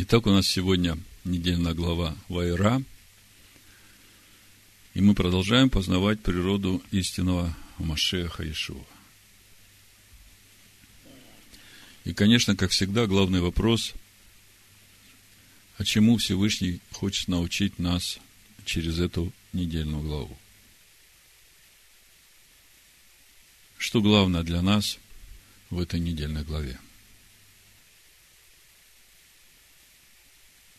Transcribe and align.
Итак, 0.00 0.28
у 0.28 0.30
нас 0.30 0.46
сегодня 0.46 0.96
недельная 1.24 1.74
глава 1.74 2.16
Вайра, 2.28 2.80
и 4.94 5.00
мы 5.00 5.16
продолжаем 5.16 5.70
познавать 5.70 6.20
природу 6.20 6.80
истинного 6.92 7.56
Машеха 7.78 8.48
Ишуа. 8.48 8.84
И, 12.04 12.14
конечно, 12.14 12.54
как 12.54 12.70
всегда, 12.70 13.06
главный 13.08 13.40
вопрос, 13.40 13.92
а 15.78 15.84
чему 15.84 16.18
Всевышний 16.18 16.80
хочет 16.92 17.26
научить 17.26 17.80
нас 17.80 18.20
через 18.64 19.00
эту 19.00 19.32
недельную 19.52 20.04
главу? 20.04 20.38
Что 23.78 24.00
главное 24.00 24.44
для 24.44 24.62
нас 24.62 25.00
в 25.70 25.80
этой 25.80 25.98
недельной 25.98 26.44
главе? 26.44 26.78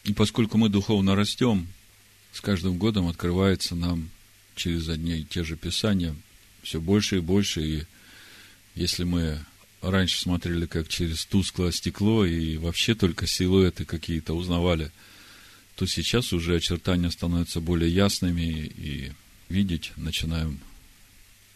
И 0.04 0.14
поскольку 0.14 0.58
мы 0.58 0.70
духовно 0.70 1.16
растем, 1.16 1.68
с 2.32 2.42
каждым 2.42 2.78
годом 2.78 3.08
открывается 3.08 3.76
нам 3.76 4.10
через 4.56 4.90
одни 4.90 5.20
и 5.20 5.24
те 5.24 5.44
же 5.44 5.56
писания 5.56 6.16
все 6.64 6.80
больше 6.80 7.18
и 7.18 7.22
больше. 7.22 7.62
И 7.62 7.84
если 8.76 9.04
мы 9.04 9.40
раньше 9.82 10.20
смотрели 10.20 10.66
как 10.66 10.88
через 10.88 11.26
тусклое 11.26 11.72
стекло 11.72 12.26
и 12.26 12.58
вообще 12.58 12.96
только 12.96 13.28
силуэты 13.28 13.86
какие-то 13.86 14.34
узнавали, 14.34 14.92
то 15.76 15.86
сейчас 15.86 16.34
уже 16.34 16.58
очертания 16.58 17.10
становятся 17.10 17.62
более 17.62 17.94
ясными 17.94 18.42
и 18.76 19.12
видеть 19.48 19.94
начинаем 19.96 20.60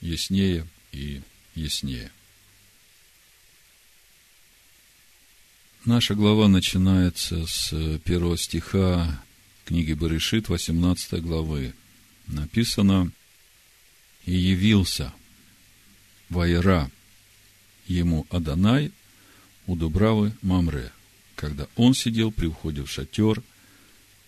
яснее 0.01 0.65
и 0.91 1.21
яснее. 1.55 2.11
Наша 5.85 6.15
глава 6.15 6.47
начинается 6.47 7.45
с 7.45 7.99
первого 8.05 8.37
стиха 8.37 9.21
книги 9.65 9.91
Барышит, 9.91 10.47
18 10.47 11.21
главы. 11.21 11.73
Написано 12.27 13.11
«И 14.25 14.33
явился 14.33 15.13
Вайра 16.29 16.89
ему 17.85 18.25
Адонай 18.29 18.93
у 19.67 19.75
Дубравы 19.75 20.31
Мамре, 20.41 20.93
когда 21.35 21.67
он 21.75 21.93
сидел 21.93 22.31
при 22.31 22.47
входе 22.47 22.83
в 22.83 22.89
шатер 22.89 23.43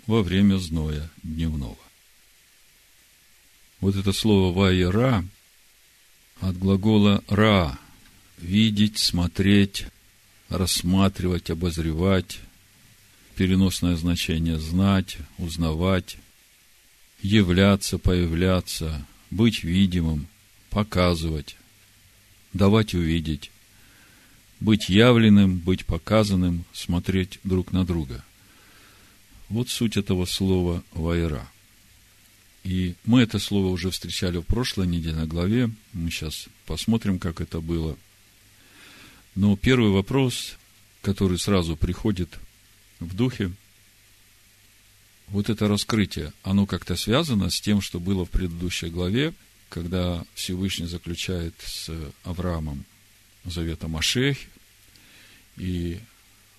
во 0.08 0.24
время 0.24 0.58
зноя 0.58 1.10
дневного». 1.24 1.78
Вот 3.80 3.96
это 3.96 4.12
слово 4.12 4.54
«вайра» 4.54 5.26
от 6.42 6.58
глагола 6.58 7.24
«ра»– 7.30 7.80
видеть, 8.40 8.98
смотреть, 8.98 9.86
рассматривать, 10.50 11.50
обозревать, 11.50 12.40
переносное 13.36 13.96
значение 13.96 14.60
знать, 14.60 15.18
узнавать, 15.38 16.18
являться, 17.22 17.98
появляться, 17.98 19.06
быть 19.32 19.64
видимым, 19.64 20.28
показывать, 20.70 21.58
давать 22.54 22.94
увидеть, 22.94 23.52
быть 24.60 24.90
явленным, 24.90 25.58
быть 25.58 25.86
показанным, 25.86 26.66
смотреть 26.74 27.40
друг 27.44 27.72
на 27.72 27.86
друга. 27.86 28.24
Вот 29.50 29.70
суть 29.70 29.98
этого 29.98 30.26
слова 30.26 30.84
«вайра». 30.94 31.48
И 32.64 32.96
мы 33.06 33.22
это 33.22 33.38
слово 33.38 33.68
уже 33.68 33.92
встречали 33.92 34.38
в 34.38 34.42
прошлой 34.42 34.88
недельной 34.88 35.28
главе. 35.28 35.70
Мы 35.94 36.10
сейчас 36.10 36.48
посмотрим, 36.66 37.20
как 37.20 37.40
это 37.40 37.62
было. 37.62 37.96
Но 39.36 39.58
первый 39.58 39.92
вопрос, 39.92 40.58
который 41.02 41.38
сразу 41.38 41.76
приходит 41.76 42.40
в 43.00 43.14
духе, 43.16 43.52
вот 45.28 45.50
это 45.50 45.68
раскрытие, 45.68 46.32
оно 46.44 46.66
как-то 46.66 46.96
связано 46.96 47.50
с 47.50 47.60
тем, 47.60 47.82
что 47.82 48.00
было 48.00 48.26
в 48.26 48.30
предыдущей 48.30 48.88
главе, 48.88 49.34
когда 49.70 50.24
Всевышний 50.36 50.86
заключает 50.86 51.54
с 51.60 51.90
Авраамом 52.24 52.86
завета 53.44 53.88
Машех 53.88 54.38
и 55.58 56.00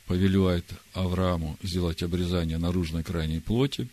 повелевает 0.07 0.65
Аврааму 0.93 1.59
сделать 1.63 2.03
обрезание 2.03 2.59
наружной 2.59 3.03
крайней 3.03 3.41
плоти. 3.41 3.89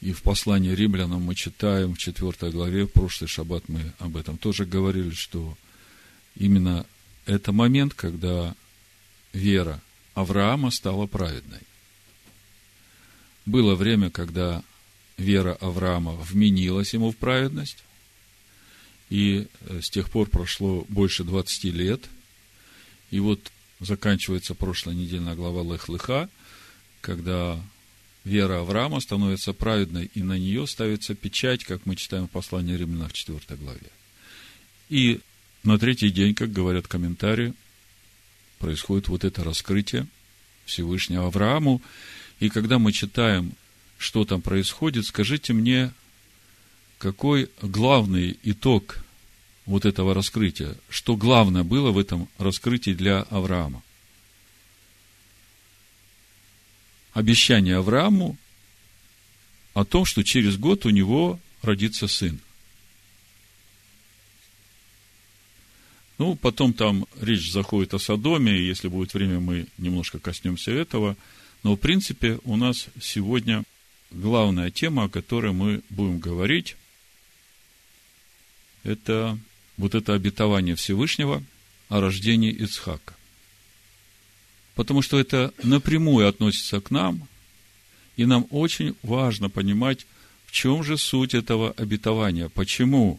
И 0.00 0.12
в 0.12 0.22
послании 0.22 0.74
римлянам 0.74 1.22
мы 1.22 1.34
читаем 1.34 1.94
в 1.94 1.98
4 1.98 2.50
главе, 2.52 2.84
в 2.84 2.92
прошлый 2.92 3.28
шаббат 3.28 3.68
мы 3.68 3.92
об 3.98 4.16
этом 4.16 4.38
тоже 4.38 4.64
говорили, 4.64 5.10
что 5.10 5.56
именно 6.36 6.86
это 7.26 7.52
момент, 7.52 7.94
когда 7.94 8.54
вера 9.32 9.80
Авраама 10.14 10.70
стала 10.70 11.06
праведной. 11.06 11.60
Было 13.46 13.74
время, 13.74 14.10
когда 14.10 14.62
вера 15.16 15.54
Авраама 15.60 16.12
вменилась 16.12 16.94
ему 16.94 17.10
в 17.10 17.16
праведность, 17.16 17.78
и 19.08 19.48
э, 19.62 19.80
с 19.82 19.90
тех 19.90 20.10
пор 20.10 20.28
прошло 20.28 20.84
больше 20.88 21.24
20 21.24 21.64
лет, 21.64 22.04
и 23.10 23.20
вот 23.20 23.50
заканчивается 23.80 24.54
прошлая 24.54 24.94
недельная 24.94 25.34
глава 25.34 25.62
Лех-Лыха, 25.62 26.28
когда 27.00 27.60
вера 28.24 28.60
Авраама 28.60 29.00
становится 29.00 29.52
праведной, 29.52 30.10
и 30.14 30.22
на 30.22 30.38
нее 30.38 30.66
ставится 30.66 31.14
печать, 31.14 31.64
как 31.64 31.86
мы 31.86 31.96
читаем 31.96 32.28
в 32.28 32.30
послании 32.30 32.76
Римлянам 32.76 33.08
в 33.08 33.12
4 33.12 33.40
главе. 33.56 33.90
И 34.88 35.20
на 35.62 35.78
третий 35.78 36.10
день, 36.10 36.34
как 36.34 36.52
говорят 36.52 36.88
комментарии, 36.88 37.54
происходит 38.58 39.08
вот 39.08 39.24
это 39.24 39.44
раскрытие 39.44 40.06
Всевышнего 40.64 41.26
Аврааму. 41.26 41.82
И 42.38 42.48
когда 42.48 42.78
мы 42.78 42.92
читаем, 42.92 43.52
что 43.98 44.24
там 44.24 44.40
происходит, 44.40 45.06
скажите 45.06 45.52
мне, 45.52 45.92
какой 46.98 47.50
главный 47.60 48.38
итог 48.42 48.98
вот 49.66 49.84
этого 49.84 50.14
раскрытия? 50.14 50.74
Что 50.88 51.16
главное 51.16 51.64
было 51.64 51.90
в 51.90 51.98
этом 51.98 52.28
раскрытии 52.38 52.92
для 52.92 53.22
Авраама? 53.22 53.82
Обещание 57.12 57.76
Аврааму 57.76 58.38
о 59.74 59.84
том, 59.84 60.04
что 60.04 60.22
через 60.22 60.56
год 60.56 60.86
у 60.86 60.90
него 60.90 61.38
родится 61.62 62.08
сын– 62.08 62.40
Ну, 66.20 66.34
потом 66.34 66.74
там 66.74 67.06
речь 67.18 67.50
заходит 67.50 67.94
о 67.94 67.98
Содоме, 67.98 68.54
и 68.54 68.66
если 68.66 68.88
будет 68.88 69.14
время, 69.14 69.40
мы 69.40 69.66
немножко 69.78 70.18
коснемся 70.18 70.70
этого. 70.70 71.16
Но, 71.62 71.76
в 71.76 71.78
принципе, 71.78 72.38
у 72.44 72.56
нас 72.56 72.88
сегодня 73.00 73.62
главная 74.10 74.70
тема, 74.70 75.04
о 75.04 75.08
которой 75.08 75.52
мы 75.52 75.80
будем 75.88 76.18
говорить, 76.18 76.76
это 78.84 79.38
вот 79.78 79.94
это 79.94 80.12
обетование 80.12 80.74
Всевышнего 80.74 81.42
о 81.88 82.02
рождении 82.02 82.52
Ицхака. 82.52 83.14
Потому 84.74 85.00
что 85.00 85.18
это 85.18 85.54
напрямую 85.62 86.28
относится 86.28 86.82
к 86.82 86.90
нам, 86.90 87.28
и 88.18 88.26
нам 88.26 88.46
очень 88.50 88.94
важно 89.02 89.48
понимать, 89.48 90.06
в 90.44 90.52
чем 90.52 90.84
же 90.84 90.98
суть 90.98 91.32
этого 91.32 91.70
обетования, 91.78 92.50
почему 92.50 93.18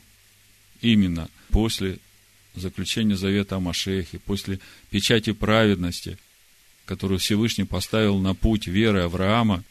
именно 0.81 1.31
после 1.49 1.97
заключения 2.55 3.15
завета 3.15 3.57
о 3.57 3.59
Машехе, 3.59 4.19
после 4.19 4.59
печати 4.89 5.33
праведности, 5.33 6.17
которую 6.85 7.19
Всевышний 7.19 7.63
поставил 7.63 8.17
на 8.19 8.35
путь 8.35 8.67
веры 8.67 9.03
Авраама, 9.03 9.63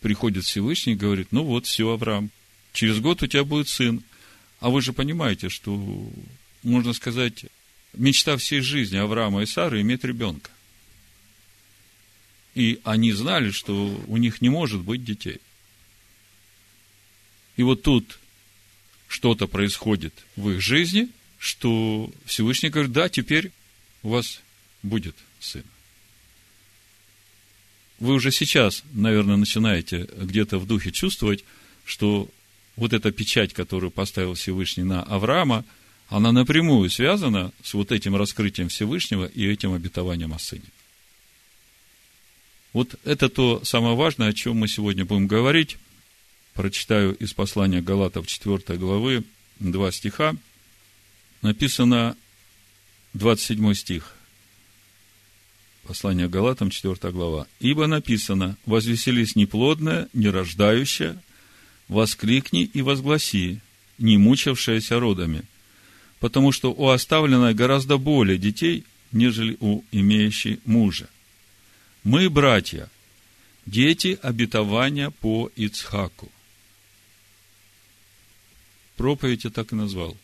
приходит 0.00 0.44
Всевышний 0.44 0.94
и 0.94 0.96
говорит, 0.96 1.28
ну 1.32 1.44
вот, 1.44 1.66
все, 1.66 1.90
Авраам, 1.90 2.30
через 2.72 3.00
год 3.00 3.22
у 3.22 3.26
тебя 3.26 3.44
будет 3.44 3.68
сын. 3.68 4.02
А 4.60 4.70
вы 4.70 4.80
же 4.80 4.92
понимаете, 4.92 5.48
что, 5.48 6.10
можно 6.62 6.92
сказать, 6.92 7.46
мечта 7.92 8.36
всей 8.36 8.60
жизни 8.60 8.96
Авраама 8.96 9.42
и 9.42 9.46
Сары 9.46 9.80
иметь 9.82 10.04
ребенка. 10.04 10.50
И 12.54 12.80
они 12.84 13.12
знали, 13.12 13.50
что 13.50 14.02
у 14.06 14.16
них 14.16 14.40
не 14.40 14.48
может 14.48 14.80
быть 14.80 15.04
детей. 15.04 15.40
И 17.56 17.62
вот 17.62 17.82
тут 17.82 18.18
что-то 19.08 19.46
происходит 19.46 20.14
в 20.36 20.50
их 20.50 20.62
жизни– 20.62 21.10
что 21.38 22.10
Всевышний 22.24 22.70
говорит, 22.70 22.92
да, 22.92 23.08
теперь 23.08 23.52
у 24.02 24.10
вас 24.10 24.40
будет 24.82 25.16
сын. 25.40 25.64
Вы 27.98 28.14
уже 28.14 28.30
сейчас, 28.30 28.82
наверное, 28.92 29.36
начинаете 29.36 30.08
где-то 30.16 30.58
в 30.58 30.66
духе 30.66 30.92
чувствовать, 30.92 31.44
что 31.84 32.28
вот 32.76 32.92
эта 32.92 33.10
печать, 33.10 33.54
которую 33.54 33.90
поставил 33.90 34.34
Всевышний 34.34 34.84
на 34.84 35.02
Авраама, 35.02 35.64
она 36.08 36.30
напрямую 36.30 36.90
связана 36.90 37.52
с 37.62 37.74
вот 37.74 37.90
этим 37.90 38.14
раскрытием 38.14 38.68
Всевышнего 38.68 39.24
и 39.24 39.46
этим 39.46 39.72
обетованием 39.72 40.32
о 40.34 40.38
сыне. 40.38 40.64
Вот 42.72 42.94
это 43.04 43.30
то 43.30 43.64
самое 43.64 43.96
важное, 43.96 44.28
о 44.28 44.32
чем 44.34 44.58
мы 44.58 44.68
сегодня 44.68 45.06
будем 45.06 45.26
говорить. 45.26 45.78
Прочитаю 46.52 47.14
из 47.14 47.32
послания 47.32 47.80
Галатов 47.80 48.26
4 48.26 48.78
главы, 48.78 49.24
два 49.58 49.90
стиха– 49.90 50.34
написано 51.46 52.16
27 53.14 53.74
стих. 53.74 54.14
Послание 55.84 56.28
Галатам, 56.28 56.70
4 56.70 57.12
глава. 57.12 57.46
«Ибо 57.60 57.86
написано, 57.86 58.56
возвеселись 58.66 59.36
неплодная, 59.36 60.08
нерождающая, 60.12 61.22
воскликни 61.86 62.64
и 62.64 62.82
возгласи, 62.82 63.60
не 63.98 64.18
мучавшаяся 64.18 64.98
родами, 64.98 65.44
потому 66.18 66.50
что 66.50 66.72
у 66.72 66.88
оставленной 66.88 67.54
гораздо 67.54 67.96
более 67.96 68.38
детей, 68.38 68.84
нежели 69.12 69.56
у 69.60 69.84
имеющей 69.92 70.58
мужа. 70.64 71.08
Мы, 72.02 72.28
братья, 72.28 72.90
дети 73.66 74.18
обетования 74.20 75.10
по 75.10 75.48
Ицхаку. 75.54 76.32
Проповедь 78.96 79.44
я 79.44 79.50
так 79.50 79.72
и 79.72 79.76
назвал. 79.76 80.16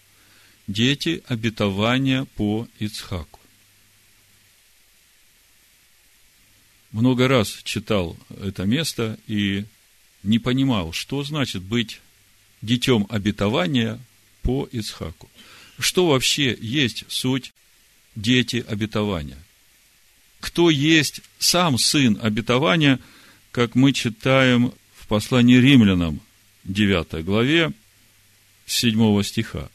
Дети 0.67 1.23
обетования 1.27 2.25
по 2.37 2.69
Ицхаку. 2.79 3.41
Много 6.93 7.27
раз 7.27 7.59
читал 7.65 8.17
это 8.41 8.65
место 8.65 9.19
и 9.27 9.65
не 10.23 10.39
понимал, 10.39 10.93
что 10.93 11.25
значит 11.25 11.63
быть 11.63 12.01
детем 12.61 13.07
обетования 13.09 13.99
по 14.43 14.69
Ицхаку. 14.71 15.31
Что 15.79 16.07
вообще 16.07 16.57
есть 16.61 17.05
суть 17.09 17.53
дети 18.15 18.65
обетования? 18.69 19.39
Кто 20.41 20.71
есть 20.71 21.23
сам 21.39 21.79
сын 21.79 22.19
обетования, 22.21 23.01
как 23.53 23.75
мы 23.75 23.93
читаем 23.93 24.73
в 24.97 25.07
послании 25.07 25.57
римлянам, 25.57 26.21
9 26.65 27.25
главе, 27.25 27.73
7 28.67 29.23
стиха. 29.23 29.71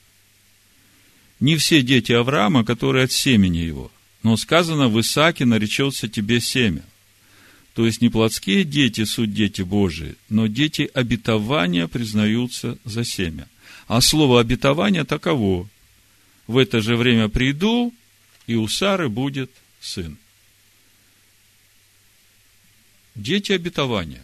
Не 1.39 1.55
все 1.55 1.81
дети 1.81 2.11
Авраама, 2.11 2.65
которые 2.65 3.05
от 3.05 3.11
семени 3.11 3.59
его, 3.59 3.91
но 4.23 4.37
сказано, 4.37 4.89
в 4.89 4.99
Исааке 4.99 5.45
наречется 5.45 6.07
тебе 6.07 6.39
семя– 6.39 6.83
то 7.77 7.85
есть 7.85 8.01
не 8.01 8.09
плотские 8.09 8.63
дети 8.63 9.03
суть 9.03 9.35
дети 9.35 9.61
Божии, 9.61 10.15
но 10.29 10.47
дети 10.47 10.89
обетования 10.95 11.87
признаются 11.87 12.79
за 12.85 13.05
семя. 13.05 13.47
А 13.87 14.01
слово 14.01 14.39
обетование 14.41 15.03
таково. 15.03 15.69
В 16.47 16.57
это 16.57 16.81
же 16.81 16.95
время 16.95 17.29
приду, 17.29 17.93
и 18.47 18.55
у 18.55 18.67
Сары 18.67 19.09
будет 19.09 19.51
сын. 19.79 20.17
Дети 23.13 23.51
обетования. 23.51 24.23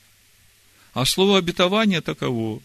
А 0.95 1.05
слово 1.05 1.37
обетование 1.37 2.01
таково. 2.01 2.59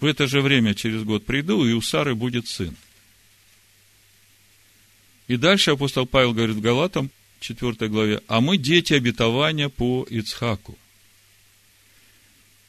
В 0.00 0.06
это 0.06 0.26
же 0.26 0.40
время 0.40 0.74
через 0.74 1.02
год 1.04 1.24
приду, 1.24 1.64
и 1.66 1.72
у 1.72 1.80
Сары 1.80 2.14
будет 2.14 2.48
сын. 2.48 2.76
И 5.28 5.36
дальше 5.36 5.70
апостол 5.70 6.06
Павел 6.06 6.32
говорит 6.32 6.60
Галатам– 6.60 7.10
4 7.44 7.88
главе, 7.88 8.22
а 8.26 8.40
мы 8.40 8.56
дети 8.56 8.94
обетования 8.94 9.68
по 9.68 10.06
Ицхаку. 10.08 10.78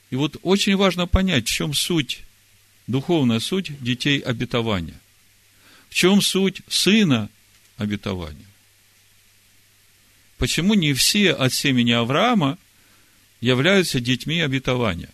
И 0.10 0.18
вот 0.18 0.38
очень 0.42 0.76
важно 0.76 1.08
понять, 1.08 1.48
в 1.48 1.52
чем 1.52 1.74
суть, 1.74 2.24
духовная 2.86 3.40
суть 3.40 3.82
детей 3.82 4.20
обетования. 4.20 5.00
В 5.90 5.94
чем 5.96 6.22
суть 6.22 6.62
сына 6.68 7.30
обетования. 7.78 8.46
Почему 10.38 10.74
не 10.74 10.94
все 10.94 11.32
от 11.32 11.54
семени 11.54 11.92
Авраама 11.92 12.58
являются 13.40 14.02
детьми 14.02 14.42
обетования? 14.42 15.10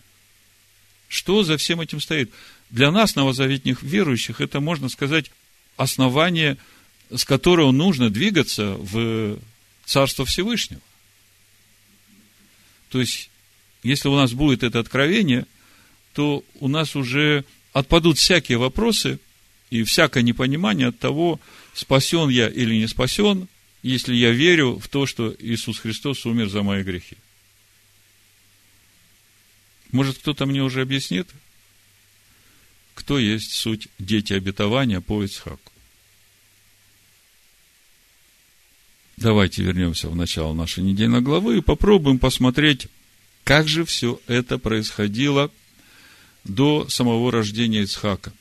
Что 1.11 1.43
за 1.43 1.57
всем 1.57 1.81
этим 1.81 1.99
стоит? 1.99 2.31
Для 2.69 2.89
нас, 2.89 3.17
новозаветных 3.17 3.83
верующих, 3.83 4.39
это, 4.39 4.61
можно 4.61 4.87
сказать, 4.87 5.29
основание, 5.75 6.57
с 7.13 7.25
которого 7.25 7.73
нужно 7.73 8.09
двигаться 8.09 8.75
в 8.75 9.37
Царство 9.83 10.25
Всевышнего. 10.25 10.79
То 12.91 13.01
есть, 13.01 13.29
если 13.83 14.07
у 14.07 14.15
нас 14.15 14.31
будет 14.31 14.63
это 14.63 14.79
откровение, 14.79 15.45
то 16.13 16.45
у 16.61 16.69
нас 16.69 16.95
уже 16.95 17.43
отпадут 17.73 18.17
всякие 18.17 18.57
вопросы 18.57 19.19
и 19.69 19.83
всякое 19.83 20.23
непонимание 20.23 20.87
от 20.87 20.99
того, 20.99 21.41
спасен 21.73 22.29
я 22.29 22.47
или 22.47 22.73
не 22.75 22.87
спасен, 22.87 23.49
если 23.83 24.15
я 24.15 24.31
верю 24.31 24.79
в 24.79 24.87
то, 24.87 25.05
что 25.05 25.35
Иисус 25.39 25.77
Христос 25.79 26.25
умер 26.25 26.47
за 26.47 26.63
мои 26.63 26.83
грехи. 26.83 27.17
Может, 29.91 30.19
кто-то 30.19 30.45
мне 30.45 30.61
уже 30.61 30.81
объяснит, 30.81 31.29
кто 32.93 33.19
есть 33.19 33.53
суть 33.53 33.87
дети 33.99 34.33
обетования 34.33 35.01
по 35.01 35.23
Ицхаку? 35.23 35.71
Давайте 39.17 39.63
вернемся 39.63 40.09
в 40.09 40.15
начало 40.15 40.53
нашей 40.53 40.83
недельной 40.83 41.21
главы 41.21 41.57
и 41.57 41.61
попробуем 41.61 42.19
посмотреть, 42.19 42.87
как 43.43 43.67
же 43.67 43.85
все 43.85 44.19
это 44.27 44.57
происходило 44.57 45.51
до 46.43 46.87
самого 46.89 47.31
рождения 47.31 47.83
Ицхака. 47.83 48.33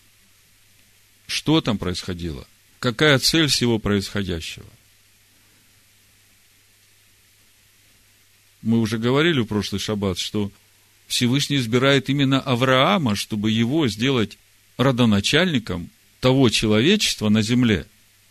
Что 1.27 1.61
там 1.61 1.77
происходило? 1.77 2.47
Какая 2.79 3.19
цель 3.19 3.49
всего 3.49 3.79
происходящего? 3.79 4.67
Мы 8.63 8.79
уже 8.79 8.99
говорили 8.99 9.41
в 9.41 9.47
прошлый 9.47 9.81
шаббат, 9.81 10.19
что 10.19 10.51
Всевышний 11.11 11.57
избирает 11.57 12.09
именно 12.09 12.41
Авраама, 12.41 13.15
чтобы 13.17 13.51
его 13.51 13.87
сделать 13.89 14.39
родоначальником 14.77 15.91
того 16.21 16.49
человечества 16.49 17.29
на 17.29 17.43
земле, 17.43 17.87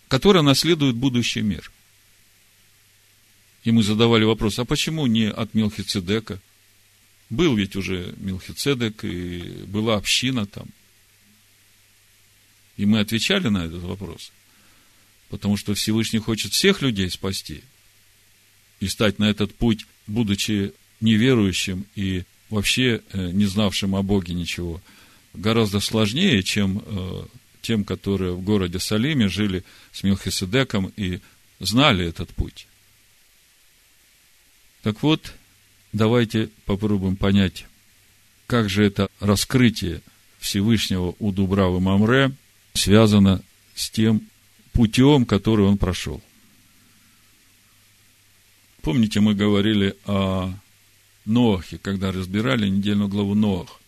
которое 0.07 0.41
наследует 0.41 0.95
будущий 0.95 1.41
мир– 1.41 1.71
и 3.63 3.71
мы 3.71 3.83
задавали 3.83 4.23
вопрос, 4.23 4.57
а 4.59 4.65
почему 4.65 5.05
не 5.07 5.29
от 5.29 5.53
Милхицедека? 5.53 6.39
Был 7.29 7.55
ведь 7.55 7.75
уже 7.75 8.15
Милхицедек, 8.17 9.03
и 9.03 9.41
была 9.67 9.95
община 9.95 10.45
там. 10.45 10.67
И 12.77 12.85
мы 12.85 12.99
отвечали 12.99 13.49
на 13.49 13.65
этот 13.65 13.83
вопрос. 13.83 14.31
Потому 15.29 15.57
что 15.57 15.73
Всевышний 15.73 16.19
хочет 16.19 16.53
всех 16.53 16.81
людей 16.81 17.09
спасти. 17.11 17.61
И 18.79 18.87
стать 18.87 19.19
на 19.19 19.29
этот 19.29 19.53
путь, 19.53 19.85
будучи 20.07 20.73
неверующим 21.01 21.85
и 21.95 22.23
вообще 22.49 23.01
э, 23.11 23.31
не 23.31 23.45
знавшим 23.45 23.95
о 23.95 24.03
Боге 24.03 24.33
ничего, 24.33 24.81
гораздо 25.33 25.79
сложнее, 25.79 26.43
чем 26.43 26.83
э, 26.85 27.25
тем, 27.61 27.83
которые 27.83 28.33
в 28.33 28.41
городе 28.41 28.79
Салиме 28.79 29.27
жили 29.27 29.63
с 29.91 30.03
Милхиседеком 30.03 30.91
и 30.95 31.19
знали 31.59 32.05
этот 32.05 32.29
путь. 32.29 32.67
Так 34.81 35.03
вот, 35.03 35.33
давайте 35.91 36.49
попробуем 36.65 37.15
понять, 37.15 37.65
как 38.47 38.69
же 38.69 38.83
это 38.85 39.09
раскрытие 39.19 40.01
Всевышнего 40.39 41.15
у 41.19 41.31
Дубравы 41.31 41.79
Мамре 41.79 42.31
связано 42.73 43.43
с 43.75 43.89
тем 43.89 44.21
путем, 44.71 45.25
который 45.25 45.65
он 45.65 45.77
прошел. 45.77 46.21
Помните, 48.81 49.19
мы 49.19 49.35
говорили 49.35 49.95
о 50.05 50.53
Ноахе, 51.29 51.77
когда 51.77 52.11
разбирали 52.11 52.67
недельную 52.67 53.07
главу 53.07 53.35
Ноах. 53.35 53.79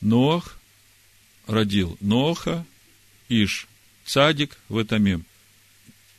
Ноах 0.00 0.58
родил 1.46 1.98
Ноаха, 2.00 2.64
Иш, 3.28 3.66
Цадик, 4.04 4.56
в 4.68 4.78
этом 4.78 5.24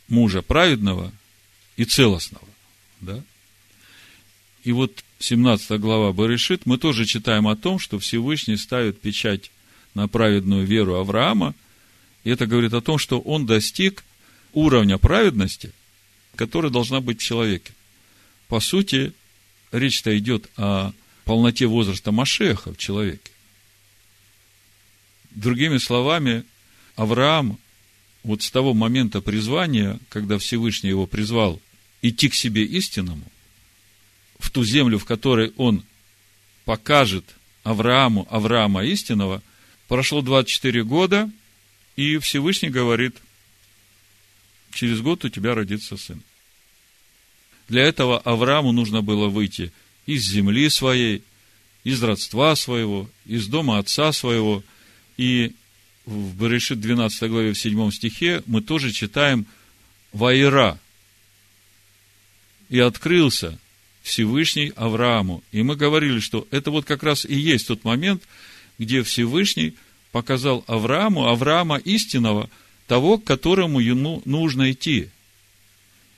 мужа 0.08 0.42
праведного 0.42 1.12
и 1.78 1.86
целостного. 1.86 2.48
Да? 3.00 3.24
И 4.64 4.72
вот 4.72 5.04
17 5.20 5.80
глава 5.80 6.12
Барышит, 6.12 6.66
мы 6.66 6.78
тоже 6.78 7.06
читаем 7.06 7.48
о 7.48 7.56
том, 7.56 7.80
что 7.80 7.98
Всевышний 7.98 8.58
ставит 8.58 9.02
печать 9.02 9.52
на 9.94 10.08
праведную 10.08 10.66
веру 10.66 10.96
Авраама, 10.96 11.56
и 12.24 12.30
это 12.30 12.46
говорит 12.46 12.74
о 12.74 12.82
том, 12.82 12.98
что 12.98 13.20
он 13.20 13.46
достиг 13.46 14.04
уровня 14.54 14.98
праведности, 14.98 15.72
которая 16.36 16.72
должна 16.72 17.02
быть 17.02 17.20
в 17.20 17.24
человеке. 17.24 17.74
По 18.48 18.60
сути, 18.60 19.14
речь-то 19.72 20.18
идет 20.18 20.50
о 20.58 20.92
полноте 21.26 21.66
возраста 21.66 22.12
Машеха 22.12 22.74
в 22.74 22.78
человеке. 22.78 23.32
Другими 25.32 25.78
словами, 25.78 26.44
Авраам 26.96 27.58
вот 28.24 28.44
с 28.44 28.52
того 28.52 28.74
момента 28.74 29.22
призвания, 29.22 30.00
когда 30.10 30.38
Всевышний 30.38 30.90
его 30.90 31.08
призвал 31.08 31.62
идти 32.02 32.30
к 32.30 32.36
себе 32.36 32.64
истинному, 32.64 33.26
в 34.40 34.50
ту 34.50 34.64
землю, 34.64 34.98
в 34.98 35.06
которой 35.06 35.54
он 35.58 35.84
покажет 36.66 37.26
Аврааму 37.64 38.28
Авраама 38.30 38.84
истинного, 38.86 39.42
прошло 39.88 40.22
24 40.22 40.84
года, 40.84 41.32
и 41.96 42.18
Всевышний 42.18 42.70
говорит, 42.70 43.16
через 44.74 45.02
год 45.02 45.26
у 45.26 45.30
тебя 45.30 45.54
родится 45.54 45.98
сын. 45.98 46.22
Для 47.72 47.84
этого 47.84 48.20
Аврааму 48.20 48.74
нужно 48.74 49.02
было 49.02 49.30
выйти 49.30 49.72
из 50.06 50.26
земли 50.26 50.70
своей, 50.70 51.24
из 51.86 52.04
родства 52.04 52.54
своего, 52.58 53.10
из 53.26 53.48
дома 53.48 53.78
отца 53.78 54.12
своего. 54.12 54.62
И 55.16 55.54
в 56.06 56.36
Берешит 56.36 56.82
12 56.82 57.30
главе 57.30 57.54
в 57.54 57.58
7 57.58 57.92
стихе 57.92 58.44
мы 58.46 58.60
тоже 58.62 58.92
читаем 58.92 59.46
Ваира. 60.12 60.82
И 62.68 62.78
открылся 62.78 63.58
Всевышний 64.02 64.74
Аврааму. 64.76 65.42
И 65.54 65.64
мы 65.64 65.78
говорили, 65.78 66.20
что 66.20 66.46
это 66.52 66.72
вот 66.72 66.84
как 66.84 67.04
раз 67.04 67.24
и 67.24 67.36
есть 67.36 67.68
тот 67.68 67.86
момент, 67.86 68.22
где 68.80 69.02
Всевышний 69.02 69.76
показал 70.12 70.66
Аврааму, 70.68 71.30
Авраама 71.30 71.78
истинного, 71.78 72.50
того, 72.88 73.18
к 73.18 73.24
которому 73.24 73.80
ему 73.80 74.22
нужно 74.26 74.74
идти. 74.74 75.08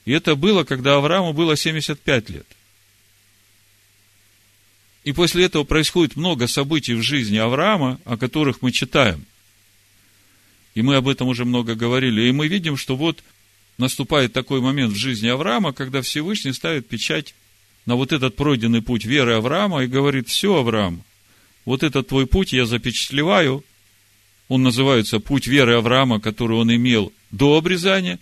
И 0.05 0.11
это 0.11 0.35
было, 0.35 0.63
когда 0.63 0.95
Аврааму 0.95 1.33
было 1.33 1.55
75 1.55 2.29
лет. 2.29 2.47
И 5.03 5.11
после 5.11 5.45
этого 5.45 5.63
происходит 5.63 6.15
много 6.15 6.47
событий 6.47 6.93
в 6.93 7.01
жизни 7.01 7.37
Авраама, 7.37 7.99
о 8.05 8.17
которых 8.17 8.61
мы 8.61 8.71
читаем. 8.71 9.25
И 10.75 10.81
мы 10.81 10.95
об 10.95 11.07
этом 11.07 11.27
уже 11.27 11.45
много 11.45 11.75
говорили. 11.75 12.23
И 12.23 12.31
мы 12.31 12.47
видим, 12.47 12.77
что 12.77 12.95
вот 12.95 13.23
наступает 13.77 14.33
такой 14.33 14.61
момент 14.61 14.93
в 14.93 14.97
жизни 14.97 15.27
Авраама, 15.27 15.73
когда 15.73 16.01
Всевышний 16.01 16.53
ставит 16.53 16.87
печать 16.87 17.35
на 17.85 17.95
вот 17.95 18.11
этот 18.13 18.35
пройденный 18.35 18.81
путь 18.81 19.05
веры 19.05 19.35
Авраама 19.35 19.83
и 19.83 19.87
говорит, 19.87 20.29
все, 20.29 20.55
Авраам, 20.55 21.03
вот 21.65 21.83
этот 21.83 22.07
твой 22.07 22.25
путь 22.25 22.53
я 22.53 22.65
запечатлеваю. 22.65 23.63
Он 24.47 24.63
называется 24.63 25.19
путь 25.19 25.47
веры 25.47 25.75
Авраама, 25.75 26.19
который 26.19 26.57
он 26.57 26.73
имел 26.73 27.11
до 27.31 27.57
обрезания. 27.57 28.19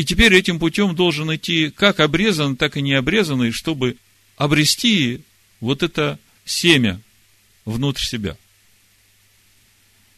И 0.00 0.04
теперь 0.06 0.32
этим 0.32 0.58
путем 0.58 0.94
должен 0.94 1.34
идти 1.36 1.68
как 1.68 2.00
обрезанный, 2.00 2.56
так 2.56 2.78
и 2.78 2.80
необрезанный, 2.80 3.50
чтобы 3.50 3.98
обрести 4.38 5.20
вот 5.60 5.82
это 5.82 6.18
семя 6.46 7.02
внутрь 7.66 8.02
себя. 8.02 8.38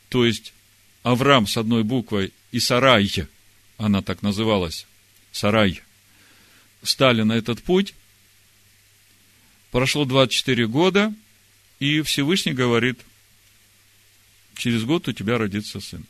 То 0.09 0.25
есть, 0.25 0.55
Авраам 1.03 1.49
с 1.49 1.57
одной 1.57 1.83
буквой 1.83 2.33
и 2.53 2.61
Сарай, 2.61 3.11
она 3.77 4.03
так 4.03 4.23
называлась, 4.23 4.87
Сарай, 5.33 5.83
стали 6.85 7.23
на 7.23 7.33
этот 7.33 7.61
путь. 7.61 7.95
Прошло 9.73 10.05
24 10.05 10.69
года, 10.69 11.13
и 11.81 12.03
Всевышний 12.03 12.53
говорит, 12.53 13.01
через 14.55 14.85
год 14.85 15.09
у 15.09 15.13
тебя 15.13 15.39
родится 15.39 15.81
сын. 15.81 16.07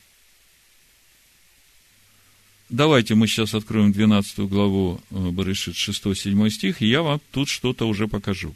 Давайте 2.72 3.14
мы 3.14 3.26
сейчас 3.26 3.52
откроем 3.52 3.92
12 3.92 4.38
главу 4.48 4.98
э, 5.10 5.14
Барышит, 5.14 5.74
6-7 5.74 6.48
стих, 6.48 6.80
и 6.80 6.86
я 6.86 7.02
вам 7.02 7.20
тут 7.30 7.50
что-то 7.50 7.86
уже 7.86 8.08
покажу. 8.08 8.54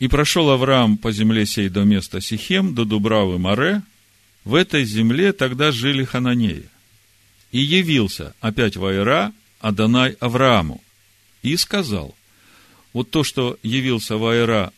И 0.00 0.08
прошел 0.08 0.50
Авраам 0.50 0.98
по 0.98 1.12
земле 1.12 1.46
сей 1.46 1.68
до 1.68 1.84
места 1.84 2.20
Сихем, 2.20 2.74
до 2.74 2.84
Дубравы 2.84 3.38
Море. 3.38 3.82
В 4.42 4.56
этой 4.56 4.84
земле 4.84 5.32
тогда 5.32 5.70
жили 5.70 6.02
Хананеи. 6.02 6.64
И 7.52 7.60
явился 7.60 8.34
опять 8.40 8.76
Вайра 8.76 9.32
Адонай 9.60 10.16
Аврааму. 10.18 10.82
И 11.44 11.56
сказал, 11.56 12.16
вот 12.92 13.10
то, 13.10 13.22
что 13.22 13.56
явился 13.62 14.16
Вайра 14.16 14.72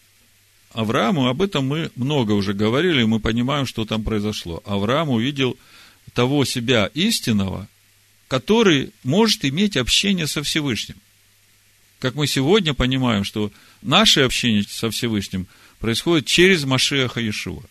Аврааму, 0.73 1.29
об 1.29 1.41
этом 1.41 1.67
мы 1.67 1.91
много 1.97 2.33
уже 2.33 2.53
говорили, 2.53 3.03
мы 3.05 3.19
понимаем, 3.19 3.65
что 3.65 3.87
там 3.87 4.05
произошло. 4.05 4.63
Авраам 4.67 5.09
увидел 5.09 5.57
того 6.15 6.45
себя 6.45 6.91
истинного, 6.95 7.69
который 8.29 8.93
может 9.03 9.45
иметь 9.45 9.77
общение 9.77 10.27
со 10.27 10.43
Всевышним. 10.43 10.97
Как 11.99 12.15
мы 12.15 12.27
сегодня 12.27 12.75
понимаем, 12.75 13.25
что 13.25 13.53
наше 13.83 14.21
общение 14.21 14.63
со 14.63 14.91
Всевышним 14.91 15.47
происходит 15.79 16.27
через 16.27 16.65
Машеха 16.65 17.21
Иешуа. 17.21 17.63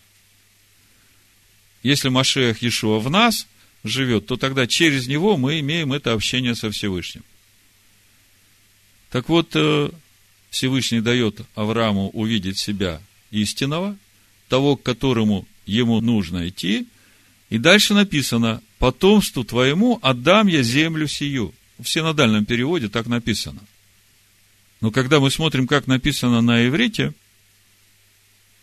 Если 1.82 2.08
Машех 2.08 2.62
Иешуа 2.62 2.98
в 2.98 3.10
нас 3.10 3.46
живет, 3.84 4.26
то 4.26 4.36
тогда 4.36 4.66
через 4.66 5.06
него 5.06 5.36
мы 5.36 5.60
имеем 5.60 5.92
это 5.92 6.12
общение 6.12 6.54
со 6.54 6.70
Всевышним. 6.70 7.24
Так 9.10 9.28
вот, 9.28 9.50
э, 9.54 9.90
Всевышний 10.50 11.00
дает 11.00 11.40
Аврааму 11.54 12.10
увидеть 12.10 12.58
себя 12.58 13.00
истинного, 13.30 13.96
того, 14.48 14.76
к 14.76 14.82
которому 14.82 15.46
ему 15.64 16.00
нужно 16.00 16.48
идти. 16.48 16.86
И 17.50 17.58
дальше 17.58 17.94
написано, 17.94 18.62
потомству 18.78 19.44
твоему 19.44 19.98
отдам 20.02 20.46
я 20.46 20.62
землю 20.62 21.06
сию. 21.08 21.52
В 21.78 21.88
синодальном 21.88 22.46
переводе 22.46 22.88
так 22.88 23.06
написано. 23.06 23.60
Но 24.80 24.90
когда 24.90 25.18
мы 25.18 25.30
смотрим, 25.30 25.66
как 25.66 25.86
написано 25.86 26.40
на 26.40 26.66
иврите, 26.66 27.12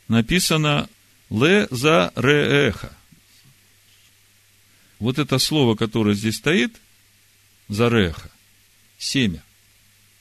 написано 0.07 0.89
«ле 1.29 1.67
за 1.69 2.11
реэха». 2.15 2.95
Вот 4.99 5.19
это 5.19 5.37
слово, 5.37 5.75
которое 5.75 6.15
здесь 6.15 6.37
стоит, 6.37 6.75
«зареха», 7.67 8.29
семя, 8.97 9.43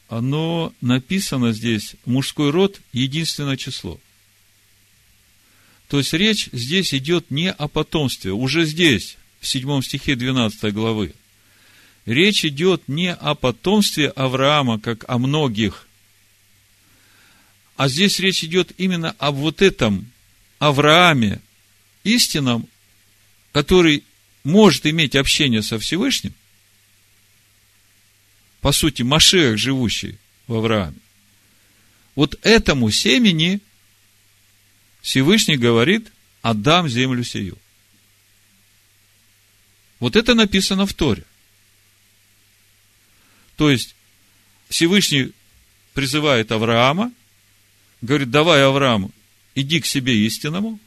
оно 0.09 0.73
написано 0.81 1.53
здесь, 1.53 1.97
мужской 2.05 2.51
род, 2.51 2.81
единственное 2.93 3.57
число. 3.57 4.01
То 5.89 5.99
есть 5.99 6.13
речь 6.13 6.49
здесь 6.53 6.93
идет 6.95 7.31
не 7.31 7.51
о 7.51 7.69
потомстве. 7.69 8.33
Уже 8.33 8.65
здесь, 8.65 9.17
в 9.41 9.47
седьмом 9.47 9.83
стихе 9.83 10.17
12 10.17 10.73
главы, 10.73 11.15
речь 12.07 12.45
идет 12.45 12.89
не 12.89 13.13
о 13.13 13.35
потомстве 13.35 14.09
Авраама, 14.09 14.81
как 14.81 15.05
о 15.09 15.19
многих, 15.19 15.87
а 17.77 17.89
здесь 17.89 18.19
речь 18.21 18.43
идет 18.43 18.73
именно 18.79 19.15
об 19.19 19.37
вот 19.37 19.61
этом 19.61 20.11
Аврааме 20.59 21.41
истинном, 22.05 22.69
который 23.53 24.03
может 24.45 24.87
иметь 24.87 25.15
общение 25.15 25.63
со 25.63 25.79
Всевышним, 25.79 26.33
по 28.61 28.73
сути, 28.73 29.03
Машех, 29.03 29.59
живущий 29.59 30.19
в 30.47 30.55
Аврааме. 30.55 30.97
Вот 32.15 32.39
этому 32.43 32.91
семени 32.91 33.61
Всевышний 35.07 35.57
говорит, 35.57 36.11
отдам 36.43 36.89
землю 36.89 37.23
сию. 37.23 37.57
Вот 40.01 40.17
это 40.17 40.35
написано 40.35 40.85
в 40.85 40.95
Торе. 40.95 41.23
То 43.57 43.71
есть, 43.71 43.95
Всевышний 44.69 45.31
призывает 45.95 46.51
Авраама– 46.51 47.13
говорит, 48.03 48.31
давай, 48.31 48.65
Авраам, 48.65 49.13
иди 49.55 49.81
к 49.81 49.87
себе 49.87 50.27
истинному. 50.27 50.81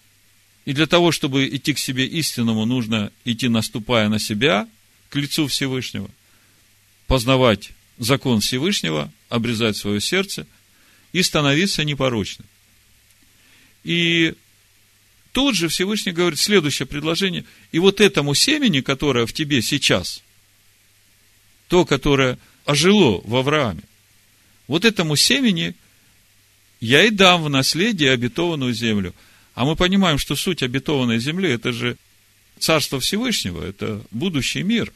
И 0.66 0.74
для 0.74 0.86
того, 0.86 1.14
чтобы 1.14 1.48
идти 1.48 1.74
к 1.74 1.80
себе 1.80 2.06
истинному, 2.06 2.66
нужно 2.66 3.14
идти, 3.24 3.48
наступая 3.48 4.10
на 4.10 4.20
себя, 4.20 4.68
к 5.08 5.16
лицу 5.16 5.48
Всевышнего, 5.48 6.12
познавать 7.08 7.72
закон 7.98 8.42
Всевышнего, 8.42 9.10
обрезать 9.30 9.78
свое 9.78 10.02
сердце 10.02 10.46
и 11.14 11.24
становиться 11.24 11.86
непорочным. 11.86 12.46
И 13.84 14.34
тут 15.32 15.56
же 15.56 15.68
Всевышний 15.68 16.12
говорит 16.12 16.40
следующее 16.40 16.86
предложение. 16.86 17.46
И 17.72 17.80
вот 17.80 18.02
этому 18.02 18.34
семени, 18.34 18.82
которое 18.82 19.26
в 19.26 19.34
тебе 19.34 19.62
сейчас, 19.62 20.24
то, 21.68 21.86
которое 21.86 22.38
ожило 22.66 23.22
в 23.24 23.36
Аврааме, 23.36 23.84
вот 24.68 24.86
этому 24.86 25.16
семени– 25.16 25.76
я 26.80 27.04
и 27.04 27.10
дам 27.10 27.44
в 27.44 27.50
наследие 27.50 28.12
обетованную 28.12 28.74
землю. 28.74 29.14
А 29.54 29.66
мы 29.66 29.76
понимаем, 29.76 30.18
что 30.18 30.36
суть 30.36 30.64
обетованной 30.64 31.20
земли– 31.20 31.50
это 31.52 31.74
же 31.74 31.98
Царство 32.58 33.00
Всевышнего, 33.00 33.64
это 33.64 34.02
будущий 34.12 34.64
мир. 34.64 34.92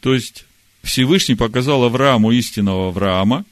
То 0.00 0.14
есть, 0.14 0.44
Всевышний 0.82 1.34
показал 1.34 1.84
Аврааму 1.84 2.30
истинного 2.30 2.88
Авраама, 2.88 3.46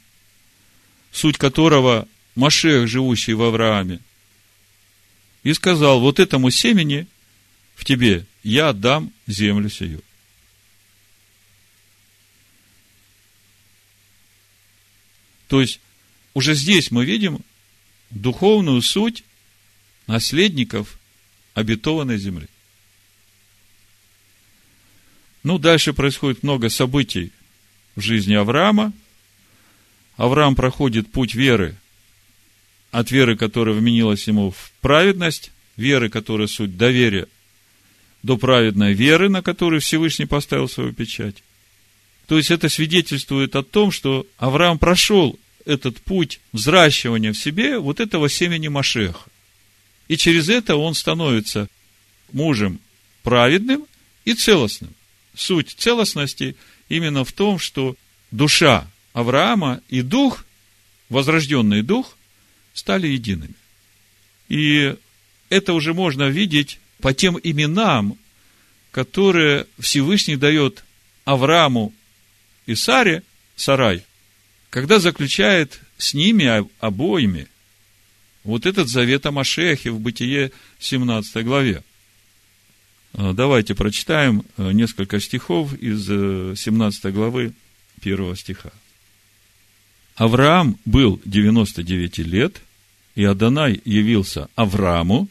суть 1.13 1.39
которого 1.39 2.09
Машех, 2.35 2.89
живущий 2.89 3.35
в 3.35 3.43
Аврааме, 3.43 4.01
и 5.43 5.53
сказал, 5.53 6.01
вот 6.01 6.19
этому 6.19 6.51
семени 6.51 7.07
в 7.75 7.85
тебе 7.85 8.27
я 8.43 8.71
отдам 8.71 9.13
землю 9.27 9.69
сию. 9.69 10.03
То 15.49 15.61
есть, 15.61 15.81
уже 16.33 16.55
здесь 16.55 16.91
мы 16.91 17.05
видим 17.05 17.41
духовную 18.09 18.81
суть 18.81 19.23
наследников 20.07 20.99
обетованной 21.55 22.17
земли. 22.17 22.49
Ну, 25.43 25.59
дальше 25.59 25.93
происходит 25.93 26.43
много 26.43 26.71
событий 26.71 27.33
в 27.97 28.01
жизни 28.01 28.35
Авраама. 28.35 28.93
Авраам 30.17 30.55
проходит 30.55 31.11
путь 31.11 31.35
веры, 31.35 31.77
от 32.91 33.11
веры, 33.11 33.37
которая 33.37 33.75
вменилась 33.75 34.27
ему 34.29 34.51
в 34.51 34.73
праведность, 34.81 35.51
веры, 35.77 36.11
которая 36.11 36.47
суть 36.47 36.77
доверия, 36.77 37.27
до 38.23 38.37
праведной 38.37 38.93
веры, 38.93 39.29
на 39.29 39.43
которую 39.43 39.81
Всевышний 39.81 40.27
поставил 40.27 40.69
свою 40.69 40.93
печать. 40.93 41.43
То 42.27 42.37
есть 42.37 42.51
это 42.51 42.69
свидетельствует 42.69 43.57
о 43.57 43.63
том, 43.63 43.91
что 43.91 44.27
Авраам 44.39 44.79
прошел 44.79 45.39
этот 45.65 46.01
путь 46.01 46.41
взращивания 46.53 47.33
в 47.33 47.39
себе 47.39 47.79
вот 47.79 48.01
этого 48.01 48.29
семени 48.29 48.69
Машеха. 48.69 49.29
И 50.09 50.17
через 50.17 50.49
это 50.49 50.77
он 50.77 50.95
становится 50.95 51.69
мужем 52.33 52.81
праведным 53.23 53.87
и 54.25 54.35
целостным. 54.35 54.95
Суть 55.35 55.75
целостности 55.79 56.57
именно 56.89 57.25
в 57.25 57.33
том, 57.33 57.59
что 57.59 57.97
душа 58.31 58.89
Авраама 59.13 59.81
и 59.89 60.03
дух, 60.03 60.45
возрожденный 61.09 61.83
дух, 61.83 62.17
стали 62.73 63.09
едиными. 63.09 63.55
И 64.49 64.97
это 65.49 65.75
уже 65.75 65.95
можно 65.95 66.29
видеть 66.29 66.79
по 67.01 67.13
тем 67.13 67.39
именам, 67.43 68.17
которые 68.91 69.67
Всевышний 69.79 70.37
дает 70.37 70.85
Аврааму 71.25 71.93
и 72.67 72.75
Саре, 72.75 73.23
Сарай, 73.57 74.05
когда 74.71 74.99
заключает 74.99 75.81
с 75.99 76.15
ними 76.15 76.67
обоими 76.81 77.49
вот 78.45 78.67
этот 78.67 78.89
завет 78.89 79.27
о 79.27 79.31
Машехе 79.31 79.91
в 79.91 80.01
Бытие 80.01 80.53
17 80.81 81.45
главе. 81.45 81.83
А, 83.15 83.33
давайте 83.33 83.75
прочитаем 83.75 84.45
э, 84.57 84.73
несколько 84.73 85.21
стихов 85.21 85.75
из 85.75 86.07
17 86.07 87.05
э, 87.05 87.11
главы 87.11 87.53
1 88.01 88.37
стиха. 88.37 88.73
Авраам 90.17 90.79
был 90.85 91.21
99 91.25 92.19
лет, 92.19 92.61
и 93.15 93.25
Адонай 93.25 93.81
явился 93.85 94.49
Аврааму 94.55 95.29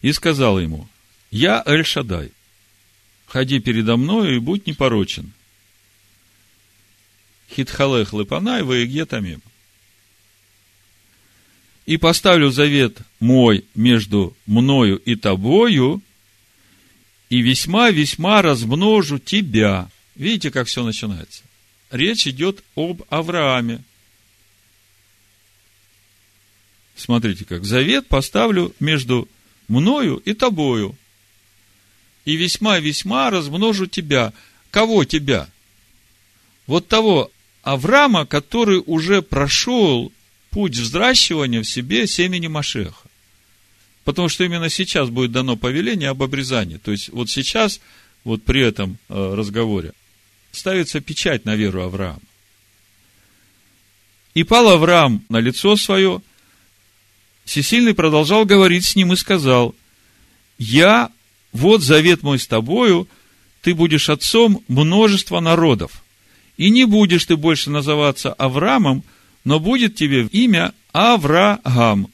и 0.00 0.12
сказал 0.12 0.58
ему, 0.58 0.88
«Я 1.30 1.62
Эль-Шадай, 1.64 2.32
ходи 3.26 3.60
передо 3.60 3.96
мною 3.96 4.36
и 4.36 4.40
будь 4.40 4.66
непорочен». 4.66 5.32
Хитхалех 7.50 8.12
лепанай 8.12 8.62
ваегетамим 8.62 9.42
и 11.86 11.96
поставлю 11.96 12.50
завет 12.50 12.98
мой 13.20 13.64
между 13.74 14.36
мною 14.46 14.98
и 14.98 15.16
тобою, 15.16 16.00
и 17.28 17.40
весьма-весьма 17.40 18.42
размножу 18.42 19.18
тебя. 19.18 19.90
Видите, 20.14 20.50
как 20.50 20.68
все 20.68 20.84
начинается? 20.84 21.42
Речь 21.90 22.26
идет 22.26 22.62
об 22.76 23.02
Аврааме. 23.08 23.82
Смотрите, 26.96 27.44
как 27.44 27.64
завет 27.64 28.06
поставлю 28.08 28.74
между 28.80 29.28
мною 29.68 30.16
и 30.24 30.34
тобою. 30.34 30.96
И 32.24 32.36
весьма-весьма 32.36 33.30
размножу 33.30 33.86
тебя. 33.86 34.32
Кого 34.70 35.04
тебя? 35.04 35.48
Вот 36.66 36.88
того 36.88 37.30
Авраама, 37.62 38.26
который 38.26 38.82
уже 38.84 39.22
прошел 39.22 40.12
путь 40.50 40.76
взращивания 40.76 41.62
в 41.62 41.68
себе 41.68 42.06
семени 42.06 42.46
Машеха. 42.46 43.08
Потому 44.04 44.28
что 44.28 44.44
именно 44.44 44.68
сейчас 44.68 45.10
будет 45.10 45.32
дано 45.32 45.56
повеление 45.56 46.10
об 46.10 46.22
обрезании. 46.22 46.76
То 46.76 46.90
есть, 46.90 47.08
вот 47.08 47.30
сейчас, 47.30 47.80
вот 48.24 48.42
при 48.42 48.62
этом 48.62 48.98
э, 49.08 49.34
разговоре, 49.34 49.92
ставится 50.50 51.00
печать 51.00 51.44
на 51.44 51.56
веру 51.56 51.82
Авраама. 51.82 52.20
И 54.34 54.44
пал 54.44 54.68
Авраам 54.70 55.24
на 55.28 55.38
лицо 55.38 55.76
свое, 55.76 56.20
Всесильный 57.44 57.94
продолжал 57.94 58.44
говорить 58.44 58.84
с 58.84 58.96
ним 58.96 59.12
и 59.12 59.16
сказал, 59.16 59.74
«Я, 60.58 61.10
вот 61.52 61.82
завет 61.82 62.22
мой 62.22 62.38
с 62.38 62.46
тобою, 62.46 63.08
ты 63.62 63.74
будешь 63.74 64.08
отцом 64.08 64.62
множества 64.68 65.40
народов, 65.40 66.02
и 66.56 66.70
не 66.70 66.84
будешь 66.84 67.24
ты 67.24 67.36
больше 67.36 67.70
называться 67.70 68.32
Авраамом, 68.32 69.02
но 69.44 69.58
будет 69.58 69.96
тебе 69.96 70.26
имя 70.26 70.72
Авраам, 70.92 72.08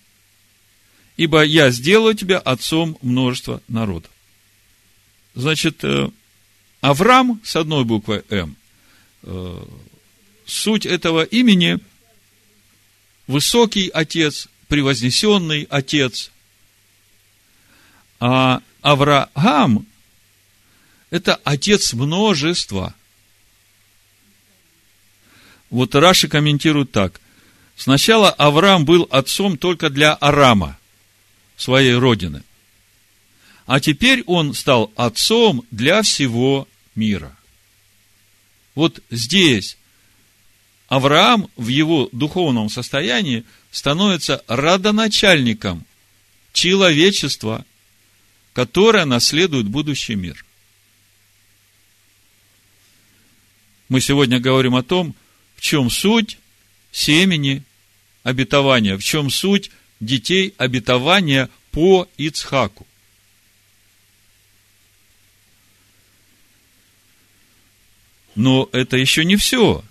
ибо 1.17 1.45
я 1.45 1.71
сделаю 1.71 2.15
тебя 2.15 2.39
отцом 2.39 2.97
множества 3.03 3.63
народов. 3.69 4.11
Значит, 5.35 5.85
э, 5.85 6.09
Авраам 6.81 7.41
с 7.45 7.57
одной 7.57 7.85
буквой 7.85 8.23
М. 8.31 8.57
Э, 9.25 9.65
суть 10.47 10.87
этого 10.87 11.23
имени– 11.23 11.79
высокий 13.29 13.89
отец, 13.89 14.49
превознесенный 14.69 15.67
отец. 15.71 16.31
А 18.21 18.63
Авраам– 18.83 19.87
это 21.11 21.37
отец 21.45 21.93
множества. 21.95 22.95
Вот 25.71 25.95
Раши 25.95 26.29
комментирует 26.29 26.93
так. 26.93 27.21
Сначала 27.77 28.31
Авраам 28.31 28.85
был 28.85 29.07
отцом 29.11 29.57
только 29.57 29.91
для 29.91 30.15
Арама, 30.15 30.79
своей 31.57 31.95
родины. 31.95 32.43
А 33.67 33.81
теперь 33.81 34.23
он 34.27 34.55
стал 34.55 34.93
отцом 34.97 35.65
для 35.71 36.03
всего 36.03 36.67
мира. 36.95 37.37
Вот 38.75 39.01
здесь 39.11 39.77
Авраам 40.89 41.51
в 41.57 41.69
его 41.69 42.09
духовном 42.13 42.71
состоянии 42.71 43.45
становится 43.71 44.43
родоначальником 44.47 45.85
человечества, 46.53 47.65
которое 48.53 49.05
наследует 49.05 49.67
будущий 49.67 50.15
мир. 50.15 50.45
Мы 53.89 54.01
сегодня 54.01 54.41
говорим 54.41 54.75
о 54.75 54.83
том, 54.83 55.15
в 55.57 55.61
чем 55.61 55.91
суть 55.91 56.39
семени 56.93 57.63
обетования, 58.23 58.97
в 58.97 59.03
чем 59.03 59.31
суть 59.31 59.71
детей 60.01 60.55
обетования 60.59 61.49
по 61.71 62.09
Ицхаку. 62.17 62.87
Но 68.35 68.69
это 68.73 68.97
еще 68.97 69.25
не 69.25 69.37
все. 69.37 69.85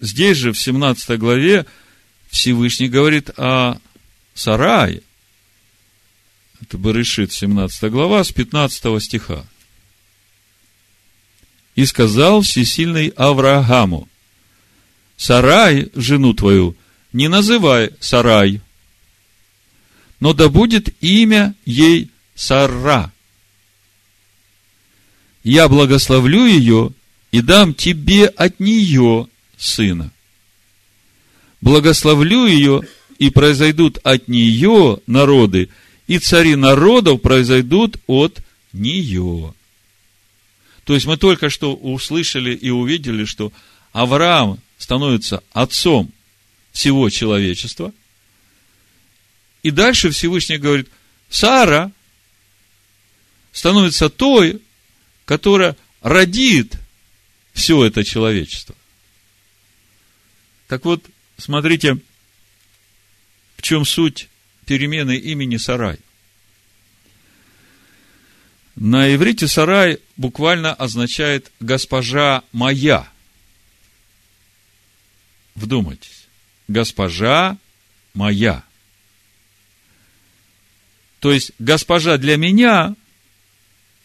Здесь 0.00 0.36
же, 0.36 0.52
в 0.52 0.58
17 0.58 1.18
главе, 1.18 1.66
Всевышний 2.28 2.88
говорит 2.88 3.30
о 3.36 3.78
сарае. 4.34 5.02
Это 6.60 6.78
Барышит, 6.78 7.32
17 7.32 7.90
глава, 7.90 8.22
с 8.22 8.32
15 8.32 9.02
стиха. 9.02 9.44
И 11.74 11.84
сказал 11.86 12.42
всесильный 12.42 13.08
Аврааму, 13.16 14.08
Сарай, 15.16 15.90
жену 15.94 16.32
твою, 16.32 16.76
не 17.12 17.28
называй 17.28 17.90
Сарай, 18.00 18.60
но 20.20 20.32
да 20.32 20.48
будет 20.48 20.94
имя 21.02 21.54
ей 21.64 22.10
Сара. 22.34 23.12
Я 25.42 25.68
благословлю 25.68 26.46
ее 26.46 26.92
и 27.30 27.40
дам 27.40 27.74
тебе 27.74 28.26
от 28.26 28.60
нее 28.60 29.28
сына. 29.58 30.10
Благословлю 31.60 32.46
ее, 32.46 32.82
и 33.18 33.30
произойдут 33.30 33.98
от 34.04 34.28
нее 34.28 35.00
народы, 35.06 35.68
и 36.06 36.18
цари 36.18 36.54
народов 36.54 37.20
произойдут 37.20 37.96
от 38.06 38.40
нее. 38.72 39.54
То 40.84 40.94
есть 40.94 41.06
мы 41.06 41.16
только 41.16 41.50
что 41.50 41.74
услышали 41.74 42.54
и 42.54 42.70
увидели, 42.70 43.24
что 43.24 43.52
Авраам 43.92 44.58
становится 44.78 45.42
отцом 45.52 46.10
всего 46.72 47.10
человечества. 47.10 47.92
И 49.62 49.70
дальше 49.70 50.10
Всевышний 50.10 50.58
говорит, 50.58 50.88
Сара 51.28 51.90
становится 53.52 54.08
той, 54.08 54.62
которая 55.24 55.76
родит 56.00 56.76
все 57.52 57.84
это 57.84 58.04
человечество. 58.04 58.74
Так 60.68 60.84
вот, 60.84 61.04
смотрите, 61.38 61.98
в 63.56 63.62
чем 63.62 63.84
суть 63.84 64.28
перемены 64.66 65.16
имени 65.16 65.56
Сарай. 65.56 65.98
На 68.80 69.12
иврите 69.12 69.48
сарай 69.48 69.98
буквально 70.16 70.72
означает 70.72 71.50
госпожа 71.58 72.44
моя. 72.52 73.08
Вдумайтесь. 75.56 76.28
Госпожа 76.68 77.58
моя. 78.14 78.62
То 81.18 81.32
есть 81.32 81.50
госпожа 81.58 82.18
для 82.18 82.36
меня, 82.36 82.94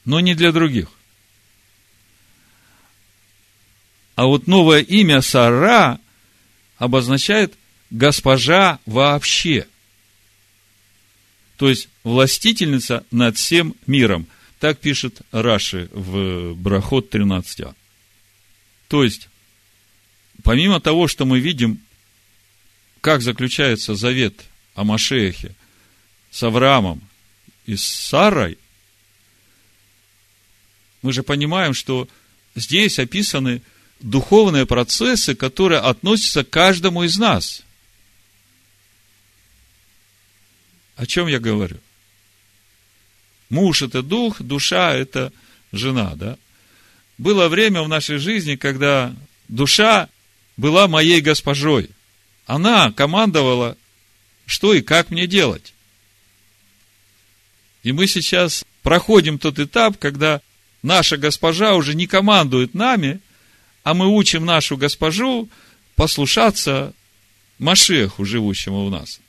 но 0.06 0.20
не 0.20 0.34
для 0.34 0.52
других. 0.52 0.90
А 4.16 4.26
вот 4.26 4.48
новое 4.48 4.80
имя 4.80 5.22
Сара 5.22 6.00
обозначает 6.84 7.54
госпожа 7.90 8.80
вообще. 8.86 9.68
То 11.58 11.70
есть 11.70 11.90
властительница 12.04 13.06
над 13.12 13.38
всем 13.38 13.76
миром– 13.88 14.28
так 14.64 14.80
пишет 14.80 15.24
Раши 15.34 15.90
в 15.92 16.54
Брахот 16.54 17.14
13а. 17.14 17.76
То 18.88 19.04
есть, 19.04 19.28
помимо 20.42 20.80
того, 20.80 21.10
что 21.10 21.26
мы 21.26 21.42
видим, 21.42 21.82
как 23.02 23.22
заключается 23.22 23.94
завет 23.94 24.40
о 24.74 24.86
Машехе 24.86 25.54
с 26.32 26.42
Авраамом 26.44 27.02
и 27.66 27.76
с 27.76 27.84
Сарой, 27.84 28.58
мы 31.02 31.12
же 31.12 31.24
понимаем, 31.24 31.74
что 31.74 32.08
здесь 32.56 33.00
описаны 33.00 33.62
духовные 34.04 34.66
процессы, 34.66 35.34
которые 35.34 35.80
относятся 35.80 36.44
к 36.44 36.50
каждому 36.50 37.04
из 37.04 37.18
нас. 37.18 37.64
О 40.96 41.06
чем 41.08 41.28
я 41.28 41.40
говорю? 41.40 41.78
Муж– 43.50 43.82
это 43.84 44.04
дух, 44.04 44.42
душа– 44.42 44.94
это 44.96 45.32
жена, 45.72 46.14
да? 46.16 46.38
Было 47.18 47.48
время 47.48 47.82
в 47.82 47.88
нашей 47.88 48.18
жизни, 48.18 48.56
когда 48.56 49.16
душа 49.48 50.10
была 50.58 50.88
моей 50.88 51.22
госпожой. 51.22 51.90
Она 52.46 52.92
командовала, 52.92 53.78
что 54.46 54.74
и 54.74 54.82
как 54.82 55.10
мне 55.12 55.28
делать. 55.28 55.74
И 57.84 57.92
мы 57.92 58.08
сейчас 58.08 58.66
проходим 58.82 59.40
тот 59.40 59.60
этап, 59.60 59.98
когда 59.98 60.42
наша 60.82 61.18
госпожа 61.18 61.76
уже 61.76 61.96
не 61.96 62.08
командует 62.08 62.74
нами, 62.74 63.22
а 63.84 63.94
мы 63.94 64.08
учим 64.08 64.46
нашу 64.46 64.78
госпожу 64.78 65.50
послушаться 65.96 66.94
Машеху, 67.60 68.26
живущему 68.26 68.86
в 68.86 68.92
нас. 68.92 69.20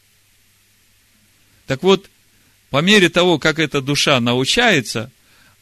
Так 1.67 1.83
вот, 1.83 2.09
по 2.71 2.81
мере 2.81 3.09
того, 3.09 3.38
как 3.38 3.59
эта 3.59 3.81
душа 3.81 4.19
научается, 4.21 5.11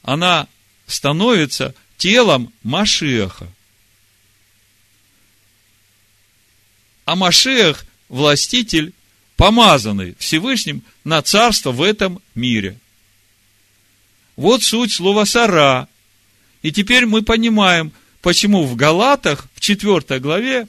она 0.02 0.48
становится 0.87 1.74
телом 1.96 2.52
Машеха. 2.62 3.48
А 7.05 7.16
Машех– 7.16 7.85
властитель, 8.09 8.92
помазанный 9.37 10.14
Всевышним 10.18 10.83
на 11.05 11.20
царство 11.22 11.72
в 11.72 11.83
этом 11.83 12.22
мире. 12.35 12.78
Вот 14.37 14.62
суть 14.62 14.92
слова 14.92 15.24
«сара». 15.24 15.88
И 16.62 16.70
теперь 16.70 17.07
мы 17.07 17.22
понимаем, 17.22 17.92
почему 18.22 18.64
в 18.64 18.76
Галатах, 18.76 19.48
в 19.54 19.61
4 19.61 20.20
главе, 20.20 20.66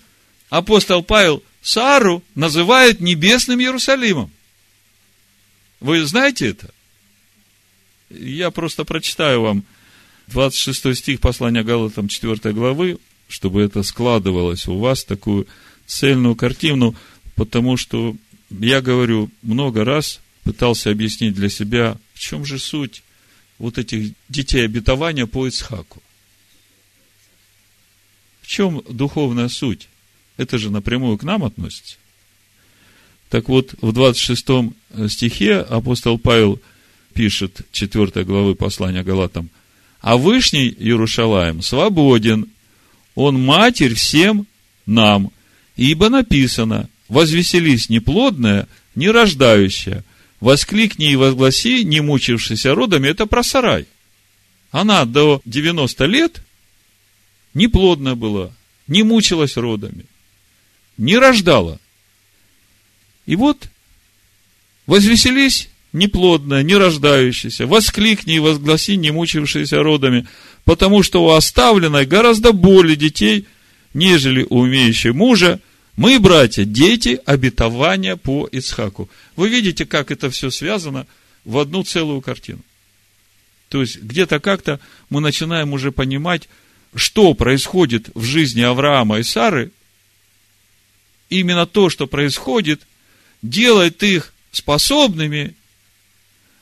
апостол 0.49 1.03
Павел 1.03 1.41
Сару 1.61 2.23
называет 2.35 2.99
небесным 2.99 3.61
Иерусалимом. 3.61 4.31
Вы 5.79 6.05
знаете 6.05 6.49
это? 6.49 6.73
Я 8.09 8.51
просто 8.51 8.83
прочитаю 8.83 9.41
вам 9.41 9.63
26 10.27 10.97
стих 10.97 11.19
послания 11.21 11.63
Галатам 11.63 12.07
4 12.07 12.53
главы, 12.53 12.97
чтобы 13.29 13.61
это 13.61 13.83
складывалось 13.83 14.67
у 14.67 14.77
вас, 14.77 15.03
такую 15.03 15.47
цельную 15.85 16.35
картину, 16.35 16.95
потому 17.35 17.77
что 17.77 18.15
я 18.49 18.81
говорю, 18.81 19.31
много 19.41 19.83
раз 19.83 20.19
пытался 20.43 20.91
объяснить 20.91 21.33
для 21.33 21.49
себя, 21.49 21.97
в 22.13 22.19
чем 22.19 22.45
же 22.45 22.59
суть 22.59 23.03
вот 23.57 23.77
этих 23.77 24.13
детей 24.29 24.65
обетования 24.65 25.25
по 25.25 25.47
Ицхаку. 25.47 26.02
Чем 28.53 28.83
духовная 28.87 29.49
суть? 29.49 29.87
Это 30.37 30.59
же 30.59 30.69
напрямую 30.69 31.17
к 31.17 31.23
нам 31.23 31.43
относится. 31.43 31.95
Так 33.29 33.49
вот, 33.49 33.73
в 33.81 33.91
26 33.91 34.45
стихе 35.09 35.55
апостол 35.55 36.19
Павел 36.19 36.61
пишет, 37.15 37.61
4 37.71 38.23
главы 38.23 38.53
послания 38.53 39.01
Галатам, 39.01 39.49
«А 40.01 40.17
Вышний 40.17 40.67
Иерушалаем 40.69 41.63
свободен, 41.63 42.45
он 43.15 43.43
матерь 43.43 43.95
всем 43.95 44.45
нам, 44.85 45.31
ибо 45.75 46.09
написано, 46.09 46.89
возвеселись 47.09 47.89
неплодная, 47.89 48.67
не 48.93 49.09
рождающая, 49.09 50.03
воскликни 50.39 51.11
и 51.11 51.15
возгласи, 51.15 51.83
не 51.83 52.01
мучившийся 52.01 52.75
родами, 52.75 53.07
это 53.07 53.25
про 53.25 53.41
сарай. 53.41 53.87
Она 54.69 55.05
до 55.05 55.41
90 55.43 56.05
лет 56.05 56.43
неплодна 57.53 58.15
была, 58.15 58.51
не 58.87 59.03
мучилась 59.03 59.57
родами, 59.57 60.05
не 60.97 61.17
рождала. 61.17 61.79
И 63.25 63.35
вот, 63.35 63.69
возвеселись 64.85 65.69
неплодная, 65.93 66.63
не 66.63 66.75
рождающаяся, 66.75 67.67
воскликни 67.67 68.35
и 68.35 68.39
возгласи, 68.39 68.97
не 68.97 69.11
мучившиеся 69.11 69.81
родами, 69.81 70.27
потому 70.65 71.03
что 71.03 71.23
у 71.23 71.29
оставленной 71.29 72.05
гораздо 72.05 72.51
более 72.51 72.95
детей, 72.95 73.45
нежели 73.93 74.45
у 74.49 74.59
умеющей 74.59 75.11
мужа, 75.11 75.59
мы, 75.95 76.19
братья, 76.19 76.65
дети 76.65 77.19
обетования 77.25 78.15
по 78.15 78.47
Ицхаку. 78.51 79.09
Вы 79.35 79.49
видите, 79.49 79.85
как 79.85 80.09
это 80.09 80.31
все 80.31 80.49
связано 80.49 81.05
в 81.45 81.59
одну 81.59 81.83
целую 81.83 82.21
картину. 82.21 82.61
То 83.69 83.81
есть, 83.81 84.01
где-то 84.01 84.39
как-то 84.39 84.79
мы 85.09 85.21
начинаем 85.21 85.73
уже 85.73 85.91
понимать, 85.91 86.49
что 86.95 87.33
происходит 87.33 88.09
в 88.13 88.23
жизни 88.23 88.61
Авраама 88.61 89.19
и 89.19 89.23
Сары. 89.23 89.71
Именно 91.29 91.65
то, 91.65 91.89
что 91.89 92.07
происходит, 92.07 92.81
делает 93.41 94.03
их 94.03 94.33
способными 94.51 95.55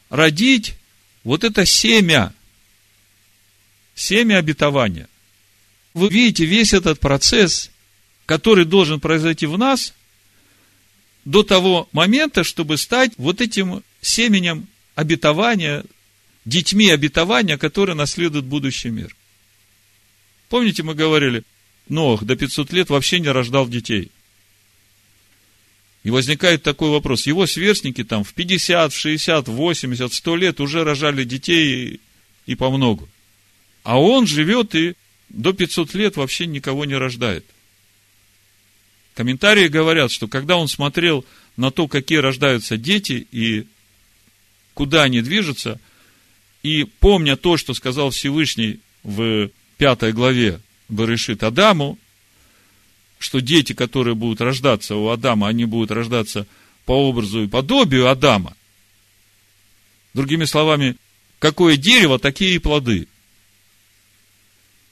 родить 0.10 0.76
вот 1.24 1.44
это 1.44 1.66
семя, 1.66 2.34
семя 3.96 4.38
обетования. 4.38 5.08
Вы 5.94 6.10
видите 6.10 6.46
весь 6.46 6.74
этот 6.74 7.00
процесс, 7.00 7.70
который 8.26 8.66
должен 8.66 9.00
произойти 9.00 9.46
в 9.46 9.58
нас 9.58 9.94
до 11.26 11.44
того 11.44 11.90
момента, 11.92 12.44
чтобы 12.44 12.78
стать 12.78 13.12
вот 13.18 13.42
этим 13.42 13.84
семенем 14.02 14.68
обетования, 14.96 15.84
детьми 16.46 16.90
обетования, 16.90 17.58
которые 17.58 17.96
наследуют 17.96 18.46
будущий 18.46 18.90
мир. 18.90 19.16
Помните, 20.52 20.84
мы 20.84 20.96
говорили, 20.96 21.44
Ноах 21.88 22.26
до 22.26 22.36
500 22.36 22.74
лет 22.74 22.90
вообще 22.90 23.22
не 23.22 23.30
рождал 23.30 23.70
детей. 23.70 24.12
И 26.04 26.10
возникает 26.10 26.62
такой 26.62 26.90
вопрос. 26.90 27.26
Его 27.26 27.48
сверстники 27.48 28.04
там 28.04 28.26
в 28.26 28.34
50, 28.34 28.92
в 28.92 28.98
60, 28.98 29.48
в 29.48 29.52
80, 29.54 30.12
в 30.12 30.14
100 30.14 30.36
лет 30.36 30.60
уже 30.60 30.84
рожали 30.84 31.24
детей 31.24 32.02
и 32.48 32.56
по 32.56 32.70
многу. 32.70 33.08
А 33.84 33.98
он 33.98 34.28
живет 34.28 34.76
и 34.76 34.96
до 35.30 35.54
500 35.54 35.94
лет 35.94 36.18
вообще 36.18 36.48
никого 36.48 36.84
не 36.84 36.96
рождает. 36.96 37.46
Комментарии 39.14 39.70
говорят, 39.70 40.12
что 40.12 40.28
когда 40.28 40.58
он 40.58 40.68
смотрел 40.68 41.24
на 41.56 41.72
то, 41.72 41.88
какие 41.88 42.18
рождаются 42.18 42.76
дети 42.76 43.26
и 43.32 43.68
куда 44.74 45.04
они 45.04 45.22
движутся, 45.22 45.80
и 46.62 46.84
помня 46.84 47.38
то, 47.38 47.56
что 47.56 47.74
сказал 47.74 48.10
Всевышний 48.10 48.82
в 49.04 49.50
пятой 49.82 50.14
главе 50.14 50.62
Барышит 50.90 51.42
Адаму, 51.42 51.98
что 53.18 53.40
дети, 53.40 53.74
которые 53.74 54.14
будут 54.14 54.40
рождаться 54.40 54.96
у 54.96 55.10
Адама, 55.10 55.48
они 55.48 55.66
будут 55.66 55.90
рождаться 55.90 56.46
по 56.86 56.92
образу 56.92 57.42
и 57.42 57.48
подобию 57.48 58.08
Адама. 58.08 58.56
Другими 60.14 60.46
словами, 60.46 60.98
какое 61.40 61.78
дерево, 61.78 62.20
такие 62.20 62.54
и 62.54 62.60
плоды. 62.60 63.08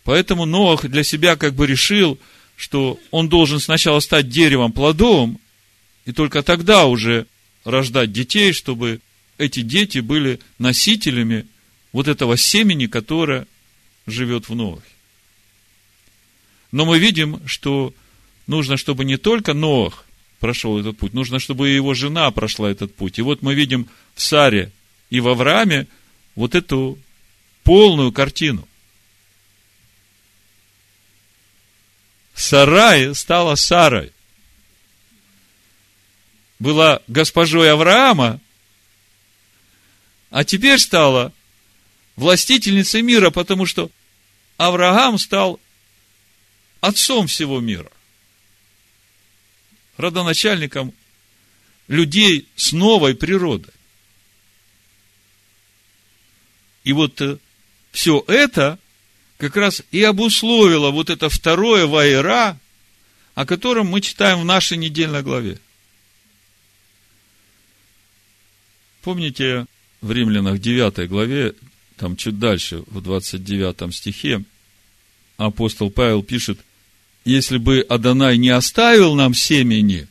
Поэтому 0.06 0.46
Ноах 0.46 0.88
для 0.88 1.04
себя 1.04 1.36
как 1.36 1.54
бы 1.54 1.68
решил, 1.68 2.18
что 2.56 3.00
он 3.12 3.30
должен 3.30 3.60
сначала 3.60 4.00
стать 4.00 4.28
деревом 4.28 4.72
плодовым, 4.72 5.38
и 6.08 6.14
только 6.14 6.42
тогда 6.42 6.88
уже 6.88 7.28
рождать 7.64 8.12
детей, 8.12 8.54
чтобы 8.54 9.02
эти 9.38 9.62
дети 9.62 10.00
были 10.00 10.40
носителями 10.58 11.46
вот 11.92 12.08
этого 12.08 12.38
семени, 12.38 12.88
которое 12.88 13.46
живет 14.12 14.50
в 14.50 14.56
Ноахе. 14.56 14.84
Но 16.72 16.86
мы 16.86 17.00
видим, 17.00 17.42
что 17.48 17.94
нужно, 18.48 18.78
чтобы 18.78 19.06
не 19.06 19.18
только 19.18 19.54
Ноах 19.54 20.06
прошел 20.40 20.80
этот 20.80 20.98
путь, 20.98 21.14
нужно, 21.14 21.40
чтобы 21.40 21.70
и 21.70 21.76
его 21.76 21.94
жена 21.94 22.30
прошла 22.32 22.70
этот 22.70 22.94
путь. 22.96 23.20
И 23.20 23.22
вот 23.22 23.42
мы 23.42 23.56
видим 23.56 23.90
в 24.16 24.22
Саре 24.22 24.72
и 25.10 25.20
в 25.20 25.28
Аврааме 25.28 25.88
вот 26.36 26.56
эту 26.56 26.98
полную 27.64 28.12
картину. 28.12 28.68
Сарай 32.34 33.14
стала 33.16 33.56
Сарой. 33.56 34.12
Была 36.58 37.02
госпожой 37.08 37.72
Авраама, 37.72 38.40
а 40.30 40.44
теперь 40.44 40.80
стала 40.80 41.34
властительницей 42.16 43.02
мира, 43.02 43.30
потому 43.30 43.66
что 43.66 43.92
Авраам 44.60 45.18
стал 45.18 45.58
отцом 46.82 47.28
всего 47.28 47.62
мира, 47.62 47.90
родоначальником 49.96 50.94
людей 51.88 52.46
с 52.58 52.74
новой 52.74 53.16
природой. 53.16 53.74
И 56.84 56.92
вот 56.92 57.22
э, 57.22 57.38
все 57.94 58.22
это 58.28 58.78
как 59.38 59.56
раз 59.56 59.82
и 59.92 60.04
обусловила 60.04 60.92
вот 60.92 61.10
это 61.10 61.30
второе 61.30 61.88
вайра, 61.88 62.60
о 63.36 63.46
котором 63.46 63.88
мы 63.88 64.02
читаем 64.02 64.42
в 64.42 64.46
нашей 64.46 64.76
недельной 64.76 65.24
главе. 65.24 65.58
Помните, 69.04 69.68
в 70.02 70.12
Римлянах 70.12 70.60
9 70.60 71.08
главе, 71.08 71.56
там 72.00 72.16
чуть 72.16 72.40
дальше, 72.40 72.84
в 72.88 73.02
29 73.02 73.94
стихе, 73.94 74.44
апостол 75.36 75.92
Павел 75.92 76.24
пишет, 76.24 76.60
если 77.26 77.58
бы 77.58 77.86
Адонай 77.88 78.38
не 78.38 78.50
оставил 78.50 79.16
нам 79.16 79.34
семени, 79.34 80.08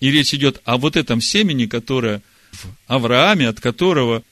и 0.00 0.10
речь 0.10 0.34
идет 0.34 0.60
о 0.64 0.76
вот 0.76 0.96
этом 0.96 1.22
семени, 1.22 1.64
которое 1.64 2.20
в 2.52 2.66
Аврааме, 2.86 3.48
от 3.48 3.60
которого 3.60 4.22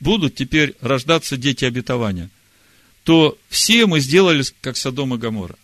будут 0.00 0.34
теперь 0.34 0.74
рождаться 0.80 1.36
дети 1.36 1.66
обетования, 1.66 2.30
то 3.04 3.36
все 3.50 3.86
мы 3.86 4.00
сделали, 4.00 4.42
как 4.62 4.78
Содом 4.78 5.14
и 5.14 5.18
Гамора. 5.18 5.56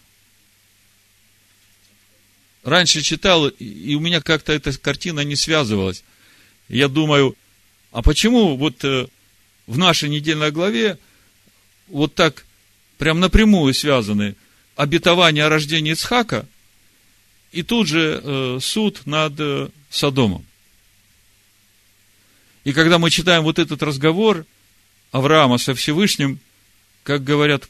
Раньше 2.64 3.00
читал, 3.00 3.48
и 3.48 3.94
у 3.94 4.00
меня 4.00 4.20
как-то 4.20 4.52
эта 4.52 4.76
картина 4.76 5.20
не 5.20 5.36
связывалась. 5.36 6.04
Я 6.68 6.88
думаю, 6.88 7.34
а 7.92 8.02
почему 8.02 8.56
вот 8.56 8.84
э, 8.84 9.06
в 9.66 9.78
нашей 9.78 10.08
недельной 10.08 10.50
главе 10.50 10.98
вот 11.88 12.14
так 12.14 12.44
прям 12.98 13.20
напрямую 13.20 13.74
связаны 13.74 14.36
обетование 14.74 15.44
о 15.44 15.48
рождении 15.48 15.92
Ицхака 15.92 16.46
и 17.52 17.62
тут 17.62 17.86
же 17.86 18.20
э, 18.22 18.58
суд 18.60 19.06
над 19.06 19.34
э, 19.38 19.68
Содомом. 19.90 20.44
И 22.64 22.72
когда 22.72 22.98
мы 22.98 23.10
читаем 23.10 23.44
вот 23.44 23.58
этот 23.58 23.82
разговор 23.82 24.44
Авраама 25.12 25.56
со 25.56 25.74
Всевышним, 25.74 26.40
как 27.04 27.22
говорят 27.22 27.68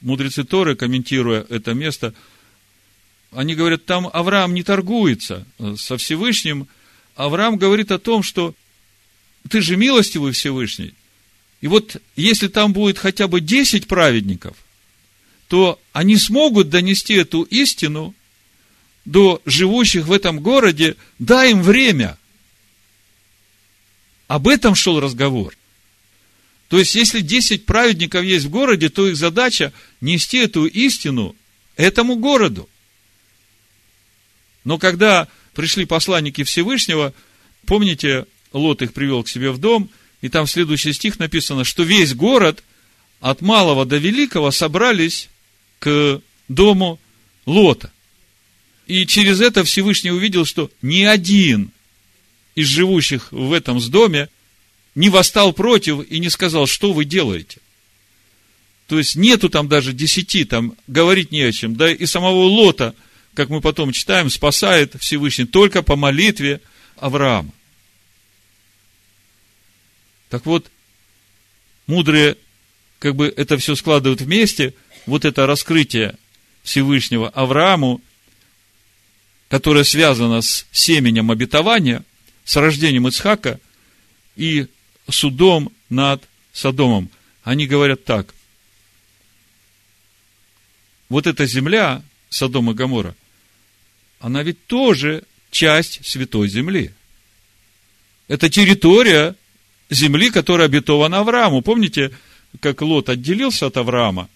мудрецы 0.00 0.44
Торы, 0.44 0.74
комментируя 0.74 1.46
это 1.48 1.74
место, 1.74 2.12
они 3.30 3.54
говорят, 3.54 3.84
там 3.84 4.08
Авраам 4.12 4.54
не 4.54 4.62
торгуется 4.62 5.46
э, 5.58 5.76
со 5.78 5.96
Всевышним. 5.96 6.68
Авраам 7.14 7.56
говорит 7.56 7.90
о 7.92 7.98
том, 7.98 8.22
что 8.22 8.54
ты 9.48 9.62
же 9.62 9.76
милостивый 9.76 10.32
Всевышний. 10.32 10.94
И 11.60 11.68
вот 11.68 11.96
если 12.16 12.48
там 12.48 12.72
будет 12.72 12.98
хотя 12.98 13.28
бы 13.28 13.40
10 13.40 13.86
праведников, 13.86 14.56
то 15.48 15.80
они 15.92 16.16
смогут 16.16 16.70
донести 16.70 17.14
эту 17.14 17.42
истину 17.42 18.14
до 19.04 19.40
живущих 19.46 20.06
в 20.06 20.12
этом 20.12 20.40
городе, 20.40 20.96
дай 21.18 21.52
им 21.52 21.62
время– 21.62 22.18
об 24.28 24.48
этом 24.48 24.74
шел 24.74 25.00
разговор. 25.00 25.56
То 26.68 26.78
есть, 26.78 26.94
если 26.94 27.20
10 27.20 27.64
праведников 27.64 28.24
есть 28.24 28.46
в 28.46 28.50
городе, 28.50 28.88
то 28.88 29.08
их 29.08 29.16
задача 29.16 29.72
нести 30.00 30.38
эту 30.38 30.66
истину 30.66 31.36
этому 31.76 32.16
городу. 32.16 32.68
Но 34.64 34.78
когда 34.78 35.28
пришли 35.54 35.84
посланники 35.84 36.42
Всевышнего, 36.42 37.14
помните, 37.66 38.26
Лот 38.52 38.82
их 38.82 38.92
привел 38.92 39.22
к 39.22 39.28
себе 39.28 39.52
в 39.52 39.58
дом, 39.58 39.90
и 40.20 40.28
там 40.28 40.46
следующий 40.46 40.92
стих 40.92 41.18
написано, 41.18 41.64
что 41.64 41.82
весь 41.82 42.14
город 42.14 42.62
от 43.20 43.40
малого 43.40 43.84
до 43.84 43.96
великого 43.96 44.50
собрались 44.50 45.28
к 45.78 46.20
дому 46.48 46.98
Лота. 47.44 47.92
И 48.86 49.06
через 49.06 49.40
это 49.40 49.64
Всевышний 49.64 50.10
увидел, 50.10 50.44
что 50.44 50.70
ни 50.82 51.02
один 51.02 51.70
из 52.54 52.68
живущих 52.68 53.32
в 53.32 53.52
этом 53.52 53.80
доме 53.90 54.28
не 54.94 55.10
восстал 55.10 55.52
против 55.52 56.08
и 56.10 56.18
не 56.18 56.30
сказал, 56.30 56.66
что 56.66 56.92
вы 56.92 57.04
делаете. 57.04 57.58
То 58.86 58.98
есть 58.98 59.16
нету 59.16 59.48
там 59.48 59.68
даже 59.68 59.92
десяти, 59.92 60.44
там 60.44 60.74
говорить 60.86 61.32
не 61.32 61.42
о 61.42 61.52
чем. 61.52 61.74
Да 61.76 61.90
и 61.90 62.06
самого 62.06 62.44
Лота, 62.44 62.94
как 63.34 63.48
мы 63.48 63.60
потом 63.60 63.92
читаем, 63.92 64.30
спасает 64.30 64.94
Всевышний 65.00 65.44
только 65.44 65.82
по 65.82 65.96
молитве 65.96 66.60
Авраама. 66.96 67.50
Так 70.36 70.44
вот, 70.44 70.70
мудрые 71.86 72.36
как 72.98 73.16
бы 73.16 73.32
это 73.34 73.56
все 73.56 73.74
складывают 73.74 74.20
вместе, 74.20 74.74
вот 75.06 75.24
это 75.24 75.46
раскрытие 75.46 76.16
Всевышнего 76.62 77.30
Аврааму, 77.30 78.02
которое 79.48 79.82
связано 79.82 80.42
с 80.42 80.66
семенем 80.72 81.30
обетования– 81.30 82.04
с 82.44 82.54
рождением 82.56 83.08
Ицхака 83.08 83.58
и 84.36 84.66
судом 85.08 85.72
над 85.88 86.22
Содомом. 86.52 87.08
Они 87.42 87.66
говорят 87.66 88.04
так. 88.04 88.34
Вот 91.08 91.26
эта 91.26 91.46
земля, 91.46 92.02
Содом 92.28 92.70
и 92.70 92.74
Гамора, 92.74 93.14
она 94.20 94.42
ведь 94.42 94.66
тоже 94.66 95.22
часть 95.50 96.06
Святой 96.06 96.48
Земли. 96.48 96.92
Это 98.28 98.50
территория 98.50 99.34
земли, 99.90 100.30
которая 100.30 100.66
обетована 100.66 101.20
Аврааму. 101.20 101.62
Помните, 101.62 102.10
как 102.60 102.82
Лот 102.82 103.08
отделился 103.08 103.66
от 103.66 103.76
Авраама? 103.76 104.28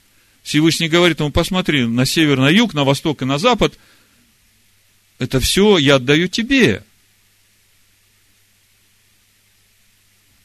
Всевышний 0.43 0.89
говорит 0.89 1.21
ему, 1.21 1.31
посмотри, 1.31 1.85
на 1.85 2.07
север, 2.07 2.39
на 2.39 2.49
юг, 2.49 2.75
на 2.75 2.85
восток 2.85 3.23
и 3.23 3.25
на 3.25 3.39
запад. 3.39 3.79
Это 5.19 5.39
все 5.41 5.77
я 5.79 5.97
отдаю 5.97 6.29
тебе. 6.29 6.83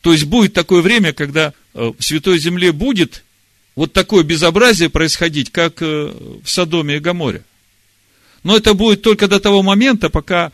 То 0.02 0.12
есть 0.12 0.26
будет 0.26 0.54
такое 0.54 0.82
время, 0.82 1.14
когда 1.14 1.54
э, 1.74 1.92
в 1.98 2.04
Святой 2.04 2.38
Земле 2.38 2.72
будет 2.72 3.24
вот 3.76 3.94
такое 3.94 4.24
безобразие 4.24 4.90
происходить, 4.90 5.52
как 5.52 5.82
э, 5.82 6.14
в 6.44 6.48
Содоме 6.48 6.98
и 6.98 7.00
Гаморе. 7.00 7.44
Но 8.44 8.56
это 8.56 8.74
будет 8.76 9.02
только 9.02 9.28
до 9.28 9.40
того 9.40 9.64
момента, 9.64 10.10
пока 10.10 10.52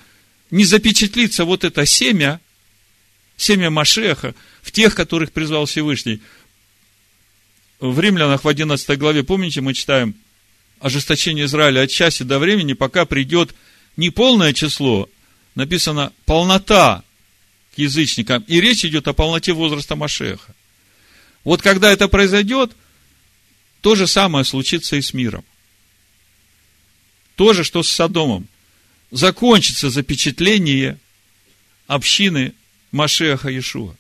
не 0.52 0.64
запечатлится 0.64 1.44
вот 1.44 1.64
это 1.66 1.86
семя, 1.86 2.40
семя 3.42 3.70
Машеха, 3.70 4.36
в 4.62 4.72
тех, 4.72 4.96
которых 4.96 5.32
призвал 5.32 5.66
Всевышний. 5.66 6.22
В 7.80 8.00
Римлянах 8.00 8.44
в 8.44 8.48
11 8.48 8.98
главе, 8.98 9.24
помните, 9.24 9.62
мы 9.62 9.74
читаем 9.74 10.16
ожесточение 10.80 11.46
Израиля 11.46 11.82
от 11.82 11.90
часи 11.90 12.24
до 12.24 12.38
времени, 12.40 12.74
пока 12.74 13.06
придет 13.06 13.56
не 13.98 14.10
полное 14.10 14.54
число, 14.54 15.10
написано 15.56 16.14
полнота 16.26 17.04
к 17.76 17.80
язычникам. 17.80 18.44
И 18.48 18.62
речь 18.62 18.86
идет 18.86 19.08
о 19.08 19.14
полноте 19.14 19.54
возраста 19.54 19.96
Машеха. 19.96 20.54
Вот 21.44 21.62
когда 21.62 21.92
это 21.92 22.08
произойдет, 22.08 22.72
то 23.82 23.96
же 23.96 24.06
самое 24.06 24.46
случится 24.46 24.96
и 24.96 25.02
с 25.02 25.14
миром. 25.14 25.44
То 27.36 27.54
же, 27.54 27.64
что 27.64 27.82
с 27.82 27.90
Содомом. 27.90 28.48
Закончится 29.10 29.90
запечатление 29.90 30.98
общины 31.88 32.54
Машеха 32.92 33.50
Иешуа. 33.50 33.96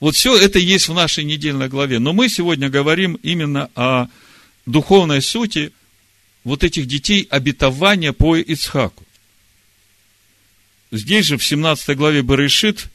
Вот 0.00 0.14
все 0.14 0.36
это 0.36 0.58
есть 0.58 0.88
в 0.88 0.94
нашей 0.94 1.24
недельной 1.24 1.68
главе. 1.68 1.98
Но 1.98 2.12
мы 2.12 2.28
сегодня 2.28 2.68
говорим 2.68 3.14
именно 3.22 3.70
о 3.74 4.08
духовной 4.66 5.22
сути 5.22 5.72
вот 6.44 6.62
этих 6.62 6.86
детей 6.86 7.26
обетования 7.30 8.12
по 8.12 8.36
Ицхаку. 8.36 9.04
Здесь 10.90 11.26
же, 11.26 11.36
в 11.36 11.44
17 11.44 11.96
главе 11.96 12.22
Барышит, 12.22 12.86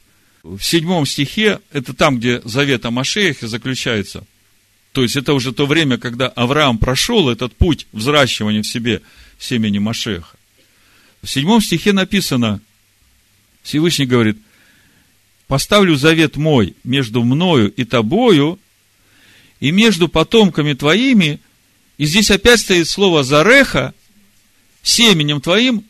в 0.42 0.60
7 0.60 1.04
стихе, 1.04 1.60
это 1.72 1.94
там, 1.94 2.18
где 2.18 2.40
завет 2.44 2.84
о 2.86 2.90
Машеях 2.90 3.40
заключается. 3.40 4.26
То 4.92 5.02
есть, 5.02 5.16
это 5.16 5.32
уже 5.32 5.52
то 5.52 5.66
время, 5.66 5.98
когда 5.98 6.28
Авраам 6.28 6.78
прошел 6.78 7.28
этот 7.28 7.54
путь 7.54 7.86
взращивания 7.92 8.62
в 8.62 8.66
себе 8.66 9.02
семени 9.38 9.78
Машеха. 9.78 10.36
В 11.22 11.28
7 11.28 11.60
стихе 11.60 11.92
написано, 11.92 12.60
Всевышний 13.62 14.06
говорит, 14.06 14.38
поставлю 15.46 15.96
завет 15.96 16.36
мой 16.36 16.74
между 16.84 17.22
мною 17.22 17.72
и 17.72 17.84
тобою, 17.84 18.58
и 19.60 19.70
между 19.70 20.08
потомками 20.08 20.74
твоими, 20.74 21.40
и 21.98 22.06
здесь 22.06 22.30
опять 22.30 22.60
стоит 22.60 22.88
слово 22.88 23.24
«зареха», 23.24 23.94
семенем 24.82 25.40
твоим 25.40 25.84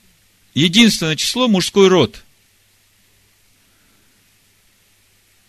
единственное 0.54 1.16
число 1.16 1.48
мужской 1.48 1.88
род. 1.88 2.22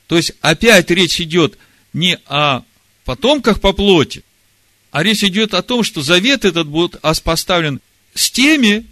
То 0.07 0.17
есть, 0.17 0.33
опять 0.41 0.89
речь 0.91 1.19
идет 1.21 1.57
не 1.93 2.17
о 2.27 2.61
потомках 3.05 3.61
по 3.61 3.73
плоти, 3.73 4.23
а 4.91 5.03
речь 5.03 5.23
идет 5.23 5.53
о 5.53 5.61
том, 5.61 5.83
что 5.83 6.01
завет 6.01 6.45
этот 6.45 6.67
будет 6.67 6.99
поставлен 7.23 7.81
с 8.13 8.31
теми, 8.31 8.85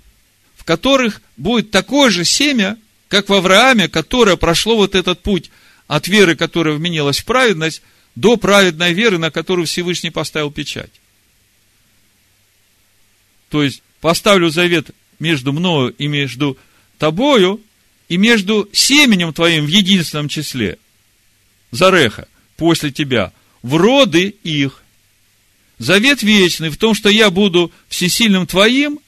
в 0.56 0.64
которых 0.64 1.22
будет 1.38 1.72
такое 1.72 2.10
же 2.10 2.26
семя, 2.26 2.78
как 3.14 3.30
в 3.30 3.34
Аврааме, 3.34 3.90
которое 3.90 4.38
прошло 4.38 4.76
вот 4.76 4.96
этот 4.96 5.22
путь 5.22 5.52
от 5.86 6.08
веры, 6.08 6.36
которая 6.36 6.74
вменилась 6.74 7.20
в 7.20 7.26
праведность, 7.26 7.84
до 8.16 8.38
праведной 8.38 8.92
веры, 8.94 9.20
на 9.20 9.30
которую 9.30 9.68
Всевышний 9.68 10.10
поставил 10.10 10.50
печать. 10.50 10.90
То 13.50 13.62
есть, 13.62 13.84
поставлю 14.02 14.50
завет 14.50 14.90
между 15.20 15.54
мною 15.54 15.94
и 15.96 16.08
между 16.08 16.58
тобою, 16.98 17.62
и 18.10 18.18
между 18.18 18.68
семенем 18.74 19.32
твоим 19.32 19.66
в 19.66 19.70
единственном 19.70 20.28
числе, 20.28 20.80
Зареха, 21.70 22.28
после 22.58 22.92
тебя, 22.92 23.32
в 23.62 23.76
роды 23.76 24.34
их. 24.42 24.82
Завет 25.78 26.24
вечный 26.24 26.70
в 26.70 26.78
том, 26.78 26.96
что 26.96 27.10
я 27.10 27.30
буду 27.30 27.72
всесильным 27.90 28.48
твоим, 28.48 29.00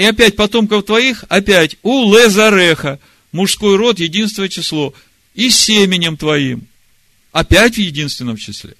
и 0.00 0.02
опять 0.02 0.34
потомков 0.34 0.86
твоих, 0.86 1.26
опять 1.28 1.76
у 1.82 2.10
Лезареха, 2.10 2.98
мужской 3.32 3.76
род, 3.76 3.98
единственное 3.98 4.48
число. 4.48 4.94
и 5.34 5.50
семенем 5.50 6.16
твоим. 6.16 6.66
Опять 7.32 7.74
в 7.74 7.80
единственном 7.80 8.38
числе. 8.38 8.76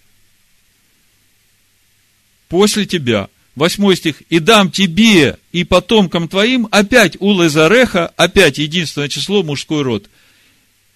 После 2.49 2.87
тебя. 2.87 3.29
Восьмой 3.55 3.97
стих. 3.97 4.23
И 4.31 4.39
дам 4.39 4.71
тебе 4.71 5.37
и 5.53 5.63
потомкам 5.65 6.27
твоим 6.27 6.67
опять 6.71 7.19
у 7.21 7.33
Лазареха, 7.33 8.07
опять 8.17 8.57
единственное 8.57 9.11
число, 9.11 9.43
мужской 9.43 9.83
род. 9.83 10.09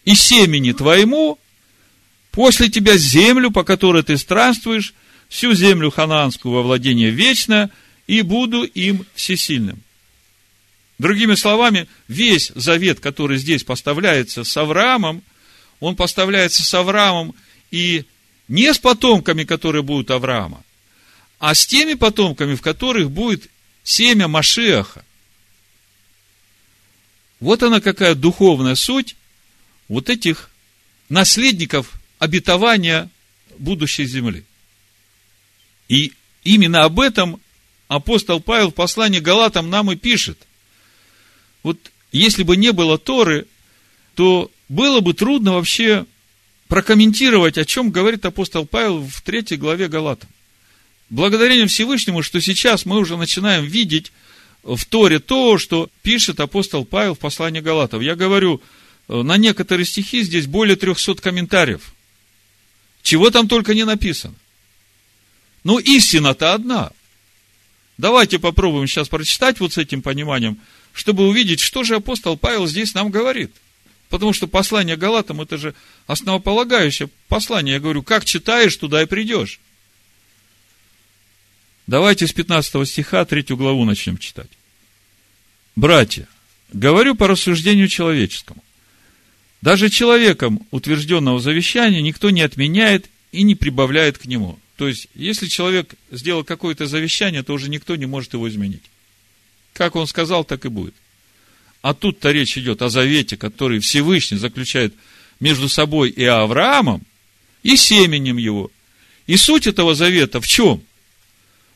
И 0.07 0.15
семени 0.15 0.73
твоему 0.73 1.39
после 2.31 2.71
тебя 2.71 2.97
землю, 2.97 3.51
по 3.51 3.63
которой 3.63 4.03
ты 4.03 4.17
странствуешь, 4.17 4.95
всю 5.29 5.53
землю 5.53 5.91
ханаанскую 5.91 6.55
во 6.55 6.63
владение 6.63 7.11
вечное, 7.11 7.71
и 8.07 8.23
буду 8.23 8.63
им 8.63 9.05
всесильным. 9.15 9.84
Другими 10.99 11.35
словами, 11.35 11.89
весь 12.07 12.53
завет, 12.55 13.01
который 13.01 13.39
здесь 13.39 13.65
поставляется 13.65 14.45
с 14.45 14.57
Авраамом, 14.57 15.23
он 15.81 15.97
поставляется 15.97 16.65
с 16.65 16.73
Авраамом 16.75 17.35
и 17.71 18.05
не 18.47 18.73
с 18.73 18.79
потомками, 18.79 19.45
которые 19.45 19.83
будут 19.83 20.11
Авраама, 20.11 20.63
а 21.39 21.55
с 21.55 21.67
теми 21.67 21.95
потомками, 21.95 22.55
в 22.55 22.63
которых 22.63 23.11
будет 23.11 23.51
семя 23.83 24.29
Машеха. 24.29 25.05
Вот 27.41 27.63
она 27.63 27.81
какая 27.81 28.15
духовная 28.15 28.77
суть 28.77 29.17
вот 29.89 30.09
этих 30.09 30.51
наследников 31.09 31.93
обетования 32.19 33.11
будущей 33.59 34.07
земли. 34.07 34.45
И 35.89 36.13
именно 36.45 36.85
об 36.85 37.01
этом 37.01 37.41
апостол 37.89 38.41
Павел 38.41 38.71
в 38.71 38.75
послании 38.75 39.21
Галатам 39.21 39.69
нам 39.69 39.93
и 39.93 39.97
пишет. 39.97 40.39
Вот 41.65 41.79
если 42.13 42.45
бы 42.45 42.57
не 42.57 42.73
было 42.73 42.97
Торы, 42.97 43.47
то 44.15 44.49
было 44.69 45.01
бы 45.01 45.15
трудно 45.15 45.55
вообще 45.55 46.07
прокомментировать, 46.69 47.59
о 47.59 47.65
чем 47.65 47.91
говорит 47.91 48.25
апостол 48.25 48.67
Павел 48.67 49.03
в 49.03 49.23
третьей 49.23 49.57
главе 49.57 49.89
Галатам. 49.89 50.29
Благодарение 51.11 51.67
Всевышнему, 51.67 52.23
что 52.23 52.41
сейчас 52.41 52.87
мы 52.87 52.99
уже 52.99 53.17
начинаем 53.17 53.65
видеть 53.65 54.13
в 54.63 54.85
Торе 54.85 55.19
то, 55.19 55.59
что 55.59 55.91
пишет 56.03 56.41
апостол 56.41 56.85
Павел 56.85 57.15
в 57.15 57.19
послании 57.19 57.61
Галатов. 57.61 58.03
Я 58.03 58.15
говорю, 58.15 58.63
э, 59.09 59.23
на 59.23 59.37
некоторые 59.37 59.85
стихи 59.85 60.23
здесь 60.23 60.47
более 60.47 60.77
300 60.77 61.17
комментариев. 61.17 61.95
Чего 63.03 63.31
там 63.31 63.49
только 63.49 63.75
не 63.75 63.85
написано. 63.85 64.35
Но 65.63 65.79
истина-то 65.79 66.55
одна. 66.55 66.93
Давайте 67.99 68.39
попробуем 68.39 68.87
сейчас 68.87 69.09
прочитать 69.09 69.61
вот 69.61 69.75
с 69.75 69.79
этим 69.79 70.03
пониманием, 70.03 70.59
чтобы 70.95 71.27
увидеть, 71.27 71.61
что 71.61 71.83
же 71.83 71.97
апостол 71.97 72.39
Павел 72.39 72.67
здесь 72.67 72.95
нам 72.95 73.11
говорит. 73.11 73.51
Потому 74.09 74.33
что 74.33 74.47
послание 74.47 74.97
Галатам 74.97 75.41
это 75.41 75.59
же 75.59 75.75
основополагающее 76.07 77.11
послание. 77.29 77.75
Я 77.75 77.81
говорю, 77.81 78.03
как 78.03 78.25
читаешь, 78.25 78.77
туда 78.77 79.03
и 79.03 79.07
придешь. 79.07 79.61
Давайте 81.89 82.27
с 82.27 82.33
15 82.33 82.89
стиха 82.89 83.25
третью 83.25 83.57
главу 83.57 83.85
начнем 83.85 84.17
читать. 84.17 84.49
Братья, 85.75 86.29
говорю 86.73 87.17
по 87.17 87.27
рассуждению 87.27 87.89
человеческому. 87.89 88.63
Даже 89.61 89.91
человеком 89.91 90.65
утвержденного 90.71 91.41
завещания 91.41 92.03
никто 92.03 92.31
не 92.31 92.43
отменяет 92.43 93.11
и 93.33 93.43
не 93.43 93.57
прибавляет 93.57 94.19
к 94.19 94.27
нему. 94.27 94.59
То 94.77 94.87
есть, 94.87 95.09
если 95.15 95.49
человек 95.49 95.95
сделал 96.11 96.45
какое-то 96.45 96.87
завещание, 96.87 97.43
то 97.43 97.53
уже 97.53 97.69
никто 97.69 97.97
не 97.97 98.07
может 98.07 98.35
его 98.35 98.49
изменить. 98.49 98.83
Как 99.75 99.95
он 99.95 100.07
сказал, 100.07 100.45
так 100.45 100.65
и 100.65 100.69
будет. 100.69 100.95
А 101.83 101.93
тут-то 101.93 102.31
речь 102.31 102.57
идет 102.57 102.81
о 102.81 102.89
завете, 102.89 103.37
который 103.37 103.81
Всевышний 103.81 104.39
заключает 104.39 104.95
между 105.39 105.69
собой 105.69 106.09
и 106.09 106.25
Авраамом, 106.25 107.03
и 107.63 107.77
семенем 107.77 108.39
его. 108.39 108.71
И 109.27 109.37
суть 109.37 109.67
этого 109.67 109.95
завета 109.95 110.41
в 110.41 110.47
чем? 110.47 110.83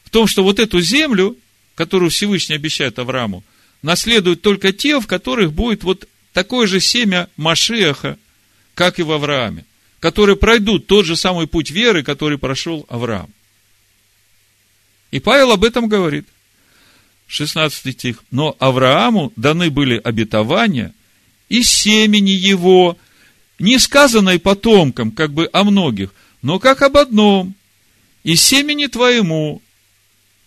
В 0.05 0.11
том, 0.11 0.27
что 0.27 0.43
вот 0.43 0.59
эту 0.59 0.81
землю, 0.81 1.37
которую 1.75 2.11
Всевышний 2.11 2.55
обещает 2.55 2.99
Аврааму, 2.99 3.45
наследуют 3.83 4.41
только 4.41 4.73
те, 4.73 4.99
в 4.99 5.07
которых 5.07 5.53
будет 5.53 5.85
вот 5.85 6.09
такое 6.33 6.67
же 6.67 6.81
семя 6.81 7.29
Машеха, 7.37 8.19
как 8.75 8.99
и 8.99 9.03
в 9.03 9.13
Аврааме 9.13 9.67
которые 10.01 10.37
пройдут 10.37 10.87
тот 10.87 11.07
же 11.07 11.17
самый 11.17 11.47
путь 11.47 11.71
веры, 11.71 12.03
который 12.03 12.39
прошел 12.39 12.87
Авраам. 12.89 13.31
И 15.11 15.21
Павел 15.21 15.53
об 15.53 15.65
этом 15.65 15.89
говорит. 15.89 16.27
16 17.29 17.93
стих. 17.93 18.25
Но 18.33 18.57
Аврааму 18.59 19.33
даны 19.37 19.71
были 19.71 20.01
обетования 20.03 20.93
и 21.49 21.63
семени 21.63 22.31
его, 22.31 22.99
не 23.59 23.79
сказанной 23.79 24.41
потомкам, 24.41 25.13
как 25.13 25.33
бы 25.33 25.49
о 25.53 25.63
многих, 25.63 26.13
но 26.43 26.59
как 26.59 26.83
об 26.83 26.97
одном, 26.97 27.55
и 28.25 28.35
семени 28.35 28.87
твоему, 28.87 29.63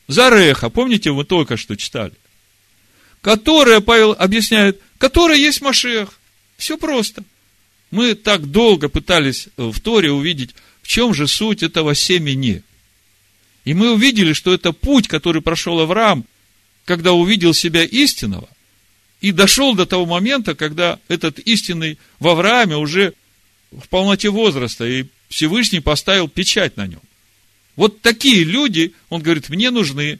Зареха, 0.08 0.70
помните, 0.70 1.12
вы 1.12 1.24
только 1.24 1.56
что 1.56 1.78
читали, 1.78 2.14
которая, 3.22 3.80
Павел 3.80 4.12
объясняет, 4.12 4.82
которая 4.98 5.38
есть 5.38 5.62
Машех. 5.62 6.20
Все 6.58 6.78
просто. 6.78 7.24
Мы 7.92 8.16
так 8.16 8.52
долго 8.52 8.90
пытались 8.90 9.48
в 9.58 9.80
Торе 9.80 10.12
увидеть, 10.12 10.54
в 10.82 10.88
чем 10.88 11.14
же 11.14 11.28
суть 11.28 11.64
этого 11.64 11.96
семени. 11.96 12.64
И 13.64 13.74
мы 13.74 13.94
увидели, 13.94 14.34
что 14.34 14.54
это 14.54 14.72
путь, 14.72 15.08
который 15.08 15.42
прошел 15.42 15.80
Авраам, 15.80 16.26
когда 16.86 17.14
увидел 17.14 17.54
себя 17.54 17.84
истинного, 17.84 18.50
и 19.22 19.32
дошел 19.32 19.76
до 19.76 19.86
того 19.86 20.06
момента, 20.06 20.56
когда 20.56 21.00
этот 21.08 21.40
истинный 21.40 22.00
в 22.20 22.28
Аврааме 22.28 22.78
уже 22.78 23.14
в 23.72 23.88
полноте 23.88 24.30
возраста, 24.30 24.86
и 24.86 25.06
Всевышний 25.30 25.80
поставил 25.80 26.28
печать 26.28 26.76
на 26.76 26.88
нем. 26.88 27.02
Вот 27.76 28.02
такие 28.02 28.44
люди, 28.44 28.94
он 29.10 29.22
говорит, 29.22 29.50
мне 29.50 29.70
нужны. 29.70 30.20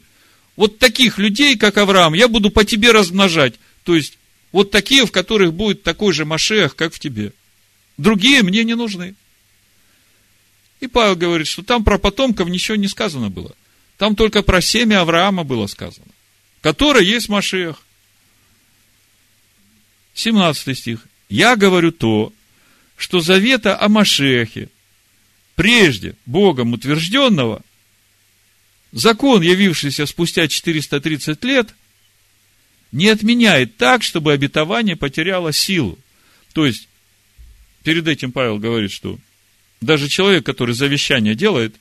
Вот 0.56 0.78
таких 0.78 1.18
людей, 1.18 1.56
как 1.56 1.76
Авраам, 1.78 2.14
я 2.14 2.28
буду 2.28 2.50
по 2.50 2.64
тебе 2.64 2.92
размножать. 2.92 3.54
То 3.84 3.96
есть, 3.96 4.18
вот 4.52 4.70
такие, 4.70 5.04
в 5.06 5.12
которых 5.12 5.52
будет 5.52 5.82
такой 5.82 6.12
же 6.12 6.24
Машех, 6.24 6.76
как 6.76 6.94
в 6.94 6.98
тебе. 6.98 7.32
Другие 7.98 8.42
мне 8.42 8.64
не 8.64 8.74
нужны. 8.74 9.14
И 10.80 10.86
Павел 10.86 11.16
говорит, 11.16 11.46
что 11.46 11.62
там 11.62 11.84
про 11.84 11.98
потомков 11.98 12.48
ничего 12.48 12.76
не 12.76 12.88
сказано 12.88 13.30
было. 13.30 13.54
Там 13.98 14.16
только 14.16 14.42
про 14.42 14.60
семя 14.60 15.02
Авраама 15.02 15.44
было 15.44 15.66
сказано, 15.68 16.06
которое 16.62 17.04
есть 17.04 17.28
Машех. 17.28 17.82
17 20.14 20.78
стих. 20.78 21.06
Я 21.28 21.56
говорю 21.56 21.90
то, 21.92 22.32
что 22.96 23.20
завета 23.20 23.78
о 23.78 23.88
Машехе, 23.88 24.68
прежде 25.56 26.14
Богом 26.24 26.72
утвержденного, 26.72 27.62
закон, 28.92 29.42
явившийся 29.42 30.06
спустя 30.06 30.46
430 30.46 31.42
лет, 31.44 31.74
не 32.92 33.08
отменяет 33.08 33.76
так, 33.76 34.02
чтобы 34.02 34.32
обетование 34.32 34.96
потеряло 34.96 35.52
силу. 35.52 35.98
То 36.52 36.66
есть, 36.66 36.88
перед 37.82 38.06
этим 38.06 38.32
Павел 38.32 38.58
говорит, 38.58 38.92
что 38.92 39.18
даже 39.80 40.08
человек, 40.08 40.44
который 40.44 40.74
завещание 40.74 41.34
делает, 41.34 41.74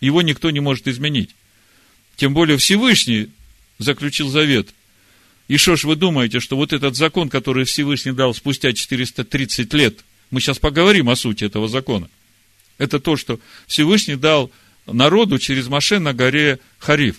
его 0.00 0.20
никто 0.22 0.50
не 0.50 0.60
может 0.60 0.86
изменить. 0.86 1.34
Тем 2.16 2.34
более 2.34 2.58
Всевышний 2.58 3.30
заключил 3.82 4.28
завет. 4.28 4.68
И 5.48 5.56
что 5.56 5.76
ж 5.76 5.84
вы 5.84 5.96
думаете, 5.96 6.40
что 6.40 6.56
вот 6.56 6.72
этот 6.72 6.96
закон, 6.96 7.28
который 7.28 7.64
Всевышний 7.64 8.12
дал 8.12 8.34
спустя 8.34 8.72
430 8.72 9.72
лет, 9.74 10.04
мы 10.30 10.40
сейчас 10.40 10.58
поговорим 10.58 11.10
о 11.10 11.16
сути 11.16 11.44
этого 11.44 11.68
закона, 11.68 12.08
это 12.78 13.00
то, 13.00 13.16
что 13.16 13.38
Всевышний 13.66 14.16
дал 14.16 14.50
народу 14.86 15.38
через 15.38 15.68
Маше 15.68 15.98
на 15.98 16.14
горе 16.14 16.58
Хариф. 16.78 17.16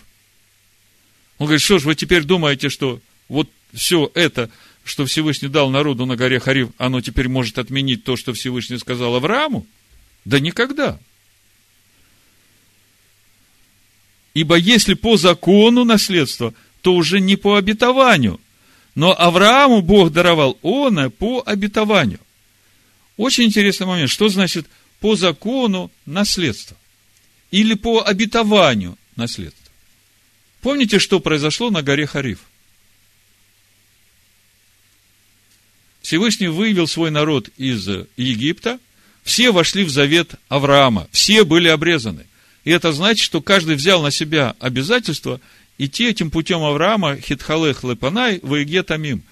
Он 1.38 1.47
говорит, 1.47 1.62
что 1.62 1.80
ж 1.80 1.84
вы 1.84 1.95
теперь 1.95 2.24
думаете, 2.24 2.70
что 2.70 2.99
вот 3.28 3.49
все 3.74 4.11
это 4.14 4.49
что 4.84 5.05
Всевышний 5.05 5.47
дал 5.47 5.70
народу 5.70 6.05
на 6.05 6.16
горе 6.16 6.39
Харив, 6.39 6.70
оно 6.78 7.01
теперь 7.01 7.30
может 7.30 7.57
отменить 7.57 8.03
то, 8.03 8.18
что 8.18 8.34
Всевышний 8.34 8.78
сказал 8.78 9.16
Аврааму? 9.16 9.66
Да 10.26 10.39
никогда. 10.39 10.99
Ибо 14.34 14.55
если 14.55 14.95
по 14.95 15.17
закону 15.17 15.84
наследство, 15.84 16.53
то 16.81 16.95
уже 16.95 17.19
не 17.19 17.36
по 17.36 17.55
обетованию. 17.55 18.39
Но 18.95 19.15
Аврааму 19.17 19.81
Бог 19.81 20.11
даровал 20.11 20.57
оно 20.63 21.09
по 21.09 21.43
обетованию. 21.45 22.19
Очень 23.17 23.45
интересный 23.45 23.86
момент. 23.86 24.09
Что 24.09 24.29
значит 24.29 24.67
по 24.99 25.15
закону 25.15 25.91
наследство? 26.05 26.77
Или 27.51 27.75
по 27.75 28.01
обетованию 28.01 28.97
наследство? 29.15 29.61
Помните, 30.61 30.97
что 30.97 31.19
произошло 31.19 31.69
на 31.69 31.84
горе 31.84 32.07
Хариф? 32.07 32.39
Всевышний 36.01 36.47
вывел 36.47 36.88
свой 36.88 37.11
народ 37.11 37.49
из 37.57 37.88
Египта, 38.17 38.79
все 39.23 39.51
вошли 39.51 39.84
в 39.84 39.89
завет 39.89 40.36
Авраама, 40.49 41.07
все 41.11 41.43
были 41.43 41.69
обрезаны. 41.69 42.25
И 42.64 42.72
это 42.72 42.93
значит, 42.93 43.24
что 43.24 43.41
каждый 43.41 43.76
взял 43.76 44.01
на 44.01 44.11
себя 44.11 44.55
обязательство 44.59 45.41
идти 45.78 46.07
этим 46.07 46.32
путем 46.32 46.64
Авраама, 46.64 47.18
Хитхалех 47.18 47.84
Лепанай, 47.84 48.39
Ваеге 48.41 48.84
Тамим. 48.84 49.24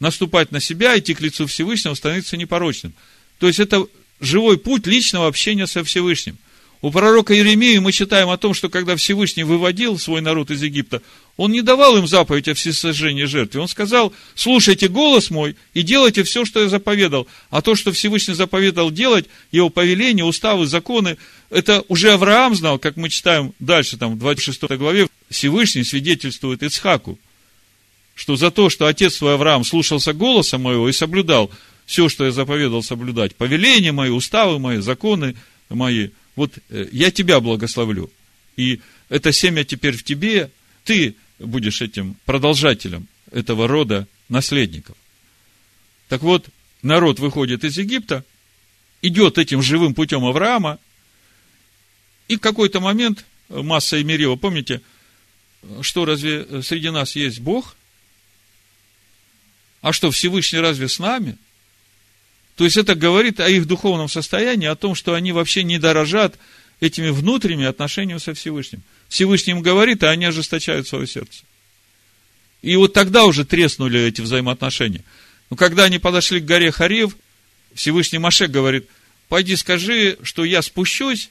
Наступать 0.00 0.50
на 0.50 0.60
себя, 0.60 0.98
идти 0.98 1.14
к 1.14 1.20
лицу 1.20 1.46
Всевышнего, 1.46 1.94
становиться 1.94 2.36
непорочным. 2.36 2.92
То 3.38 3.46
есть 3.46 3.60
это 3.60 3.86
живой 4.20 4.58
путь 4.58 4.86
личного 4.86 5.28
общения 5.28 5.66
со 5.66 5.84
Всевышним. 5.84 6.36
У 6.84 6.90
пророка 6.90 7.32
Еремии 7.32 7.78
мы 7.78 7.92
читаем 7.92 8.28
о 8.28 8.36
том, 8.36 8.52
что 8.52 8.68
когда 8.68 8.94
Всевышний 8.94 9.42
выводил 9.42 9.98
свой 9.98 10.20
народ 10.20 10.50
из 10.50 10.62
Египта, 10.62 11.00
он 11.38 11.50
не 11.50 11.62
давал 11.62 11.96
им 11.96 12.06
заповедь 12.06 12.46
о 12.48 12.52
всесожжении 12.52 13.24
жертвы. 13.24 13.62
Он 13.62 13.68
сказал, 13.68 14.12
слушайте 14.34 14.88
голос 14.88 15.30
мой 15.30 15.56
и 15.72 15.80
делайте 15.80 16.24
все, 16.24 16.44
что 16.44 16.60
я 16.60 16.68
заповедал. 16.68 17.26
А 17.48 17.62
то, 17.62 17.74
что 17.74 17.90
Всевышний 17.90 18.34
заповедал 18.34 18.90
делать, 18.90 19.24
его 19.50 19.70
повеления, 19.70 20.24
уставы, 20.24 20.66
законы, 20.66 21.16
это 21.54 21.84
уже 21.88 22.12
Авраам 22.12 22.54
знал, 22.54 22.78
как 22.78 22.96
мы 22.96 23.08
читаем 23.08 23.54
дальше, 23.58 23.96
там, 23.96 24.14
в 24.14 24.18
26 24.18 24.62
главе, 24.76 25.08
Всевышний 25.30 25.84
свидетельствует 25.84 26.62
Ицхаку, 26.62 27.18
что 28.14 28.36
за 28.36 28.50
то, 28.50 28.70
что 28.70 28.86
отец 28.86 29.18
твой 29.18 29.34
Авраам 29.34 29.64
слушался 29.64 30.12
голоса 30.12 30.58
моего 30.58 30.88
и 30.88 30.92
соблюдал 30.92 31.50
все, 31.86 32.08
что 32.08 32.24
я 32.24 32.32
заповедал 32.32 32.82
соблюдать, 32.82 33.36
повеления 33.36 33.92
мои, 33.92 34.10
уставы 34.10 34.58
мои, 34.58 34.78
законы 34.78 35.34
мои– 35.68 36.08
вот 36.36 36.58
э, 36.70 36.88
я 36.92 37.10
тебя 37.10 37.40
благословлю, 37.40 38.10
и 38.56 38.80
это 39.08 39.32
семя 39.32 39.64
теперь 39.64 39.96
в 39.96 40.02
тебе, 40.02 40.50
ты 40.84 41.14
будешь 41.38 41.80
этим 41.80 42.16
продолжателем 42.24 43.06
этого 43.30 43.68
рода 43.68 44.06
наследников. 44.28 44.96
Так 46.08 46.22
вот, 46.22 46.46
народ 46.82 47.18
выходит 47.18 47.64
из 47.64 47.76
Египта, 47.76 48.24
идет 49.02 49.38
этим 49.38 49.62
живым 49.62 49.94
путем 49.94 50.24
Авраама, 50.24 50.78
и 52.28 52.36
какой-то 52.36 52.80
момент 52.80 53.24
Масса 53.48 53.96
и 53.96 54.04
Мерева, 54.04 54.36
помните, 54.36 54.80
что 55.80 56.04
разве 56.04 56.62
среди 56.62 56.90
нас 56.90 57.16
есть 57.16 57.40
Бог? 57.40 57.76
А 59.80 59.92
что, 59.92 60.10
Всевышний 60.10 60.60
разве 60.60 60.88
с 60.88 60.98
нами? 60.98 61.36
То 62.56 62.64
есть 62.64 62.76
это 62.76 62.94
говорит 62.94 63.40
о 63.40 63.48
их 63.48 63.66
духовном 63.66 64.08
состоянии, 64.08 64.66
о 64.66 64.76
том, 64.76 64.94
что 64.94 65.14
они 65.14 65.32
вообще 65.32 65.62
не 65.62 65.78
дорожат 65.78 66.38
этими 66.80 67.08
внутренними 67.08 67.66
отношениями 67.66 68.18
со 68.18 68.34
Всевышним. 68.34 68.82
Всевышний 69.08 69.52
им 69.52 69.62
говорит, 69.62 70.02
а 70.02 70.10
они 70.10 70.24
ожесточают 70.24 70.86
свое 70.86 71.06
сердце. 71.06 71.42
И 72.62 72.76
вот 72.76 72.92
тогда 72.92 73.24
уже 73.24 73.44
треснули 73.44 74.00
эти 74.00 74.20
взаимоотношения. 74.20 75.04
Но 75.50 75.56
когда 75.56 75.84
они 75.84 75.98
подошли 75.98 76.40
к 76.40 76.44
горе 76.44 76.70
Харев, 76.70 77.16
Всевышний 77.74 78.18
Маше 78.18 78.46
говорит, 78.46 78.88
пойди 79.28 79.56
скажи, 79.56 80.16
что 80.22 80.44
я 80.44 80.62
спущусь 80.62 81.28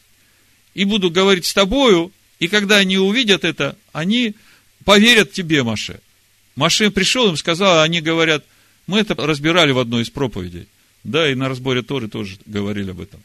и 0.73 0.85
буду 0.85 1.09
говорить 1.09 1.45
с 1.45 1.53
тобою, 1.53 2.11
и 2.39 2.47
когда 2.47 2.77
они 2.77 2.97
увидят 2.97 3.43
это, 3.43 3.77
они 3.91 4.35
поверят 4.85 5.31
тебе, 5.31 5.63
Маше. 5.63 5.99
Маше 6.55 6.91
пришел 6.91 7.29
им 7.29 7.37
сказал, 7.37 7.81
они 7.81 8.01
говорят, 8.01 8.45
мы 8.87 8.99
это 8.99 9.15
разбирали 9.15 9.71
в 9.71 9.79
одной 9.79 10.03
из 10.03 10.09
проповедей. 10.09 10.67
Да, 11.03 11.29
и 11.29 11.35
на 11.35 11.49
разборе 11.49 11.81
Торы 11.81 12.07
тоже 12.07 12.37
говорили 12.45 12.91
об 12.91 13.01
этом. 13.01 13.21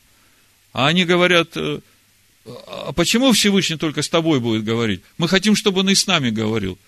А 0.72 0.88
они 0.88 1.05
говорят, 1.05 1.51
э, 1.57 1.80
а 2.66 2.92
почему 2.92 3.32
Всевышний 3.32 3.76
только 3.76 4.03
с 4.03 4.09
тобой 4.09 4.40
будет 4.40 4.64
говорить? 4.64 5.01
Мы 5.16 5.28
хотим, 5.28 5.55
чтобы 5.55 5.80
он 5.80 5.90
и 5.90 5.94
с 5.94 6.07
нами 6.07 6.30
говорил. 6.30 6.78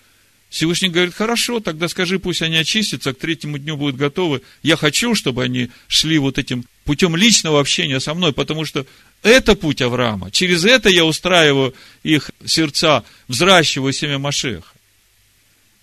Всевышний 0.49 0.89
говорит, 0.89 1.13
хорошо, 1.13 1.61
тогда 1.61 1.87
скажи, 1.87 2.19
пусть 2.19 2.41
они 2.41 2.57
очистятся, 2.57 3.13
к 3.13 3.17
третьему 3.17 3.57
дню 3.57 3.77
будут 3.77 3.95
готовы. 3.95 4.41
Я 4.63 4.75
хочу, 4.75 5.15
чтобы 5.15 5.43
они 5.43 5.69
шли 5.87 6.17
вот 6.17 6.37
этим 6.37 6.65
путем 6.85 7.15
личного 7.15 7.59
общения 7.59 7.99
со 7.99 8.13
мной, 8.13 8.33
потому 8.33 8.65
что 8.65 8.85
это 9.23 9.55
путь 9.55 9.81
Авраама. 9.81 10.31
Через 10.31 10.65
это 10.65 10.89
я 10.89 11.05
устраиваю 11.05 11.75
их 12.03 12.31
сердца, 12.45 13.03
взращиваю 13.27 13.93
семя 13.93 14.17
Машеха. 14.19 14.73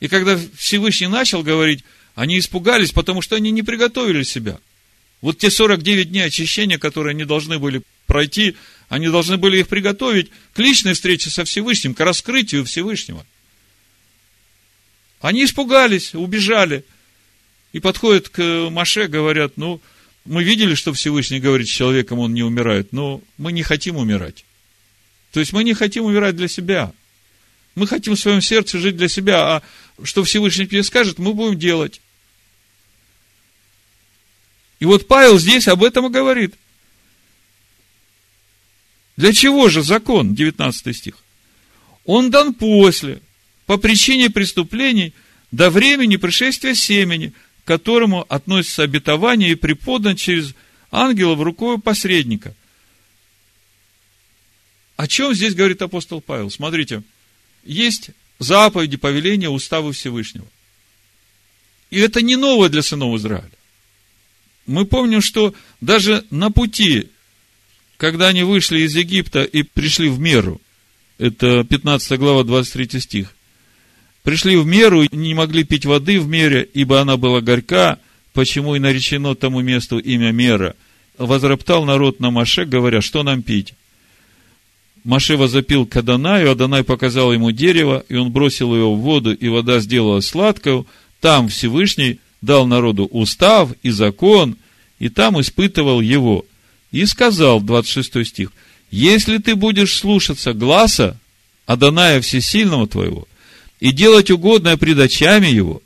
И 0.01 0.09
когда 0.09 0.39
Всевышний 0.57 1.09
начал 1.09 1.43
говорить, 1.43 1.85
они 2.15 2.39
испугались, 2.39 2.93
потому 2.93 3.23
что 3.23 3.37
они 3.37 3.51
не 3.51 3.63
приготовили 3.63 4.23
себя. 4.23 4.59
Вот 5.21 5.39
те 5.39 5.51
49 5.51 6.11
дней 6.11 6.23
очищения, 6.23 6.79
которые 6.79 7.13
они 7.13 7.25
должны 7.25 7.59
были 7.59 7.83
пройти, 8.07 8.57
они 8.89 9.09
должны 9.09 9.37
были 9.37 9.59
их 9.59 9.69
приготовить 9.69 10.31
к 10.53 10.59
личной 10.59 10.95
встрече 10.95 11.31
со 11.31 11.45
Всевышним, 11.45 11.95
к 11.95 12.01
раскрытию 12.01 12.65
Всевышнего. 12.65 13.25
Они 15.21 15.45
испугались, 15.45 16.15
убежали. 16.15 16.85
И 17.73 17.81
подходят 17.81 18.29
к 18.29 18.69
Маше, 18.71 19.09
говорят, 19.09 19.53
ну, 19.57 19.81
мы 20.29 20.45
видели, 20.45 20.75
что 20.75 20.93
Всевышний 20.93 21.41
говорит 21.41 21.69
с 21.69 21.73
человеком, 21.73 22.19
он 22.19 22.35
не 22.35 22.43
умирает, 22.43 22.93
но 22.93 23.23
мы 23.39 23.51
не 23.51 23.63
хотим 23.63 23.97
умирать. 23.97 24.45
То 25.33 25.41
есть 25.41 25.53
мы 25.53 25.65
не 25.65 25.75
хотим 25.75 26.05
умирать 26.05 26.37
для 26.37 26.49
себя. 26.49 26.93
Мы 27.75 27.87
хотим 27.87 28.15
в 28.15 28.21
своем 28.21 28.43
сердце 28.43 28.79
жить 28.79 28.97
для 28.97 29.09
себя, 29.09 29.57
а 29.57 29.63
что 30.03 30.25
Всевышний 30.25 30.67
тебе 30.67 30.83
скажет, 30.83 31.19
мы 31.19 31.33
будем 31.33 31.59
делать. 31.59 32.01
И 34.81 34.85
вот 34.85 35.09
Павел 35.09 35.39
здесь 35.39 35.67
об 35.67 35.83
этом 35.83 36.07
и 36.07 36.11
говорит. 36.11 36.55
Для 39.17 39.33
чего 39.33 39.69
же 39.69 39.83
закон, 39.83 40.35
19 40.35 40.97
стих? 40.97 41.17
Он 42.05 42.31
дан 42.31 42.55
после, 42.55 43.21
по 43.67 43.77
причине 43.77 44.31
преступлений, 44.31 45.15
до 45.51 45.71
времени 45.71 46.17
пришествия 46.17 46.75
семени, 46.75 47.33
к 47.69 47.71
которому 47.71 48.25
относится 48.31 48.83
обетование 48.83 49.51
и 49.51 49.55
преподан 49.55 50.17
через 50.17 50.55
ангелов 50.91 51.39
рукою 51.43 51.79
посредника. 51.79 52.55
О 54.97 55.07
чем 55.07 55.35
здесь 55.35 55.55
говорит 55.55 55.83
апостол 55.83 56.23
Павел? 56.23 56.51
Смотрите, 56.51 57.03
есть 57.65 58.09
заповеди, 58.39 58.97
повеления, 58.97 59.51
уставы 59.51 59.93
Всевышнего. 59.93 60.47
И 61.91 61.99
это 61.99 62.23
не 62.23 62.37
новое 62.37 62.71
для 62.71 62.81
сынов 62.81 63.15
Израиля 63.19 63.51
мы 64.65 64.87
помним, 64.87 65.21
что 65.21 65.55
даже 65.83 66.25
на 66.31 66.51
пути, 66.51 67.09
когда 67.99 68.29
они 68.29 68.45
вышли 68.45 68.81
из 68.81 68.95
Египта 68.95 69.43
и 69.43 69.63
пришли 69.63 70.09
в 70.09 70.19
меру, 70.19 70.59
это 71.19 71.65
15 71.65 72.19
глава, 72.19 72.45
23 72.45 72.99
стих, 72.99 73.35
пришли 74.29 74.59
в 74.59 74.67
меру 74.67 75.07
не 75.11 75.33
могли 75.33 75.65
пить 75.65 75.87
воды 75.87 76.21
в 76.21 76.29
мере, 76.29 76.69
ибо 76.75 77.01
она 77.01 77.17
была 77.17 77.41
горька, 77.41 77.99
почему 78.35 78.77
и 78.77 78.79
наречено 78.79 79.35
тому 79.35 79.63
месту 79.63 79.99
имя 79.99 80.33
мера. 80.33 80.77
Возроптал 81.17 81.87
народ 81.87 82.21
на 82.21 82.31
Маше, 82.31 82.67
говоря, 82.67 83.01
что 83.01 83.23
нам 83.23 83.41
пить? 83.41 83.73
Маше 85.03 85.39
возопил 85.39 85.87
к 85.87 85.97
Адонаю, 85.97 86.51
Адонай 86.51 86.85
показал 86.85 87.33
ему 87.33 87.53
дерево, 87.53 88.05
и 88.11 88.17
он 88.17 88.31
бросил 88.31 88.77
его 88.77 88.95
в 88.95 88.99
воду, 88.99 89.33
и 89.33 89.49
вода 89.49 89.81
сделалась 89.81 90.27
сладкою. 90.27 90.87
Там 91.21 91.49
Всевышний 91.49 92.21
дал 92.43 92.67
народу 92.67 93.07
устав 93.07 93.71
и 93.83 93.89
закон, 93.89 94.59
и 94.99 95.09
там 95.09 95.41
испытывал 95.41 96.03
его. 96.03 96.45
И 96.93 97.07
сказал, 97.07 97.63
26 97.63 98.29
стих, 98.29 98.53
если 98.91 99.39
ты 99.39 99.57
будешь 99.57 99.97
слушаться 99.97 100.53
гласа 100.53 101.19
Адоная 101.65 102.21
Всесильного 102.21 102.87
твоего, 102.87 103.27
и 103.81 103.93
делать 103.93 104.31
угодное 104.31 104.77
пред 104.77 104.99
очами 104.99 105.47
его, 105.47 105.83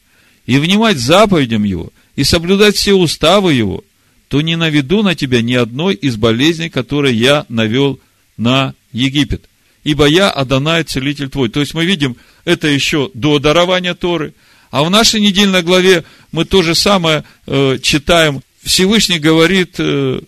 и 0.46 0.58
внимать 0.58 0.98
заповедям 0.98 1.64
его, 1.64 1.92
и 2.16 2.24
соблюдать 2.24 2.76
все 2.76 2.94
уставы 2.94 3.52
его, 3.54 3.84
то 4.28 4.40
не 4.40 4.56
наведу 4.56 5.02
на 5.02 5.14
тебя 5.14 5.42
ни 5.42 5.54
одной 5.54 5.94
из 5.94 6.16
болезней, 6.16 6.70
которые 6.70 7.16
я 7.16 7.46
навел 7.48 8.00
на 8.36 8.74
Египет. 8.92 9.44
Ибо 9.84 10.06
я 10.06 10.30
Адонай, 10.30 10.84
целитель 10.84 11.28
твой. 11.28 11.48
То 11.48 11.60
есть 11.60 11.74
мы 11.74 11.84
видим, 11.84 12.16
это 12.44 12.68
еще 12.68 13.10
до 13.14 13.38
дарования 13.38 13.94
Торы– 13.94 14.32
а 14.72 14.82
в 14.84 14.90
нашей 14.90 15.20
недельной 15.20 15.62
главе 15.62 16.02
мы 16.32 16.46
то 16.46 16.62
же 16.62 16.74
самое 16.74 17.24
э, 17.46 17.78
читаем. 17.80 18.42
Всевышний 18.62 19.18
говорит 19.18 19.74
э, 19.78 20.20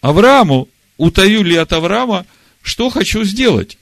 Аврааму, 0.00 0.68
утаю 0.96 1.44
ли 1.44 1.54
от 1.56 1.74
Авраама, 1.74 2.24
что 2.62 2.88
хочу 2.88 3.22
сделать. 3.24 3.76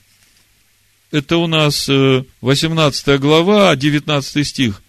Это 1.11 1.39
у 1.39 1.49
нас 1.49 1.89
э, 1.89 2.23
18 2.41 3.21
глава, 3.21 3.75
19 3.75 4.47
стих. 4.47 4.83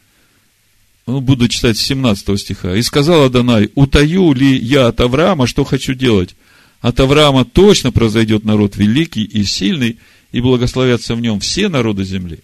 Ну, 1.08 1.20
буду 1.20 1.48
читать 1.48 1.78
с 1.78 1.82
17 1.82 2.40
стиха. 2.40 2.76
«И 2.76 2.82
сказал 2.84 3.24
Адонай, 3.24 3.72
утаю 3.74 4.34
ли 4.34 4.56
я 4.56 4.88
от 4.88 5.02
Авраама, 5.02 5.48
что 5.48 5.64
хочу 5.64 5.96
делать? 5.96 6.36
От 6.80 7.00
Авраама 7.00 7.44
точно 7.44 7.92
произойдет 7.92 8.46
народ 8.46 8.76
великий 8.76 9.24
и 9.24 9.44
сильный, 9.44 9.98
и 10.32 10.42
благословятся 10.42 11.16
в 11.16 11.22
нем 11.22 11.40
все 11.40 11.70
народы 11.70 12.04
земли. 12.04 12.40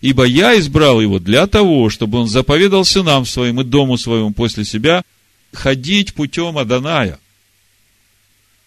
Ибо 0.00 0.24
я 0.24 0.58
избрал 0.58 1.00
его 1.00 1.18
для 1.18 1.46
того, 1.46 1.90
чтобы 1.90 2.18
он 2.18 2.28
заповедал 2.28 2.84
сынам 2.84 3.26
своим 3.26 3.60
и 3.60 3.64
дому 3.64 3.98
своему 3.98 4.32
после 4.32 4.64
себя 4.64 5.02
ходить 5.52 6.14
путем 6.14 6.58
Аданая. 6.58 7.18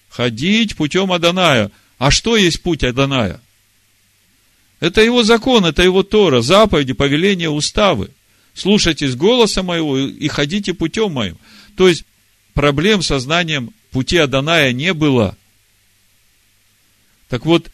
Ходить 0.09 0.75
путем 0.75 1.11
Аданая. 1.11 1.71
А 1.97 2.11
что 2.11 2.35
есть 2.35 2.61
путь 2.61 2.83
Аданая? 2.83 3.39
Это 4.79 5.01
его 5.01 5.23
закон, 5.23 5.65
это 5.65 5.83
его 5.83 6.03
Тора, 6.03 6.41
заповеди, 6.41 6.93
повеления, 6.93 7.49
уставы. 7.49 8.09
Слушайтесь 8.53 9.15
голоса 9.15 9.61
моего 9.63 9.97
и 9.97 10.27
ходите 10.27 10.73
путем 10.73 11.13
моим. 11.13 11.37
То 11.75 11.87
есть, 11.87 12.05
проблем 12.53 13.01
со 13.01 13.19
знанием 13.19 13.73
пути 13.91 14.17
Аданая 14.17 14.71
не 14.71 14.93
было. 14.93 15.37
Так 17.27 17.45
вот, 17.45 17.71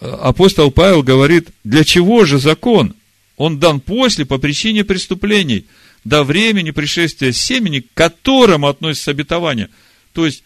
апостол 0.00 0.70
Павел 0.70 1.02
говорит, 1.02 1.48
для 1.64 1.84
чего 1.84 2.24
же 2.24 2.38
закон? 2.38 2.94
Он 3.36 3.58
дан 3.58 3.80
после, 3.80 4.26
по 4.26 4.38
причине 4.38 4.84
преступлений, 4.84 5.66
до 6.04 6.24
времени 6.24 6.70
пришествия 6.70 7.32
семени, 7.32 7.80
к 7.80 7.86
которому 7.94 8.68
относится 8.68 9.12
обетование. 9.12 9.70
То 10.12 10.26
есть, 10.26 10.42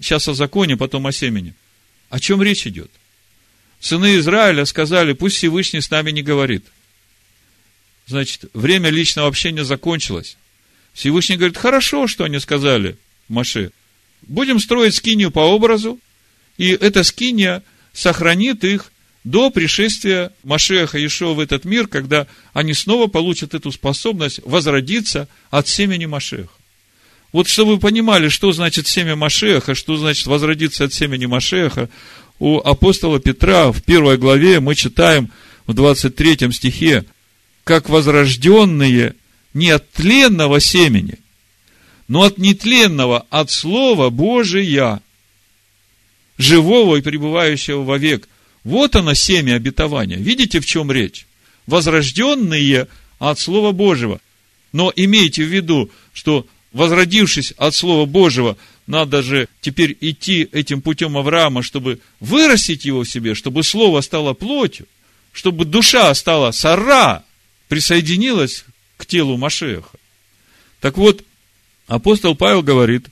сейчас 0.00 0.28
о 0.28 0.34
законе, 0.34 0.76
потом 0.76 1.06
о 1.06 1.12
семени. 1.12 1.54
О 2.10 2.20
чем 2.20 2.42
речь 2.42 2.66
идет? 2.66 2.90
Сыны 3.80 4.16
Израиля 4.18 4.64
сказали, 4.64 5.12
пусть 5.12 5.36
Всевышний 5.36 5.80
с 5.80 5.90
нами 5.90 6.10
не 6.10 6.22
говорит. 6.22 6.64
Значит, 8.06 8.46
время 8.54 8.90
личного 8.90 9.28
общения 9.28 9.64
закончилось. 9.64 10.36
Всевышний 10.92 11.36
говорит, 11.36 11.56
хорошо, 11.56 12.06
что 12.06 12.24
они 12.24 12.38
сказали, 12.38 12.96
Маше. 13.28 13.70
Будем 14.22 14.60
строить 14.60 14.94
скинию 14.94 15.30
по 15.30 15.40
образу, 15.40 15.98
и 16.56 16.68
эта 16.68 17.02
скиния 17.02 17.62
сохранит 17.92 18.64
их 18.64 18.90
до 19.24 19.50
пришествия 19.50 20.32
Машеха 20.44 21.04
Ишуа 21.04 21.34
в 21.34 21.40
этот 21.40 21.64
мир, 21.64 21.88
когда 21.88 22.28
они 22.52 22.74
снова 22.74 23.08
получат 23.08 23.54
эту 23.54 23.72
способность 23.72 24.40
возродиться 24.44 25.28
от 25.50 25.66
семени 25.68 26.06
Машеха. 26.06 26.48
Вот 27.32 27.48
чтобы 27.48 27.74
вы 27.74 27.80
понимали, 27.80 28.28
что 28.28 28.52
значит 28.52 28.86
семя 28.86 29.16
Машеха, 29.16 29.74
что 29.74 29.96
значит 29.96 30.26
возродиться 30.26 30.84
от 30.84 30.94
семени 30.94 31.26
Машеха, 31.26 31.90
у 32.38 32.58
апостола 32.58 33.20
Петра 33.20 33.72
в 33.72 33.82
первой 33.82 34.18
главе 34.18 34.60
мы 34.60 34.74
читаем 34.74 35.30
в 35.66 35.74
23 35.74 36.52
стихе, 36.52 37.04
как 37.64 37.88
возрожденные 37.88 39.14
не 39.54 39.70
от 39.70 39.90
тленного 39.90 40.60
семени, 40.60 41.18
но 42.08 42.22
от 42.22 42.38
нетленного, 42.38 43.26
от 43.30 43.50
Слова 43.50 44.10
Божия, 44.10 45.00
живого 46.38 46.96
и 46.96 47.02
пребывающего 47.02 47.82
вовек– 47.82 48.28
вот 48.66 48.96
оно 48.96 49.14
семя 49.14 49.54
обетования. 49.54 50.16
Видите, 50.16 50.58
в 50.58 50.66
чем 50.66 50.90
речь? 50.90 51.28
Возрожденные 51.68 52.88
от 53.20 53.38
Слова 53.38 53.70
Божьего. 53.70 54.20
Но 54.72 54.92
имейте 54.96 55.44
в 55.44 55.54
виду, 55.54 55.88
что 56.12 56.48
возродившись 56.72 57.52
от 57.58 57.76
Слова 57.76 58.06
Божьего, 58.06 58.56
надо 58.86 59.22
же 59.22 59.48
теперь 59.60 59.96
идти 60.00 60.48
этим 60.52 60.80
путем 60.80 61.16
Авраама, 61.16 61.62
чтобы 61.62 62.00
вырастить 62.20 62.84
его 62.84 63.02
в 63.02 63.08
себе, 63.08 63.34
чтобы 63.34 63.62
Слово 63.62 64.00
стало 64.00 64.32
плотью, 64.32 64.86
чтобы 65.32 65.64
душа 65.64 66.14
стала 66.14 66.50
сара, 66.52 67.24
присоединилась 67.68 68.64
к 68.96 69.06
телу 69.06 69.36
Машеха. 69.36 69.98
Так 70.80 70.96
вот, 70.96 71.24
апостол 71.86 72.34
Павел 72.36 72.62
говорит, 72.62 73.06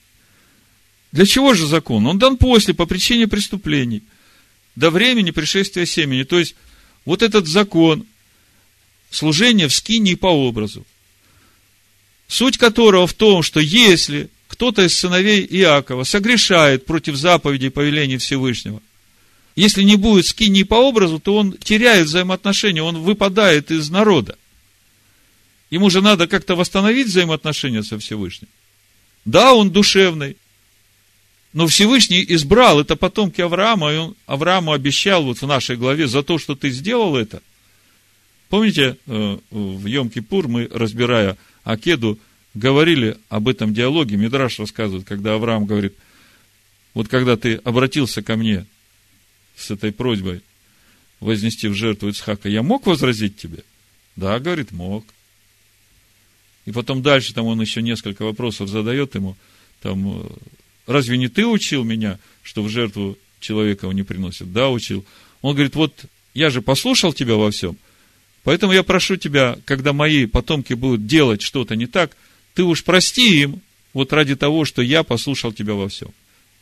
для 1.11 1.25
чего 1.25 1.53
же 1.53 1.67
закон? 1.67 2.05
Он 2.07 2.17
дан 2.17 2.37
после, 2.37 2.73
по 2.73 2.85
причине 2.85 3.27
преступлений– 3.27 4.03
до 4.75 4.89
времени 4.89 5.31
пришествия 5.31 5.85
семени. 5.85 6.23
То 6.23 6.39
есть, 6.39 6.55
вот 7.05 7.21
этот 7.21 7.47
закон 7.47 8.05
служения 9.09 9.67
в 9.67 9.73
скинии 9.73 10.15
по 10.15 10.27
образу, 10.27 10.85
суть 12.27 12.57
которого 12.57 13.07
в 13.07 13.13
том, 13.13 13.43
что 13.43 13.59
если 13.59 14.29
кто-то 14.55 14.83
из 14.83 14.97
сыновей 14.97 15.45
Иакова 15.45 16.05
согрешает 16.05 16.85
против 16.85 17.17
заповедей 17.17 17.67
и 17.67 17.71
повелений 17.71 18.17
Всевышнего, 18.17 18.81
если 19.57 19.83
не 19.83 19.97
будет 19.97 20.25
скинии 20.25 20.63
по 20.63 20.75
образу, 20.75 21.19
то 21.19 21.35
он 21.35 21.51
теряет 21.51 22.07
взаимоотношения, 22.07 22.81
он 22.81 22.99
выпадает 22.99 23.69
из 23.69 23.89
народа. 23.89 24.37
Ему 25.69 25.89
же 25.89 26.01
надо 26.01 26.27
как-то 26.27 26.55
восстановить 26.55 27.07
взаимоотношения 27.07 27.83
со 27.83 27.99
Всевышним. 27.99 28.47
Да, 29.25 29.53
он 29.53 29.71
душевный, 29.71 30.37
но 31.51 31.67
Всевышний 31.67 32.25
избрал, 32.29 32.79
это 32.79 32.95
потомки 32.95 33.41
Авраама, 33.41 33.91
и 33.91 33.97
он 33.97 34.15
Аврааму 34.25 34.71
обещал 34.71 35.23
вот 35.23 35.41
в 35.41 35.47
нашей 35.47 35.75
главе 35.75 36.07
за 36.07 36.23
то, 36.23 36.37
что 36.37 36.55
ты 36.55 36.69
сделал 36.69 37.17
это. 37.17 37.41
Помните, 38.47 38.95
э, 39.05 39.37
в 39.51 39.85
Йом-Кипур 39.85 40.47
мы, 40.47 40.69
разбирая 40.71 41.35
Акеду, 41.65 42.19
говорили 42.55 43.17
об 43.29 43.47
этом 43.47 43.73
диалоге, 43.73 44.17
Мидраш 44.17 44.59
рассказывает, 44.59 45.05
когда 45.05 45.35
Авраам 45.35 45.65
говорит, 45.65 45.93
вот 46.93 47.07
когда 47.07 47.37
ты 47.37 47.55
обратился 47.55 48.23
ко 48.23 48.35
мне 48.35 48.65
с 49.55 49.69
этой 49.69 49.91
просьбой 49.91 50.41
вознести 51.19 51.67
в 51.67 51.73
жертву 51.73 52.09
Ицхака, 52.09 52.49
я 52.49 52.63
мог 52.63 52.87
возразить 52.87 53.37
тебе? 53.37 53.63
Да, 54.15 54.39
говорит, 54.39 54.71
мог. 54.71 55.05
И 56.65 56.71
потом 56.71 57.01
дальше 57.01 57.33
там 57.33 57.45
он 57.45 57.61
еще 57.61 57.81
несколько 57.81 58.23
вопросов 58.23 58.69
задает 58.69 59.13
ему, 59.13 59.35
там, 59.81 60.23
э, 60.23 60.27
Разве 60.87 61.17
не 61.17 61.27
ты 61.27 61.45
учил 61.45 61.83
меня, 61.83 62.19
что 62.43 62.61
в 62.61 62.69
жертву 62.69 63.17
человека 63.39 63.87
не 63.87 64.03
приносят? 64.03 64.51
Да, 64.53 64.69
учил. 64.69 65.05
Он 65.41 65.53
говорит, 65.53 65.75
вот 65.75 66.05
я 66.33 66.49
же 66.49 66.61
послушал 66.61 67.13
тебя 67.13 67.35
во 67.35 67.49
всем, 67.51 67.77
поэтому 68.43 68.73
я 68.73 68.83
прошу 68.83 69.15
тебя, 69.15 69.57
когда 69.65 69.93
мои 69.93 70.25
потомки 70.25 70.73
будут 70.73 71.07
делать 71.07 71.41
что-то 71.41 71.75
не 71.75 71.87
так, 71.87 72.15
ты 72.55 72.63
уж 72.63 72.83
прости 72.83 73.41
им, 73.41 73.61
вот 73.93 74.11
ради 74.11 74.35
того, 74.35 74.65
что 74.65 74.81
я 74.81 75.03
послушал 75.03 75.53
тебя 75.53 75.73
во 75.73 75.87
всем. 75.87 76.09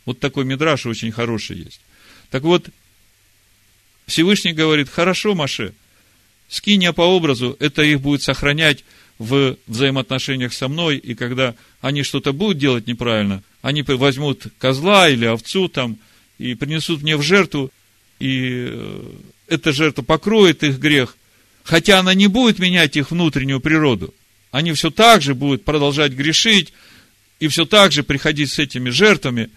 Вот 0.05 0.19
такой 0.19 0.43
мидраж 0.43 0.85
очень 0.85 1.11
хороший 1.11 1.57
есть. 1.57 1.79
Так 2.29 2.43
вот, 2.43 2.67
Всевышний 4.05 4.53
говорит, 4.53 4.89
хорошо, 4.89 5.33
Маше, 5.33 5.73
скинь 6.49 6.91
по 6.93 7.01
образу, 7.01 7.55
это 7.59 7.83
их 7.83 8.01
будет 8.01 8.21
сохранять 8.21 8.83
в 9.19 9.55
взаимоотношениях 9.67 10.51
со 10.51 10.67
мной, 10.67 10.97
и 10.97 11.15
когда 11.15 11.55
они 11.79 12.03
что-то 12.03 12.33
будут 12.33 12.57
делать 12.57 12.87
неправильно, 12.87 13.43
они 13.61 13.83
возьмут 13.83 14.47
козла 14.57 15.07
или 15.07 15.25
овцу 15.25 15.69
там 15.69 15.97
и 16.39 16.55
принесут 16.55 17.03
мне 17.03 17.15
в 17.15 17.21
жертву, 17.21 17.71
и 18.19 18.67
э, 18.67 19.11
эта 19.47 19.71
жертва 19.71 20.01
покроет 20.01 20.63
их 20.63 20.79
грех, 20.79 21.15
хотя 21.63 21.99
она 21.99 22.13
не 22.13 22.27
будет 22.27 22.59
менять 22.59 22.97
их 22.97 23.11
внутреннюю 23.11 23.59
природу. 23.59 24.13
Они 24.53 24.71
все 24.73 24.91
так 24.91 25.23
же 25.23 25.33
будут 25.33 25.65
продолжать 25.65 26.11
грешить, 26.11 26.73
и 27.39 27.47
все 27.47 27.65
так 27.65 27.91
же 27.91 28.03
приходить 28.03 28.51
с 28.51 28.59
этими 28.59 28.91
жертвами, 28.91 29.49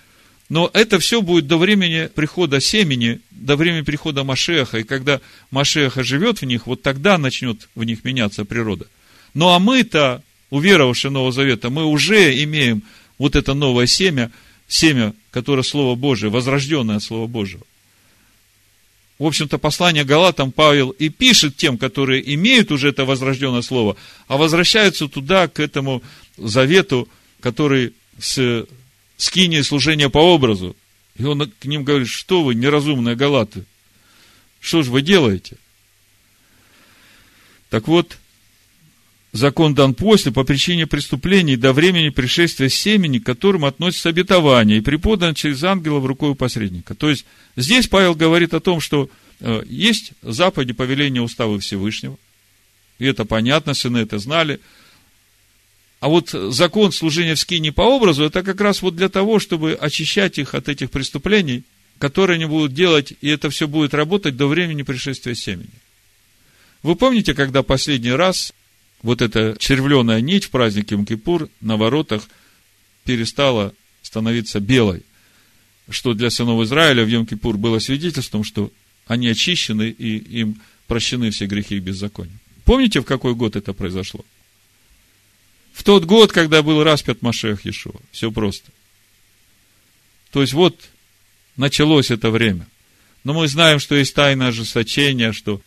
но 0.49 0.71
это 0.73 0.99
все 0.99 1.21
будет 1.21 1.47
до 1.47 1.59
времени 1.59 2.09
прихода 2.13 2.63
семени, 2.63 3.21
до 3.31 3.57
времени 3.57 3.83
прихода 3.83 4.25
Машеха, 4.25 4.79
и 4.79 4.85
когда 4.85 5.21
Машеха 5.51 6.03
живет 6.03 6.41
в 6.41 6.47
них, 6.47 6.67
вот 6.67 6.81
тогда 6.81 7.19
начнет 7.19 7.69
в 7.75 7.85
них 7.85 8.05
меняться 8.05 8.47
природа. 8.47 8.87
Ну 9.35 9.51
а 9.51 9.59
мы-то, 9.59 10.23
уверовавшие 10.49 11.11
Нового 11.11 11.31
Завета, 11.31 11.69
мы 11.69 11.85
уже 11.85 12.43
имеем 12.43 12.83
вот 13.19 13.37
это 13.37 13.53
новое 13.53 13.87
семя, 13.87 14.31
семя, 14.67 15.13
которое 15.31 15.63
Слово 15.63 15.95
Божие, 15.95 16.31
возрожденное 16.31 16.97
от 16.97 17.03
Слова 17.03 17.27
Божьего. 17.27 17.67
В 19.19 19.25
общем-то, 19.25 19.59
послание 19.59 20.05
Галатам 20.05 20.53
Павел 20.53 20.91
и 20.91 21.09
пишет 21.09 21.57
тем, 21.57 21.79
которые 21.79 22.35
имеют 22.35 22.71
уже 22.71 22.91
это 22.91 23.05
возрожденное 23.07 23.63
слово, 23.63 23.97
а 24.29 24.37
возвращаются 24.37 25.09
туда, 25.09 25.49
к 25.49 25.59
этому 25.59 26.03
завету, 26.37 27.09
который 27.41 27.95
с 28.19 28.67
скинией 29.17 29.63
служения 29.63 30.11
по 30.11 30.19
образу. 30.19 30.77
И 31.17 31.25
он 31.25 31.51
к 31.51 31.65
ним 31.65 31.85
говорит, 31.85 32.09
что 32.09 32.43
вы, 32.43 32.55
неразумные 32.55 33.17
галаты, 33.17 33.65
что 34.61 34.83
же 34.83 34.91
вы 34.91 35.01
делаете? 35.01 35.57
Так 37.71 37.89
вот, 37.89 38.19
закон 39.37 39.75
дан 39.75 39.95
после, 39.95 40.33
по 40.33 40.45
причине 40.45 40.87
преступлений 40.87 41.57
до 41.57 41.73
времени 41.73 42.09
пришествия 42.09 42.69
семени, 42.69 43.19
к 43.19 43.27
которым 43.27 43.65
относится 43.65 44.09
обетование, 44.09 44.79
и 44.79 44.83
преподан 44.83 45.35
через 45.35 45.63
ангела 45.65 45.99
в 45.99 46.07
рукой 46.07 46.35
посредника. 46.35 46.95
То 46.95 47.11
есть, 47.11 47.25
здесь 47.57 47.89
Павел 47.89 48.15
говорит 48.15 48.55
о 48.55 48.61
том, 48.61 48.81
что 48.81 49.09
э, 49.41 49.63
есть 49.69 50.13
заповеди 50.23 50.73
повеления 50.73 51.21
устава 51.21 51.59
Всевышнего, 51.61 52.17
и 52.99 53.05
это 53.05 53.25
понятно, 53.25 53.75
сыны 53.75 53.99
это 53.99 54.19
знали. 54.19 54.61
А 56.01 56.09
вот 56.09 56.31
закон 56.31 56.93
служения 56.93 57.35
в 57.35 57.41
скине 57.41 57.73
по 57.73 57.83
образу, 57.83 58.25
это 58.25 58.43
как 58.43 58.61
раз 58.61 58.83
вот 58.83 58.97
для 58.97 59.09
того, 59.09 59.39
чтобы 59.39 59.75
очищать 59.75 60.39
их 60.39 60.55
от 60.55 60.69
этих 60.69 60.91
преступлений, 60.91 61.65
которые 61.99 62.37
они 62.37 62.47
будут 62.47 62.75
делать, 62.75 63.15
и 63.21 63.29
это 63.29 63.51
все 63.51 63.67
будет 63.67 63.95
работать 63.95 64.37
до 64.37 64.47
времени 64.47 64.83
пришествия 64.83 65.35
семени. 65.35 65.71
Вы 66.83 66.95
помните, 66.97 67.35
когда 67.35 67.63
последний 67.63 68.13
раз 68.13 68.53
вот 69.07 69.23
эта 69.23 69.55
червленая 69.61 70.21
нить 70.21 70.47
в 70.47 70.51
празднике 70.51 70.97
Мкипур 70.97 71.49
на 71.61 71.77
воротах 71.77 72.29
перестала 73.05 73.73
становиться 74.03 74.59
белой, 74.59 75.05
что 75.89 76.13
для 76.13 76.29
сынов 76.29 76.61
Израиля 76.65 77.05
в 77.05 77.09
Йом-Кипур 77.09 77.57
было 77.57 77.79
свидетельством, 77.79 78.43
что 78.43 78.73
они 79.07 79.29
очищены 79.29 79.89
и 79.91 80.17
им 80.41 80.61
прощены 80.89 81.31
все 81.31 81.47
грехи 81.47 81.77
и 81.77 81.81
беззакония. 81.81 82.37
Помните, 82.65 83.01
в 83.01 83.05
какой 83.05 83.37
год 83.37 83.55
это 83.55 83.73
произошло? 83.73 84.25
В 85.73 85.85
тот 85.85 86.05
год, 86.05 86.33
когда 86.33 86.63
был 86.63 86.83
распят 86.83 87.23
Машех 87.23 87.65
Иешуа. 87.65 88.01
Все 88.11 88.33
просто. 88.33 88.73
То 90.33 90.41
есть, 90.41 90.53
вот 90.53 90.81
началось 91.57 92.11
это 92.11 92.31
время. 92.31 92.67
Но 93.23 93.35
мы 93.35 93.47
знаем, 93.47 93.79
что 93.79 93.95
есть 93.95 94.15
тайное 94.15 94.49
ожесточение, 94.49 95.33
что 95.33 95.63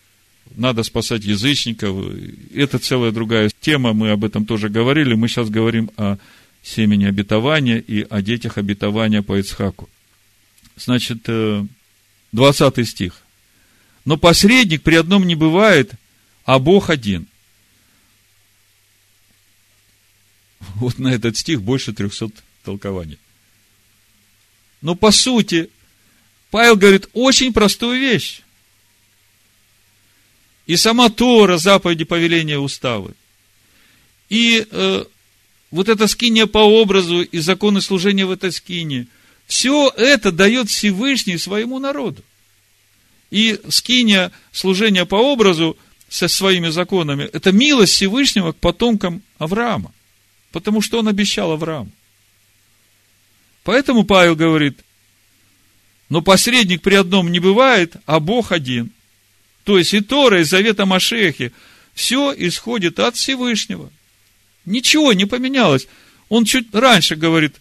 надо 0.55 0.83
спасать 0.83 1.23
язычников. 1.23 2.13
Это 2.53 2.79
целая 2.79 3.11
другая 3.11 3.49
тема, 3.61 3.93
мы 3.93 4.11
об 4.11 4.23
этом 4.23 4.45
тоже 4.45 4.69
говорили. 4.69 5.13
Мы 5.13 5.27
сейчас 5.27 5.49
говорим 5.49 5.91
о 5.97 6.17
семени 6.63 7.05
обетования 7.05 7.77
и 7.77 8.05
о 8.09 8.21
детях 8.21 8.57
обетования 8.57 9.21
по 9.21 9.39
Ицхаку. 9.39 9.89
Значит, 10.75 11.27
20 12.31 12.77
э, 12.77 12.85
стих. 12.85 13.21
Но 14.05 14.17
посредник 14.17 14.81
при 14.81 14.95
одном 14.95 15.25
не 15.25 15.35
бывает, 15.35 15.91
а 16.45 16.59
Бог 16.59 16.89
один. 16.89 17.27
Вот 20.75 20.99
на 20.99 21.09
этот 21.09 21.37
стих 21.37 21.61
больше 21.61 21.93
300 21.93 22.31
толкований. 22.63 23.17
Но 24.81 24.95
по 24.95 25.11
сути, 25.11 25.69
Павел 26.51 26.75
говорит 26.75 27.09
очень 27.13 27.53
простую 27.53 27.99
вещь. 27.99 28.41
И 30.69 30.77
сама 30.77 31.09
Тора, 31.09 31.57
заповеди, 31.57 32.03
повеления, 32.03 32.59
уставы. 32.59 33.15
И 34.29 34.67
э, 34.69 35.03
вот 35.71 35.89
эта 35.89 36.05
скиния 36.05 36.45
по 36.45 36.59
образу 36.59 37.23
и 37.23 37.39
законы 37.39 37.81
служения 37.81 38.23
в 38.27 38.29
этой 38.29 38.51
скине, 38.51 39.07
все 39.47 39.91
это 39.97 40.31
дает 40.31 40.69
Всевышний 40.69 41.39
своему 41.39 41.79
народу. 41.79 42.23
И 43.31 43.59
скиния 43.69 44.31
служения 44.51 45.05
по 45.05 45.15
образу 45.15 45.75
со 46.07 46.27
своими 46.27 46.69
законами, 46.69 47.23
это 47.23 47.51
милость 47.51 47.93
Всевышнего 47.93 48.51
к 48.51 48.57
потомкам 48.57 49.23
Авраама. 49.39 49.91
Потому 50.51 50.81
что 50.81 50.99
он 50.99 51.07
обещал 51.07 51.51
Аврааму. 51.51 51.89
Поэтому 53.63 54.03
Павел 54.03 54.35
говорит, 54.35 54.77
но 56.09 56.21
посредник 56.21 56.83
при 56.83 56.93
одном 56.93 57.31
не 57.31 57.39
бывает, 57.39 57.95
а 58.05 58.19
Бог 58.19 58.51
один. 58.51 58.91
То 59.69 59.77
есть 59.77 59.93
и 59.93 60.01
Тора, 60.01 60.41
и 60.41 60.43
Завета 60.43 60.87
Машехи, 60.87 61.51
все 61.93 62.33
исходит 62.35 62.97
от 62.97 63.15
Всевышнего. 63.15 63.91
Ничего 64.65 65.13
не 65.13 65.25
поменялось. 65.25 65.87
Он 66.27 66.43
чуть 66.43 66.73
раньше 66.73 67.15
говорит, 67.15 67.53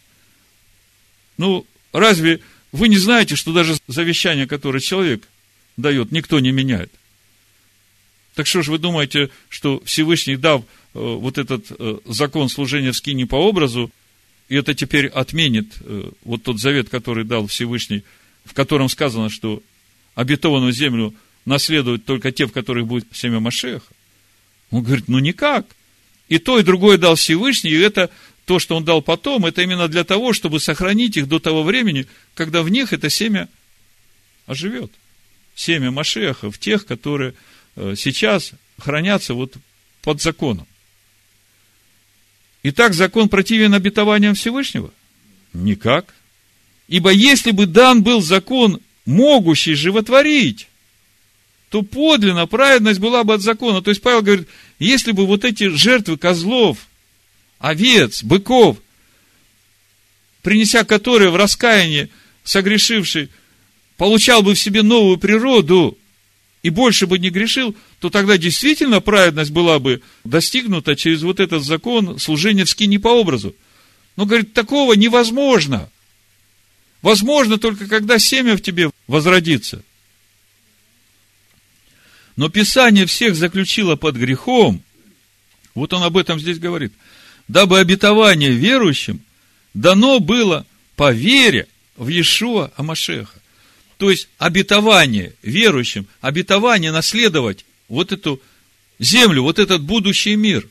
ну, 1.36 1.66
разве 1.92 2.40
вы 2.72 2.88
не 2.88 2.96
знаете, 2.96 3.36
что 3.36 3.52
даже 3.52 3.76
завещание, 3.88 4.46
которое 4.46 4.80
человек 4.80 5.28
дает, 5.76 6.10
никто 6.10 6.40
не 6.40 6.50
меняет? 6.50 6.90
Так 8.34 8.46
что 8.46 8.62
же 8.62 8.70
вы 8.70 8.78
думаете, 8.78 9.28
что 9.50 9.82
Всевышний, 9.84 10.36
дав 10.36 10.62
э, 10.62 10.64
вот 10.94 11.36
этот 11.36 11.66
э, 11.78 11.98
закон 12.06 12.48
служения 12.48 12.92
в 12.92 12.96
скине 12.96 13.26
по 13.26 13.36
образу, 13.36 13.90
и 14.48 14.56
это 14.56 14.74
теперь 14.74 15.08
отменит 15.08 15.74
э, 15.80 16.10
вот 16.24 16.42
тот 16.42 16.58
завет, 16.58 16.88
который 16.88 17.24
дал 17.24 17.48
Всевышний, 17.48 18.02
в 18.46 18.54
котором 18.54 18.88
сказано, 18.88 19.28
что 19.28 19.62
обетованную 20.14 20.72
землю 20.72 21.14
наследуют 21.48 22.04
только 22.04 22.30
те, 22.30 22.46
в 22.46 22.52
которых 22.52 22.86
будет 22.86 23.06
семя 23.12 23.40
Машеха. 23.40 23.86
Он 24.70 24.82
говорит, 24.82 25.08
ну 25.08 25.18
никак. 25.18 25.66
И 26.28 26.38
то, 26.38 26.58
и 26.58 26.62
другое 26.62 26.98
дал 26.98 27.14
Всевышний, 27.16 27.70
и 27.70 27.80
это 27.80 28.10
то, 28.44 28.58
что 28.58 28.76
он 28.76 28.84
дал 28.84 29.02
потом, 29.02 29.46
это 29.46 29.62
именно 29.62 29.88
для 29.88 30.04
того, 30.04 30.32
чтобы 30.32 30.60
сохранить 30.60 31.16
их 31.16 31.26
до 31.26 31.38
того 31.38 31.62
времени, 31.62 32.06
когда 32.34 32.62
в 32.62 32.68
них 32.68 32.92
это 32.92 33.08
семя 33.08 33.48
оживет. 34.46 34.92
Семя 35.54 35.90
Машеха 35.90 36.50
в 36.50 36.58
тех, 36.58 36.86
которые 36.86 37.34
э, 37.76 37.94
сейчас 37.96 38.52
хранятся 38.78 39.34
вот 39.34 39.54
под 40.02 40.20
законом. 40.20 40.66
Итак, 42.62 42.92
закон 42.92 43.28
противен 43.28 43.72
обетованиям 43.74 44.34
Всевышнего? 44.34 44.92
Никак. 45.54 46.14
Ибо 46.88 47.10
если 47.10 47.52
бы 47.52 47.66
дан 47.66 48.02
был 48.02 48.20
закон, 48.20 48.80
могущий 49.06 49.74
животворить, 49.74 50.67
то 51.70 51.82
подлинно 51.82 52.46
праведность 52.46 53.00
была 53.00 53.24
бы 53.24 53.34
от 53.34 53.42
закона. 53.42 53.82
То 53.82 53.90
есть 53.90 54.02
Павел 54.02 54.22
говорит, 54.22 54.48
если 54.78 55.12
бы 55.12 55.26
вот 55.26 55.44
эти 55.44 55.68
жертвы 55.68 56.16
козлов, 56.16 56.78
овец, 57.58 58.22
быков, 58.22 58.78
принеся 60.42 60.84
которые 60.84 61.30
в 61.30 61.36
раскаянии 61.36 62.08
согрешивший, 62.44 63.28
получал 63.96 64.42
бы 64.42 64.54
в 64.54 64.58
себе 64.58 64.82
новую 64.82 65.18
природу 65.18 65.98
и 66.62 66.70
больше 66.70 67.06
бы 67.06 67.18
не 67.18 67.30
грешил, 67.30 67.76
то 68.00 68.08
тогда 68.08 68.38
действительно 68.38 69.00
праведность 69.00 69.50
была 69.50 69.78
бы 69.78 70.00
достигнута 70.24 70.96
через 70.96 71.22
вот 71.22 71.40
этот 71.40 71.64
закон 71.64 72.18
служения 72.18 72.64
в 72.64 72.70
скине 72.70 72.98
по 72.98 73.08
образу. 73.08 73.54
Но, 74.16 74.24
говорит, 74.24 74.54
такого 74.54 74.94
невозможно. 74.94 75.90
Возможно 77.02 77.58
только 77.58 77.86
когда 77.86 78.18
семя 78.18 78.56
в 78.56 78.62
тебе 78.62 78.90
возродится. 79.06 79.82
Но 82.38 82.48
Писание 82.48 83.04
всех 83.04 83.34
заключило 83.34 83.96
под 83.96 84.14
грехом. 84.14 84.80
Вот 85.74 85.92
он 85.92 86.04
об 86.04 86.16
этом 86.16 86.38
здесь 86.38 86.60
говорит. 86.60 86.92
Дабы 87.48 87.80
обетование 87.80 88.52
верующим 88.52 89.20
дано 89.74 90.20
было 90.20 90.64
по 90.94 91.10
вере 91.10 91.66
в 91.96 92.06
Иешуа 92.06 92.70
Амашеха. 92.76 93.40
То 93.96 94.08
есть, 94.08 94.28
обетование 94.38 95.34
верующим, 95.42 96.06
обетование 96.20 96.92
наследовать 96.92 97.64
вот 97.88 98.12
эту 98.12 98.40
землю, 99.00 99.42
вот 99.42 99.58
этот 99.58 99.82
будущий 99.82 100.36
мир. 100.36 100.68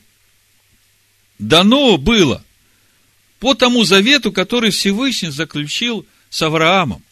Дано 1.38 1.97
было 1.97 2.45
по 3.39 3.55
тому 3.55 3.84
завету, 3.84 4.32
который 4.32 4.72
Всевышний 4.72 5.32
заключил 5.32 6.05
с 6.30 6.41
Авраамом. 6.41 7.03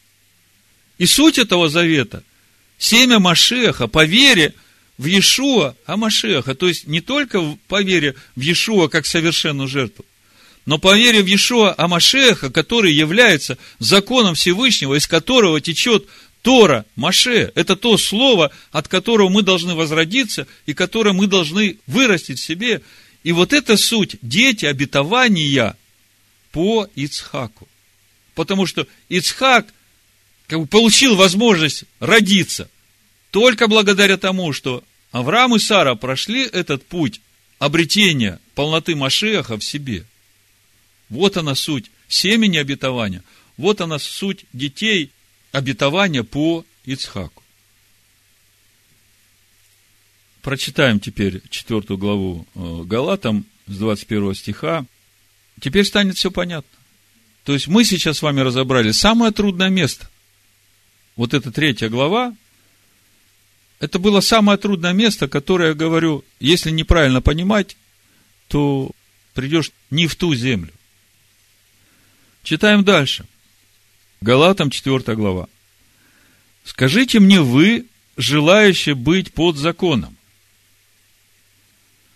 И 0.98 1.06
суть 1.06 1.40
этого 1.40 1.68
завета– 1.68 2.24
семя 2.78 3.20
Машеха 3.20 3.88
по 3.88 4.06
вере 4.06 4.54
в 4.98 5.06
Иешуа 5.06 5.76
Амашеха. 5.86 6.56
То 6.56 6.68
есть, 6.68 6.88
не 6.88 7.02
только 7.02 7.58
по 7.68 7.82
вере 7.82 8.16
в 8.36 8.42
Иешуа 8.42 8.88
как 8.88 9.06
совершенную 9.06 9.68
жертву, 9.68 10.06
но 10.66 10.80
по 10.80 10.96
вере 10.96 11.22
в 11.22 11.28
Иешуа 11.28 11.76
Амашеха, 11.78 12.50
который 12.50 12.94
является 12.94 13.58
законом 13.80 14.36
Всевышнего, 14.36 14.96
из 14.96 15.08
которого 15.08 15.62
течет 15.62 16.08
Тора, 16.46 16.86
Маше, 16.96 17.52
это 17.56 17.76
то 17.76 17.98
слово, 17.98 18.52
от 18.72 18.88
которого 18.88 19.30
мы 19.30 19.42
должны 19.42 19.74
возродиться 19.74 20.46
и 20.68 20.76
которое 20.76 21.12
мы 21.12 21.26
должны 21.26 21.78
вырастить 21.88 22.38
в 22.40 22.44
себе. 22.44 22.84
И 23.24 23.32
вот 23.32 23.52
это 23.52 23.78
суть, 23.78 24.18
дети 24.22 24.68
обетования 24.68 25.76
по 26.52 26.88
Ицхаку. 26.94 27.68
Потому 28.36 28.68
что 28.68 28.86
Ицхак 29.10 29.66
как 30.48 30.60
бы 30.60 30.68
получил 30.68 31.16
возможность 31.16 31.86
родиться 32.00 32.70
только 33.32 33.68
благодаря 33.68 34.18
тому, 34.18 34.54
что 34.54 34.84
Авраам 35.12 35.56
и 35.56 35.60
Сара 35.60 35.96
прошли 35.96 36.46
этот 36.46 36.86
путь 36.86 37.22
обретения 37.60 38.40
полноты 38.54 38.96
Машеха 38.96 39.58
в 39.58 39.64
себе. 39.64 40.06
Вот 41.10 41.38
она 41.38 41.56
суть 41.56 41.92
семени 42.08 42.58
обетования. 42.58 43.24
Вот 43.58 43.82
она 43.82 44.00
суть 44.00 44.46
детей 44.54 45.12
обетования 45.52 46.24
по 46.24 46.66
Ицхаку. 46.86 47.44
Прочитаем 50.42 51.00
теперь 51.00 51.42
четвертую 51.50 51.98
главу 51.98 52.46
э, 52.54 52.84
Галатам 52.86 53.46
с 53.66 53.78
21 53.78 54.36
стиха. 54.36 54.86
Теперь 55.60 55.86
станет 55.86 56.18
все 56.18 56.30
понятно. 56.30 56.70
То 57.46 57.54
есть 57.54 57.68
мы 57.68 57.84
сейчас 57.84 58.20
с 58.20 58.22
вами 58.22 58.42
разобрали 58.42 58.92
самое 58.92 59.32
трудное 59.32 59.70
место 59.70 60.10
вот 61.16 61.34
эта 61.34 61.52
третья 61.52 61.90
глава, 61.90 62.36
это 63.80 64.00
было 64.00 64.22
самое 64.22 64.58
трудное 64.58 64.94
место, 64.94 65.28
которое, 65.28 65.70
я 65.70 65.74
говорю, 65.76 66.24
если 66.40 66.72
неправильно 66.72 67.22
понимать, 67.22 67.78
то 68.48 68.92
придешь 69.34 69.72
не 69.90 70.08
в 70.08 70.16
ту 70.16 70.34
землю. 70.34 70.72
Читаем 72.44 72.84
дальше. 72.84 73.26
Галатам 74.22 74.70
4 74.70 75.16
глава. 75.16 75.48
Скажите 76.64 77.20
мне 77.20 77.42
вы, 77.42 77.86
желающие 78.18 78.96
быть 78.96 79.34
под 79.34 79.58
законом. 79.58 80.16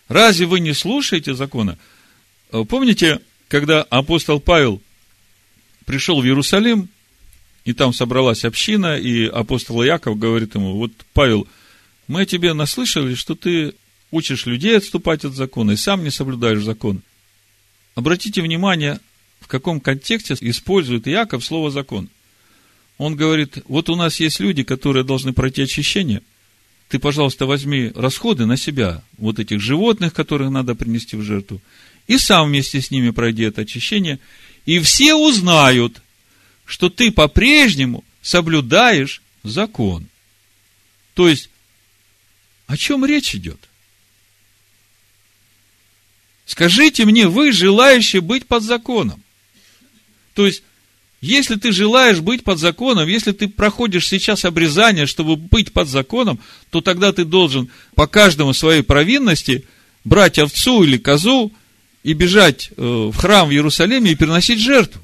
Разве 0.07 0.45
вы 0.45 0.59
не 0.59 0.73
слушаете 0.73 1.35
закона? 1.35 1.77
Помните, 2.49 3.19
когда 3.47 3.83
апостол 3.83 4.39
Павел 4.39 4.81
пришел 5.85 6.21
в 6.21 6.25
Иерусалим, 6.25 6.89
и 7.69 7.73
там 7.73 7.93
собралась 7.93 8.45
община, 8.45 8.97
и 8.97 9.27
апостол 9.27 9.83
Яков 9.83 10.17
говорит 10.17 10.55
ему, 10.55 10.73
вот, 10.73 10.91
Павел, 11.13 11.47
мы 12.07 12.25
тебе 12.25 12.53
наслышали, 12.53 13.13
что 13.13 13.35
ты 13.35 13.75
учишь 14.09 14.47
людей 14.47 14.75
отступать 14.75 15.23
от 15.23 15.35
закона, 15.35 15.71
и 15.73 15.75
сам 15.75 16.03
не 16.03 16.09
соблюдаешь 16.09 16.63
закон. 16.63 17.03
Обратите 17.93 18.41
внимание, 18.41 18.99
в 19.39 19.45
каком 19.45 19.79
контексте 19.79 20.35
использует 20.41 21.05
Яков 21.05 21.45
слово 21.45 21.69
«закон». 21.69 22.09
Он 22.97 23.15
говорит, 23.15 23.59
вот 23.67 23.87
у 23.89 23.95
нас 23.95 24.19
есть 24.19 24.39
люди, 24.39 24.63
которые 24.63 25.03
должны 25.03 25.31
пройти 25.31 25.61
очищение, 25.61 26.23
ты, 26.87 26.97
пожалуйста, 26.97 27.45
возьми 27.45 27.91
расходы 27.93 28.47
на 28.47 28.57
себя, 28.57 29.03
вот 29.19 29.37
этих 29.37 29.61
животных, 29.61 30.15
которых 30.15 30.49
надо 30.49 30.73
принести 30.73 31.15
в 31.15 31.21
жертву, 31.21 31.61
и 32.07 32.17
сам 32.17 32.47
вместе 32.47 32.81
с 32.81 32.89
ними 32.89 33.11
пройди 33.11 33.43
это 33.43 33.61
очищение, 33.61 34.17
и 34.65 34.79
все 34.79 35.13
узнают, 35.13 36.01
что 36.69 36.89
ты 36.89 37.11
по-прежнему 37.11 38.03
соблюдаешь 38.21 39.23
закон. 39.43 40.05
То 41.15 41.27
есть, 41.27 41.49
о 42.67 42.77
чем 42.77 43.03
речь 43.03 43.33
идет? 43.33 43.57
Скажите 46.45 47.05
мне, 47.05 47.27
вы 47.27 47.51
желающие 47.51 48.21
быть 48.21 48.45
под 48.45 48.61
законом. 48.61 49.23
То 50.35 50.45
есть, 50.45 50.61
если 51.21 51.55
ты 51.55 51.71
желаешь 51.71 52.19
быть 52.19 52.43
под 52.43 52.59
законом, 52.59 53.07
если 53.07 53.31
ты 53.31 53.47
проходишь 53.47 54.07
сейчас 54.07 54.45
обрезание, 54.45 55.07
чтобы 55.07 55.37
быть 55.37 55.73
под 55.73 55.87
законом, 55.87 56.39
то 56.69 56.81
тогда 56.81 57.11
ты 57.11 57.25
должен 57.25 57.69
по 57.95 58.05
каждому 58.05 58.53
своей 58.53 58.83
провинности 58.83 59.65
брать 60.03 60.37
овцу 60.37 60.83
или 60.83 60.97
козу 60.99 61.51
и 62.03 62.13
бежать 62.13 62.69
э, 62.77 62.81
в 63.11 63.15
храм 63.15 63.49
в 63.49 63.51
Иерусалиме 63.51 64.11
и 64.11 64.15
переносить 64.15 64.59
жертву. 64.59 65.01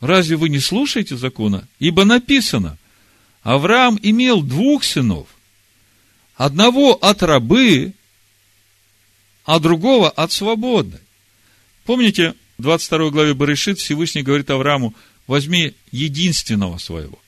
Разве 0.00 0.36
вы 0.36 0.48
не 0.48 0.60
слушаете 0.60 1.16
закона? 1.16 1.66
Ибо 1.78 2.04
написано, 2.04 2.78
Авраам 3.42 3.98
имел 4.02 4.42
двух 4.42 4.84
сынов. 4.84 5.28
Одного 6.34 6.92
от 6.92 7.22
рабы, 7.22 7.94
а 9.44 9.58
другого 9.58 10.10
от 10.10 10.32
свободной. 10.32 11.00
Помните, 11.84 12.34
в 12.58 12.62
22 12.62 13.10
главе 13.10 13.34
Барышит 13.34 13.78
Всевышний 13.78 14.22
говорит 14.22 14.50
Аврааму, 14.50 14.94
возьми 15.26 15.74
единственного 15.92 16.78
своего. 16.78 17.18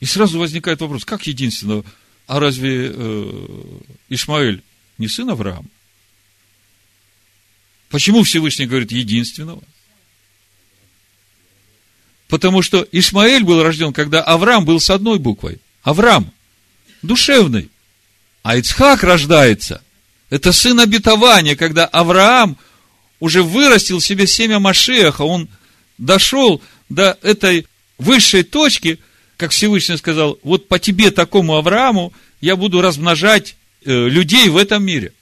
И 0.00 0.06
сразу 0.06 0.38
возникает 0.38 0.80
вопрос, 0.80 1.04
как 1.04 1.26
единственного? 1.26 1.84
А 2.26 2.40
разве 2.40 2.90
э, 2.92 3.78
Ишмаэль 4.08 4.62
не 4.98 5.08
сын 5.08 5.30
Авраама? 5.30 5.68
Почему 7.90 8.22
Всевышний 8.22 8.66
говорит 8.66 8.90
единственного? 8.90 9.62
Потому 12.34 12.62
что 12.62 12.84
Ишмаэль 12.90 13.44
был 13.44 13.62
рожден, 13.62 13.92
когда 13.92 14.20
Авраам 14.20 14.64
был 14.64 14.80
с 14.80 14.90
одной 14.90 15.20
буквой. 15.20 15.60
Авраам. 15.84 16.32
Душевный. 17.00 17.70
А 18.42 18.56
Ицхак 18.56 19.04
рождается. 19.04 19.84
Это 20.30 20.50
сын 20.50 20.80
обетования, 20.80 21.54
когда 21.54 21.86
Авраам 21.86 22.56
уже 23.20 23.44
вырастил 23.44 24.00
себе 24.00 24.26
семя 24.26 24.58
Машеха. 24.58 25.22
Он 25.22 25.48
дошел 25.96 26.60
до 26.88 27.16
этой 27.22 27.68
высшей 27.98 28.42
точки, 28.42 28.98
как 29.36 29.52
Всевышний 29.52 29.96
сказал, 29.96 30.36
вот 30.42 30.66
по 30.66 30.80
тебе, 30.80 31.12
такому 31.12 31.54
Аврааму, 31.54 32.12
я 32.40 32.56
буду 32.56 32.80
размножать 32.80 33.54
э, 33.84 34.08
людей 34.08 34.48
в 34.48 34.56
этом 34.56 34.84
мире. 34.84 35.12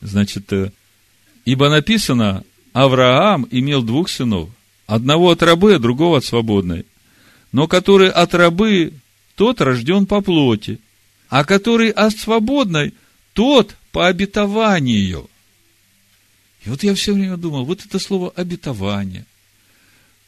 Значит, 0.00 0.52
э, 0.52 0.70
ибо 1.44 1.68
написано, 1.68 2.44
Авраам 2.72 3.48
имел 3.50 3.82
двух 3.82 4.08
сынов, 4.08 4.50
одного 4.86 5.30
от 5.30 5.42
рабы, 5.42 5.74
а 5.74 5.78
другого 5.78 6.18
от 6.18 6.24
свободной. 6.24 6.86
Но 7.52 7.68
который 7.68 8.10
от 8.10 8.34
рабы, 8.34 8.94
тот 9.34 9.60
рожден 9.60 10.06
по 10.06 10.20
плоти, 10.20 10.78
а 11.28 11.44
который 11.44 11.90
от 11.90 12.16
свободной, 12.16 12.94
тот 13.32 13.74
по 13.92 14.06
обетованию. 14.06 15.28
И 16.64 16.68
вот 16.68 16.82
я 16.82 16.94
все 16.94 17.12
время 17.12 17.36
думал, 17.36 17.64
вот 17.64 17.84
это 17.84 17.98
слово 17.98 18.30
обетование, 18.30 19.26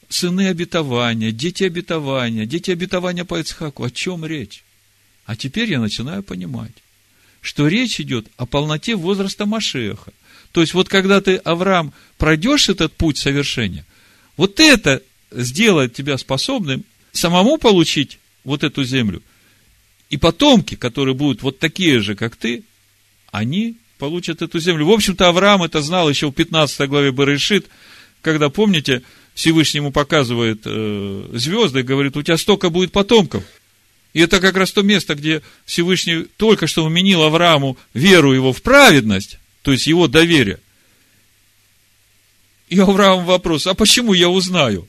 сыны 0.09 0.49
обетования, 0.49 1.33
дети 1.33 1.65
обетования, 1.65 2.47
дети 2.47 2.71
обетования 2.71 3.25
по 3.25 3.41
Ицхаку, 3.41 3.85
о 3.85 3.91
чем 3.91 4.25
речь? 4.25 4.65
А 5.27 5.37
теперь 5.37 5.71
я 5.71 5.81
начинаю 5.81 6.23
понимать, 6.23 6.73
что 7.41 7.69
речь 7.69 8.01
идет 8.01 8.27
о 8.37 8.47
полноте 8.47 8.97
возраста 8.97 9.47
Машеха. 9.47 10.13
То 10.53 10.63
есть, 10.63 10.73
вот 10.73 10.89
когда 10.89 11.21
ты, 11.21 11.37
Авраам, 11.37 11.93
пройдешь 12.17 12.69
этот 12.69 12.93
путь 12.95 13.19
совершения– 13.19 13.85
вот 14.39 14.61
это 14.61 15.03
сделает 15.31 15.93
тебя 15.93 16.17
способным 16.17 16.85
самому 17.13 17.59
получить 17.59 18.19
вот 18.45 18.65
эту 18.65 18.85
землю. 18.85 19.23
И 20.09 20.17
потомки, 20.17 20.75
которые 20.75 21.15
будут 21.15 21.43
вот 21.43 21.59
такие 21.59 22.01
же, 22.01 22.15
как 22.15 22.37
ты, 22.37 22.63
они 23.31 23.77
получат 23.99 24.41
эту 24.41 24.59
землю. 24.61 24.87
В 24.87 24.93
общем-то, 24.93 25.29
Авраам 25.29 25.65
это 25.65 25.83
знал 25.83 26.09
еще 26.09 26.29
в 26.31 26.33
15 26.33 26.89
главе 26.89 27.13
Барышит, 27.13 27.67
когда, 28.23 28.49
помните, 28.49 29.03
Всевышнему 29.35 29.93
показывает 29.93 30.63
э, 30.65 31.31
звезды 31.35 31.83
говорит, 31.83 32.17
у 32.17 32.23
тебя 32.23 32.39
столько 32.39 32.71
будет 32.71 32.93
потомков. 32.93 33.45
И 34.15 34.21
это 34.21 34.41
как 34.41 34.57
раз 34.57 34.73
то 34.73 34.83
место, 34.83 35.15
где 35.15 35.43
Всевышний 35.67 36.27
только 36.37 36.67
что 36.67 36.85
уменил 36.85 37.23
Аврааму 37.23 37.77
веру 37.93 38.33
его 38.33 38.53
в 38.53 38.63
праведность, 38.63 39.39
то 39.63 39.73
есть 39.73 39.87
его 39.87 40.09
доверие. 40.09 40.61
И 42.69 42.79
Авраам 42.79 43.25
вопрос, 43.25 43.67
а 43.67 43.75
почему 43.75 44.13
я 44.13 44.29
узнаю? 44.29 44.89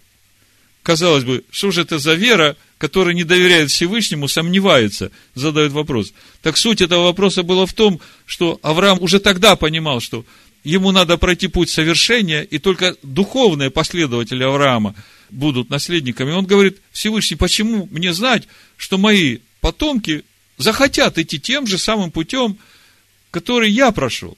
Казалось 0.84 1.24
бы, 1.24 1.44
что 1.52 1.72
же 1.72 1.82
это 1.82 2.00
за 2.00 2.14
вера, 2.14 2.56
которая 2.78 3.14
не 3.14 3.24
доверяет 3.24 3.70
Всевышнему, 3.70 4.28
сомневается, 4.28 5.12
задает 5.36 5.72
вопрос. 5.72 6.14
Так 6.42 6.58
суть 6.58 6.82
этого 6.82 7.06
вопроса 7.06 7.44
была 7.44 7.66
в 7.66 7.74
том, 7.74 8.00
что 8.26 8.60
Авраам 8.64 9.02
уже 9.02 9.20
тогда 9.20 9.56
понимал, 9.56 10.00
что 10.00 10.26
ему 10.64 10.92
надо 10.92 11.18
пройти 11.18 11.48
путь 11.48 11.70
совершения, 11.70 12.42
и 12.42 12.58
только 12.58 12.96
духовные 13.04 13.70
последователи 13.70 14.44
Авраама 14.44 14.96
будут 15.30 15.70
наследниками. 15.70 16.32
Он 16.32 16.46
говорит, 16.46 16.80
Всевышний, 16.92 17.38
почему 17.38 17.88
мне 17.92 18.14
знать, 18.14 18.48
что 18.78 18.98
мои 18.98 19.40
потомки 19.62 20.24
захотят 20.58 21.18
идти 21.18 21.40
тем 21.40 21.68
же 21.68 21.78
самым 21.78 22.12
путем, 22.12 22.58
который 23.32 23.70
я 23.70 23.92
прошел? 23.92 24.38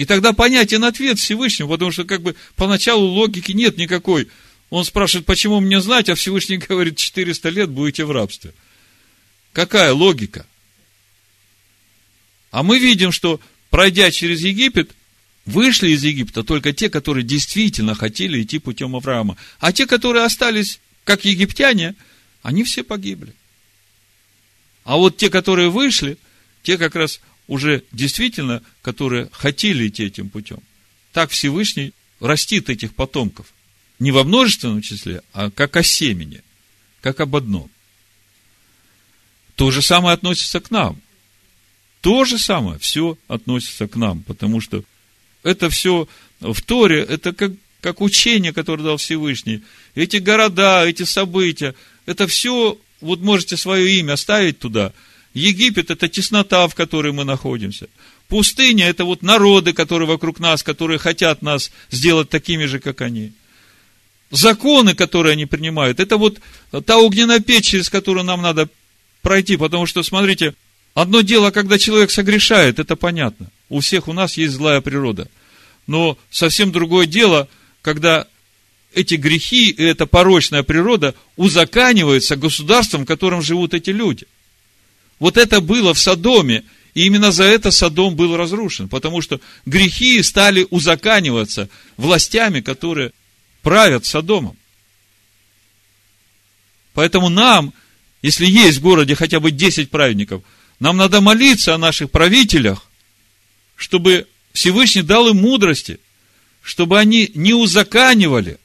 И 0.00 0.06
тогда 0.06 0.32
понятен 0.32 0.82
ответ 0.84 1.18
Всевышнего, 1.18 1.68
потому 1.68 1.92
что 1.92 2.04
как 2.04 2.22
бы 2.22 2.34
поначалу 2.56 3.04
логики 3.04 3.52
нет 3.52 3.76
никакой. 3.76 4.28
Он 4.70 4.82
спрашивает, 4.86 5.26
почему 5.26 5.60
мне 5.60 5.78
знать, 5.82 6.08
а 6.08 6.14
Всевышний 6.14 6.56
говорит, 6.68 6.96
400 6.96 7.50
лет 7.50 7.68
будете 7.68 8.06
в 8.06 8.10
рабстве. 8.10 8.54
Какая 9.52 9.92
логика? 9.92 10.46
А 12.50 12.62
мы 12.62 12.78
видим, 12.78 13.12
что 13.12 13.42
пройдя 13.68 14.10
через 14.10 14.40
Египет, 14.40 14.92
вышли 15.44 15.90
из 15.90 16.02
Египта 16.02 16.44
только 16.44 16.72
те, 16.72 16.88
которые 16.88 17.22
действительно 17.22 17.94
хотели 17.94 18.42
идти 18.42 18.58
путем 18.58 18.96
Авраама. 18.96 19.36
А 19.58 19.70
те, 19.70 19.86
которые 19.86 20.24
остались 20.24 20.80
как 21.04 21.26
египтяне, 21.26 21.94
они 22.42 22.64
все 22.64 22.84
погибли. 22.84 23.34
А 24.84 24.96
вот 24.96 25.18
те, 25.18 25.28
которые 25.28 25.68
вышли, 25.68 26.16
те 26.62 26.78
как 26.78 26.94
раз 26.94 27.20
уже 27.50 27.82
действительно, 27.90 28.62
которые 28.80 29.28
хотели 29.32 29.88
идти 29.88 30.04
этим 30.04 30.30
путем. 30.30 30.60
Так 31.12 31.32
Всевышний 31.32 31.92
растит 32.20 32.70
этих 32.70 32.94
потомков. 32.94 33.52
Не 33.98 34.12
во 34.12 34.22
множественном 34.22 34.82
числе, 34.82 35.22
а 35.32 35.50
как 35.50 35.76
о 35.76 35.82
семени, 35.82 36.42
как 37.00 37.18
об 37.18 37.34
одном. 37.34 37.68
То 39.56 39.72
же 39.72 39.82
самое 39.82 40.14
относится 40.14 40.60
к 40.60 40.70
нам. 40.70 41.00
То 42.02 42.24
же 42.24 42.38
самое 42.38 42.78
все 42.78 43.18
относится 43.26 43.88
к 43.88 43.96
нам, 43.96 44.22
потому 44.22 44.60
что 44.60 44.84
это 45.42 45.70
все 45.70 46.08
в 46.38 46.62
Торе, 46.62 47.02
это 47.02 47.32
как, 47.32 47.50
как 47.80 48.00
учение, 48.00 48.52
которое 48.52 48.84
дал 48.84 48.96
Всевышний. 48.96 49.64
Эти 49.96 50.18
города, 50.18 50.86
эти 50.86 51.02
события, 51.02 51.74
это 52.06 52.28
все, 52.28 52.78
вот 53.00 53.20
можете 53.20 53.56
свое 53.56 53.98
имя 53.98 54.14
ставить 54.14 54.60
туда– 54.60 54.92
Египет– 55.34 55.90
это 55.92 56.08
теснота, 56.08 56.66
в 56.66 56.74
которой 56.74 57.12
мы 57.12 57.24
находимся. 57.24 57.88
Пустыня– 58.28 58.86
это 58.88 59.04
вот 59.04 59.22
народы, 59.22 59.72
которые 59.72 60.08
вокруг 60.08 60.40
нас, 60.40 60.62
которые 60.62 60.98
хотят 60.98 61.42
нас 61.42 61.70
сделать 61.90 62.28
такими 62.28 62.64
же, 62.64 62.80
как 62.80 63.00
они. 63.00 63.32
Законы, 64.30 64.94
которые 64.94 65.32
они 65.32 65.46
принимают, 65.46 66.00
это 66.00 66.16
вот 66.16 66.40
та 66.86 66.98
огненная 66.98 67.40
печь, 67.40 67.68
через 67.68 67.90
которую 67.90 68.24
нам 68.24 68.42
надо 68.42 68.68
пройти, 69.22 69.56
потому 69.56 69.86
что, 69.86 70.02
смотрите, 70.02 70.54
одно 70.94 71.20
дело, 71.20 71.50
когда 71.50 71.78
человек 71.78 72.10
согрешает, 72.10 72.78
это 72.78 72.96
понятно. 72.96 73.50
У 73.68 73.80
всех 73.80 74.08
у 74.08 74.12
нас 74.12 74.36
есть 74.36 74.54
злая 74.54 74.80
природа. 74.80 75.28
Но 75.86 76.16
совсем 76.30 76.70
другое 76.70 77.06
дело, 77.06 77.48
когда 77.82 78.26
эти 78.94 79.14
грехи 79.14 79.70
и 79.70 79.82
эта 79.82 80.06
порочная 80.06 80.62
природа 80.62 81.14
узаканиваются 81.36 82.36
государством, 82.36 83.04
в 83.04 83.06
котором 83.06 83.42
живут 83.42 83.74
эти 83.74 83.90
люди– 83.90 84.26
вот 85.20 85.36
это 85.36 85.60
было 85.60 85.94
в 85.94 86.00
Содоме, 86.00 86.64
и 86.94 87.06
именно 87.06 87.30
за 87.30 87.44
это 87.44 87.70
Содом 87.70 88.16
был 88.16 88.36
разрушен, 88.36 88.88
потому 88.88 89.20
что 89.20 89.40
грехи 89.66 90.20
стали 90.24 90.66
узаканиваться 90.70 91.68
властями, 91.96 92.60
которые 92.60 93.12
правят 93.62 94.04
Содомом. 94.06 94.56
Поэтому 96.94 97.28
нам, 97.28 97.72
если 98.22 98.46
есть 98.46 98.78
в 98.78 98.82
городе 98.82 99.14
хотя 99.14 99.38
бы 99.38 99.52
10 99.52 99.90
праведников, 99.90 100.42
нам 100.80 100.96
надо 100.96 101.20
молиться 101.20 101.74
о 101.74 101.78
наших 101.78 102.10
правителях, 102.10 102.90
чтобы 103.76 104.26
Всевышний 104.52 105.02
дал 105.02 105.28
им 105.28 105.36
мудрости, 105.36 106.00
чтобы 106.62 106.98
они 106.98 107.30
не 107.34 107.52
узаканивали 107.52 108.58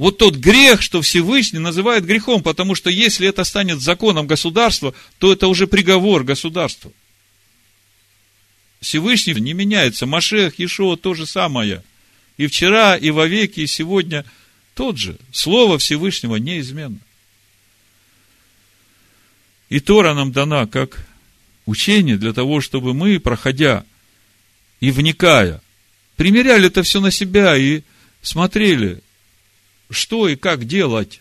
вот 0.00 0.16
тот 0.16 0.36
грех, 0.36 0.80
что 0.80 1.02
Всевышний 1.02 1.58
называет 1.58 2.06
грехом, 2.06 2.42
потому 2.42 2.74
что 2.74 2.88
если 2.88 3.28
это 3.28 3.44
станет 3.44 3.82
законом 3.82 4.26
государства, 4.26 4.94
то 5.18 5.30
это 5.30 5.46
уже 5.46 5.66
приговор 5.66 6.24
государству. 6.24 6.94
Всевышний 8.80 9.34
не 9.34 9.52
меняется. 9.52 10.06
Машех, 10.06 10.58
Ишуа 10.58 10.96
то 10.96 11.12
же 11.12 11.26
самое. 11.26 11.84
И 12.38 12.46
вчера, 12.46 12.96
и 12.96 13.10
вовеки, 13.10 13.60
и 13.60 13.66
сегодня 13.66 14.24
тот 14.74 14.96
же. 14.96 15.18
Слово 15.32 15.76
Всевышнего 15.76 16.36
неизменно. 16.36 16.98
И 19.68 19.80
Тора 19.80 20.14
нам 20.14 20.32
дана 20.32 20.66
как 20.66 21.06
учение 21.66 22.16
для 22.16 22.32
того, 22.32 22.62
чтобы 22.62 22.94
мы, 22.94 23.20
проходя 23.20 23.84
и 24.80 24.92
вникая, 24.92 25.60
примеряли 26.16 26.68
это 26.68 26.82
все 26.84 27.02
на 27.02 27.10
себя 27.10 27.54
и 27.54 27.82
смотрели, 28.22 29.02
что 29.90 30.28
и 30.28 30.36
как 30.36 30.64
делать. 30.64 31.20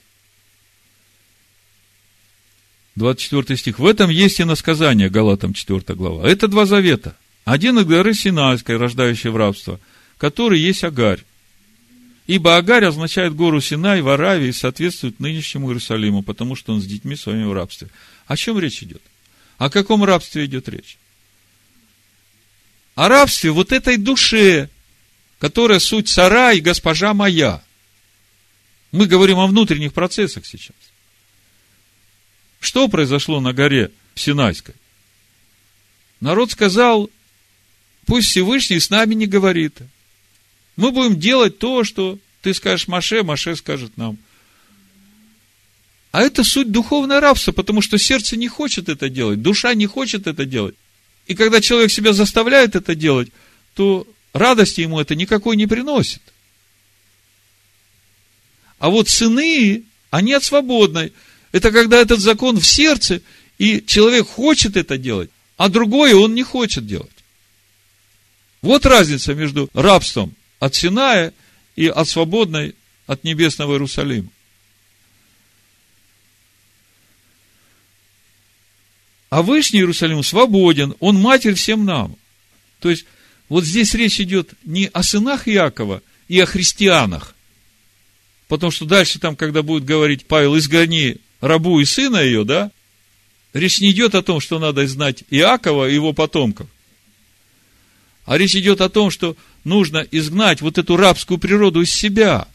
24 2.95 3.57
стих. 3.57 3.79
В 3.79 3.85
этом 3.85 4.09
есть 4.09 4.39
и 4.39 4.43
насказание, 4.43 5.09
Галатам 5.09 5.53
4 5.53 5.81
глава. 5.95 6.27
Это 6.27 6.47
два 6.47 6.65
завета. 6.65 7.15
Один 7.45 7.79
из 7.79 7.85
горы 7.85 8.13
Синайской, 8.13 8.77
рождающей 8.77 9.29
в 9.29 9.37
рабство, 9.37 9.79
который 10.17 10.59
есть 10.59 10.83
Агарь. 10.83 11.23
Ибо 12.27 12.57
Агарь 12.57 12.85
означает 12.85 13.33
гору 13.33 13.59
Синай 13.59 14.01
в 14.01 14.09
Аравии 14.09 14.49
и 14.49 14.51
соответствует 14.51 15.19
нынешнему 15.19 15.69
Иерусалиму, 15.69 16.21
потому 16.21 16.55
что 16.55 16.73
он 16.73 16.81
с 16.81 16.85
детьми 16.85 17.15
своими 17.15 17.45
в 17.45 17.53
рабстве. 17.53 17.87
О 18.27 18.37
чем 18.37 18.59
речь 18.59 18.83
идет? 18.83 19.01
О 19.57 19.71
каком 19.71 20.03
рабстве 20.03 20.45
идет 20.45 20.69
речь? 20.69 20.99
О 22.93 23.07
рабстве 23.07 23.49
вот 23.49 23.71
этой 23.71 23.97
душе, 23.97 24.69
которая 25.39 25.79
суть 25.79 26.09
цара 26.09 26.53
и 26.53 26.59
госпожа 26.59 27.13
моя. 27.15 27.63
Мы 28.91 29.05
говорим 29.05 29.39
о 29.39 29.47
внутренних 29.47 29.93
процессах 29.93 30.45
сейчас. 30.45 30.75
Что 32.59 32.87
произошло 32.87 33.39
на 33.39 33.53
горе 33.53 33.91
Синайской? 34.15 34.75
Народ 36.19 36.51
сказал, 36.51 37.09
пусть 38.05 38.29
Всевышний 38.29 38.79
с 38.79 38.89
нами 38.89 39.13
не 39.13 39.27
говорит. 39.27 39.77
Мы 40.75 40.91
будем 40.91 41.19
делать 41.19 41.59
то, 41.59 41.83
что 41.83 42.17
ты 42.41 42.53
скажешь 42.53 42.87
Маше, 42.87 43.23
Маше 43.23 43.55
скажет 43.55 43.95
нам. 43.97 44.17
А 46.11 46.21
это 46.21 46.43
суть 46.43 46.71
духовного 46.71 47.21
рабства, 47.21 47.51
потому 47.51 47.81
что 47.81 47.97
сердце 47.97 48.35
не 48.35 48.47
хочет 48.47 48.89
это 48.89 49.09
делать, 49.09 49.41
душа 49.41 49.73
не 49.75 49.85
хочет 49.85 50.25
это 50.25 50.45
делать. 50.45 50.75
И 51.27 51.35
когда 51.35 51.61
человек 51.61 51.91
себя 51.91 52.13
заставляет 52.13 52.75
это 52.75 52.95
делать, 52.95 53.29
то 53.75 54.07
радости 54.33 54.81
ему 54.81 54.99
это 54.99 55.13
никакой 55.13 55.55
не 55.55 55.67
приносит. 55.67 56.21
А 58.79 58.89
вот 58.89 59.09
сыны, 59.09 59.83
они 60.09 60.33
от 60.33 60.43
свободной. 60.43 61.13
Это 61.51 61.71
когда 61.71 61.97
этот 61.97 62.19
закон 62.19 62.59
в 62.59 62.65
сердце, 62.65 63.21
и 63.57 63.83
человек 63.85 64.27
хочет 64.27 64.77
это 64.77 64.97
делать, 64.97 65.29
а 65.57 65.69
другое 65.69 66.15
он 66.15 66.33
не 66.33 66.43
хочет 66.43 66.87
делать. 66.87 67.11
Вот 68.61 68.85
разница 68.85 69.33
между 69.33 69.69
рабством 69.73 70.33
от 70.59 70.75
Синая 70.75 71.33
и 71.75 71.87
от 71.87 72.07
свободной, 72.07 72.75
от 73.05 73.23
небесного 73.23 73.73
Иерусалима. 73.73 74.29
А 79.29 79.41
Вышний 79.43 79.79
Иерусалим 79.79 80.23
свободен, 80.23 80.95
он 80.99 81.17
матерь 81.17 81.53
всем 81.53 81.85
нам. 81.85 82.15
То 82.79 82.89
есть, 82.89 83.05
вот 83.47 83.63
здесь 83.63 83.93
речь 83.93 84.19
идет 84.19 84.53
не 84.63 84.87
о 84.87 85.03
сынах 85.03 85.47
Иакова 85.47 86.01
и 86.27 86.39
о 86.39 86.45
христианах. 86.45 87.35
Потому 88.49 88.71
что 88.71 88.85
дальше 88.85 89.19
там, 89.19 89.35
когда 89.35 89.61
будет 89.61 89.85
говорить 89.85 90.25
Павел, 90.25 90.57
изгони 90.57 91.17
рабу 91.39 91.79
и 91.79 91.85
сына 91.85 92.17
ее, 92.17 92.43
да, 92.43 92.71
речь 93.53 93.79
не 93.79 93.91
идет 93.91 94.15
о 94.15 94.23
том, 94.23 94.41
что 94.41 94.57
надо 94.57 94.85
знать 94.87 95.23
Иакова 95.29 95.87
и 95.87 95.93
его 95.93 96.13
потомков. 96.13 96.67
А 98.25 98.37
речь 98.37 98.55
идет 98.55 98.81
о 98.81 98.89
том, 98.89 99.11
что 99.11 99.37
нужно 99.63 100.05
изгнать 100.11 100.61
вот 100.61 100.79
эту 100.79 100.97
рабскую 100.97 101.37
природу 101.37 101.81
из 101.81 101.91
себя. 101.91 102.47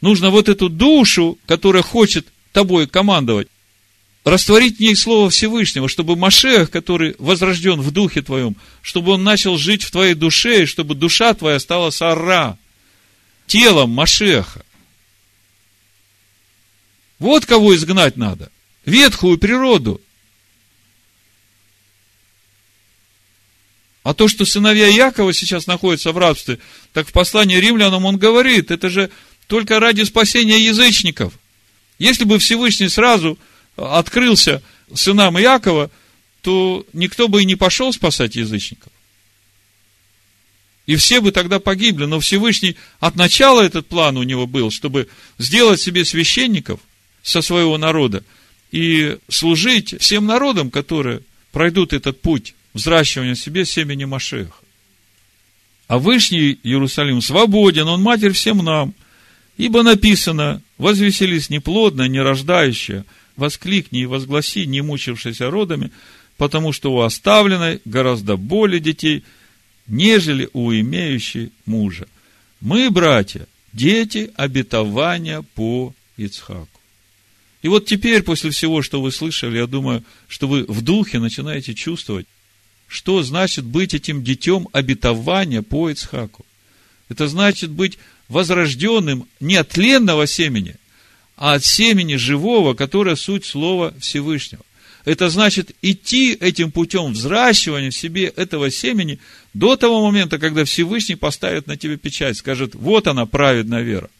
Нужно 0.00 0.30
вот 0.30 0.48
эту 0.48 0.70
душу, 0.70 1.38
которая 1.46 1.82
хочет 1.82 2.26
тобой 2.52 2.86
командовать, 2.86 3.48
растворить 4.24 4.78
в 4.78 4.80
ней 4.80 4.96
Слово 4.96 5.28
Всевышнего, 5.28 5.86
чтобы 5.90 6.16
Машех, 6.16 6.70
который 6.70 7.14
возрожден 7.18 7.82
в 7.82 7.90
духе 7.90 8.22
твоем, 8.22 8.56
чтобы 8.80 9.12
он 9.12 9.22
начал 9.22 9.58
жить 9.58 9.82
в 9.82 9.90
твоей 9.90 10.14
душе, 10.14 10.62
и 10.62 10.66
чтобы 10.66 10.94
душа 10.94 11.34
твоя 11.34 11.58
стала 11.58 11.90
сара, 11.90 12.56
телом 13.46 13.90
Машеха. 13.90 14.64
Вот 17.20 17.46
кого 17.46 17.76
изгнать 17.76 18.16
надо. 18.16 18.50
Ветхую 18.84 19.38
природу. 19.38 20.00
А 24.02 24.14
то, 24.14 24.26
что 24.26 24.46
сыновья 24.46 24.88
Якова 24.88 25.32
сейчас 25.34 25.66
находятся 25.66 26.12
в 26.12 26.18
рабстве, 26.18 26.58
так 26.94 27.06
в 27.06 27.12
послании 27.12 27.58
римлянам 27.58 28.06
он 28.06 28.16
говорит, 28.16 28.70
это 28.70 28.88
же 28.88 29.10
только 29.46 29.78
ради 29.78 30.02
спасения 30.02 30.58
язычников. 30.58 31.34
Если 31.98 32.24
бы 32.24 32.38
Всевышний 32.38 32.88
сразу 32.88 33.38
открылся 33.76 34.62
сынам 34.94 35.36
Якова, 35.36 35.90
то 36.40 36.86
никто 36.94 37.28
бы 37.28 37.42
и 37.42 37.44
не 37.44 37.56
пошел 37.56 37.92
спасать 37.92 38.36
язычников. 38.36 38.90
И 40.86 40.96
все 40.96 41.20
бы 41.20 41.30
тогда 41.30 41.60
погибли. 41.60 42.06
Но 42.06 42.18
Всевышний 42.18 42.76
от 42.98 43.14
начала 43.16 43.60
этот 43.60 43.86
план 43.86 44.16
у 44.16 44.22
него 44.22 44.46
был, 44.46 44.70
чтобы 44.70 45.08
сделать 45.38 45.82
себе 45.82 46.06
священников 46.06 46.80
со 47.22 47.42
своего 47.42 47.78
народа 47.78 48.22
и 48.70 49.18
служить 49.28 50.00
всем 50.00 50.26
народам, 50.26 50.70
которые 50.70 51.20
пройдут 51.52 51.92
этот 51.92 52.20
путь 52.20 52.54
взращивания 52.72 53.34
себе 53.34 53.64
семени 53.64 54.04
Машеха. 54.04 54.54
А 55.88 55.98
Вышний 55.98 56.58
Иерусалим 56.62 57.20
свободен, 57.20 57.88
он 57.88 58.00
матерь 58.00 58.32
всем 58.32 58.58
нам. 58.58 58.94
Ибо 59.56 59.82
написано, 59.82 60.62
возвеселись 60.78 61.50
неплодно, 61.50 62.06
не 62.06 62.20
рождающая, 62.20 63.04
воскликни 63.36 64.02
и 64.02 64.06
возгласи, 64.06 64.66
не 64.66 64.82
мучившийся 64.82 65.50
родами, 65.50 65.90
потому 66.36 66.72
что 66.72 66.92
у 66.92 67.00
оставленной 67.00 67.82
гораздо 67.84 68.36
более 68.36 68.80
детей, 68.80 69.24
нежели 69.88 70.48
у 70.52 70.72
имеющей 70.72 71.50
мужа. 71.66 72.06
Мы, 72.60 72.88
братья, 72.90 73.46
дети 73.72 74.30
обетования 74.36 75.42
по 75.54 75.92
Ицхаку. 76.16 76.69
И 77.62 77.68
вот 77.68 77.86
теперь, 77.86 78.22
после 78.22 78.50
всего, 78.50 78.82
что 78.82 79.02
вы 79.02 79.12
слышали, 79.12 79.58
я 79.58 79.66
думаю, 79.66 80.02
что 80.28 80.48
вы 80.48 80.64
в 80.64 80.80
духе 80.82 81.18
начинаете 81.18 81.74
чувствовать, 81.74 82.26
что 82.88 83.22
значит 83.22 83.64
быть 83.64 83.94
этим 83.94 84.24
детем 84.24 84.68
обетования 84.72 85.62
по 85.62 85.90
Ицхаку. 85.90 86.44
Это 87.08 87.28
значит 87.28 87.70
быть 87.70 87.98
возрожденным 88.28 89.26
не 89.40 89.56
от 89.56 89.68
тленного 89.70 90.26
семени, 90.26 90.76
а 91.36 91.54
от 91.54 91.64
семени 91.64 92.16
живого, 92.16 92.74
которое 92.74 93.16
суть 93.16 93.44
Слова 93.44 93.94
Всевышнего. 94.00 94.62
Это 95.04 95.30
значит 95.30 95.74
идти 95.82 96.34
этим 96.34 96.70
путем 96.70 97.12
взращивания 97.12 97.90
в 97.90 97.96
себе 97.96 98.26
этого 98.26 98.70
семени 98.70 99.18
до 99.54 99.76
того 99.76 100.04
момента, 100.04 100.38
когда 100.38 100.64
Всевышний 100.64 101.16
поставит 101.16 101.66
на 101.66 101.76
тебе 101.76 101.96
печать, 101.96 102.36
скажет, 102.36 102.74
вот 102.74 103.06
она 103.06 103.26
праведная 103.26 103.82
вера. 103.82 104.10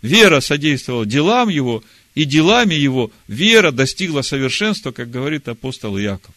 Вера 0.00 0.40
содействовала 0.40 1.04
делам 1.04 1.48
его, 1.48 1.82
и 2.18 2.24
делами 2.24 2.74
его 2.74 3.12
вера 3.28 3.70
достигла 3.70 4.22
совершенства, 4.22 4.90
как 4.90 5.08
говорит 5.08 5.46
апостол 5.46 5.96
Яков. 5.96 6.34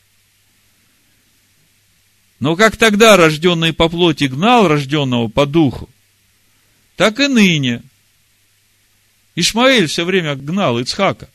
Но 2.39 2.55
как 2.55 2.77
тогда 2.77 3.17
рожденный 3.17 3.73
по 3.73 3.89
плоти 3.89 4.25
гнал 4.25 4.67
рожденного 4.67 5.27
по 5.27 5.47
духу, 5.47 5.89
так 6.97 7.19
и 7.19 7.27
ныне. 7.27 7.81
Ишмаэль 9.33 9.87
все 9.87 10.05
время 10.05 10.35
гнал 10.35 10.77
Ицхака. 10.77 11.27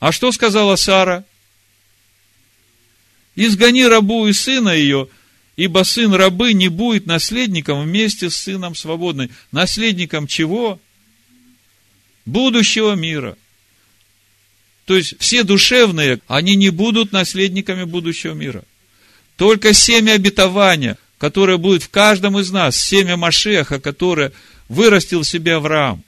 А 0.00 0.12
что 0.12 0.30
сказала 0.30 0.76
Сара? 0.76 1.24
Изгони 3.36 3.86
рабу 3.86 4.26
и 4.26 4.34
сына 4.34 4.68
ее, 4.68 5.08
ибо 5.56 5.82
сын 5.84 6.12
рабы 6.12 6.52
не 6.52 6.68
будет 6.68 7.06
наследником 7.06 7.84
вместе 7.84 8.28
с 8.28 8.36
сыном 8.36 8.74
свободной. 8.74 9.30
Наследником 9.50 10.26
чего? 10.26 10.78
Будущего 12.26 12.94
мира. 12.94 13.36
То 14.86 14.96
есть 14.96 15.14
все 15.18 15.44
душевные, 15.44 16.20
они 16.26 16.56
не 16.56 16.70
будут 16.70 17.12
наследниками 17.12 17.84
будущего 17.84 18.34
мира– 18.34 18.64
только 19.36 19.72
семя 19.72 20.12
обетования, 20.12 20.96
которое 21.18 21.56
будет 21.56 21.82
в 21.82 21.88
каждом 21.88 22.38
из 22.38 22.50
нас, 22.50 22.76
семя 22.76 23.16
Машеха, 23.16 23.80
которое 23.80 24.32
вырастил 24.68 25.22
в 25.22 25.28
себе 25.28 25.54
Авраам. 25.54 26.02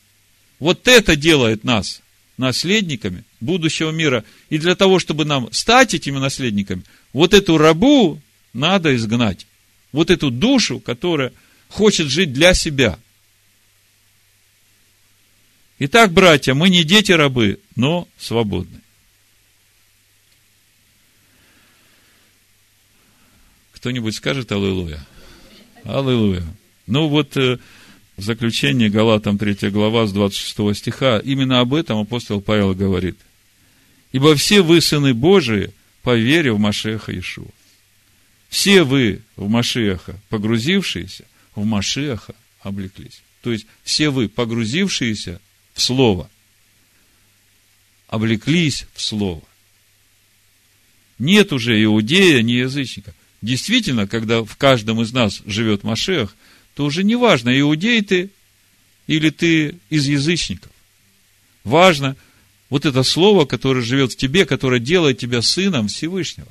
Вот 0.58 0.88
это 0.88 1.16
делает 1.16 1.64
нас 1.64 2.00
наследниками 2.38 3.24
будущего 3.40 3.90
мира. 3.90 4.24
И 4.50 4.58
для 4.58 4.74
того, 4.74 4.98
чтобы 4.98 5.24
нам 5.24 5.48
стать 5.52 5.94
этими 5.94 6.18
наследниками, 6.18 6.82
вот 7.12 7.34
эту 7.34 7.58
рабу 7.58 8.20
надо 8.52 8.94
изгнать. 8.94 9.46
Вот 9.92 10.10
эту 10.10 10.30
душу, 10.30 10.78
которая 10.80 11.32
хочет 11.68 12.08
жить 12.08 12.32
для 12.32 12.54
себя. 12.54 12.98
Итак, 15.78 16.12
братья, 16.12 16.54
мы 16.54 16.70
не 16.70 16.84
дети 16.84 17.12
рабы, 17.12 17.60
но 17.74 18.08
свободны. 18.18 18.80
Кто-нибудь 23.72 24.14
скажет 24.14 24.50
Аллилуйя? 24.52 25.06
Аллилуйя. 25.84 26.44
Ну 26.86 27.08
вот 27.08 27.36
э, 27.36 27.58
в 28.16 28.22
заключение 28.22 28.88
Галатам 28.88 29.36
3 29.36 29.68
глава 29.70 30.06
с 30.06 30.12
26 30.12 30.76
стиха 30.78 31.18
именно 31.18 31.60
об 31.60 31.74
этом 31.74 31.98
апостол 31.98 32.40
Павел 32.40 32.74
говорит. 32.74 33.18
Ибо 34.12 34.34
все 34.34 34.62
вы 34.62 34.80
сыны 34.80 35.12
Божии 35.12 35.72
по 36.02 36.16
вере 36.16 36.52
в 36.52 36.58
Машеха 36.58 37.16
Ишуа. 37.16 37.50
Все 38.48 38.82
вы 38.82 39.20
в 39.36 39.48
Машеха, 39.48 40.18
погрузившиеся, 40.30 41.24
в 41.54 41.64
Машеха 41.66 42.34
облеклись. 42.60 43.20
То 43.42 43.52
есть, 43.52 43.66
все 43.84 44.08
вы, 44.08 44.28
погрузившиеся 44.28 45.40
в 45.76 45.80
Слово, 45.80 46.28
облеклись 48.08 48.86
в 48.94 49.00
Слово. 49.00 49.42
Нет 51.20 51.52
уже 51.52 51.80
иудея, 51.84 52.42
ни 52.42 52.54
язычника– 52.54 53.14
Действительно, 53.42 54.06
когда 54.06 54.42
в 54.42 54.56
каждом 54.56 55.00
из 55.02 55.12
нас 55.12 55.42
живет 55.46 55.84
Машех, 55.84 56.34
то 56.74 56.84
уже 56.84 57.04
не 57.04 57.16
важно, 57.16 57.58
иудей 57.58 58.02
ты 58.02 58.30
или 59.06 59.30
ты 59.30 59.76
из 59.88 60.08
язычников. 60.08 60.72
Важно 61.62 62.16
вот 62.70 62.86
это 62.86 63.04
слово, 63.04 63.44
которое 63.44 63.82
живет 63.82 64.12
в 64.12 64.16
тебе, 64.16 64.46
которое 64.46 64.80
делает 64.80 65.18
тебя 65.18 65.42
сыном 65.42 65.86
Всевышнего. 65.86 66.48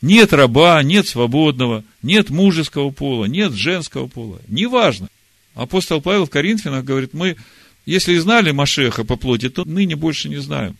Нет 0.00 0.32
раба, 0.32 0.82
нет 0.82 1.06
свободного, 1.06 1.84
нет 2.02 2.30
мужеского 2.30 2.90
пола, 2.90 3.26
нет 3.26 3.52
женского 3.52 4.06
пола. 4.06 4.40
Неважно. 4.48 5.08
Апостол 5.54 6.00
Павел 6.00 6.24
в 6.24 6.30
Коринфянах 6.30 6.84
говорит, 6.84 7.12
мы, 7.12 7.36
если 7.84 8.16
знали 8.18 8.52
Машеха 8.52 9.04
по 9.04 9.16
плоти, 9.16 9.48
то 9.48 9.64
ныне 9.64 9.96
больше 9.96 10.28
не 10.28 10.36
знаем. 10.36 10.76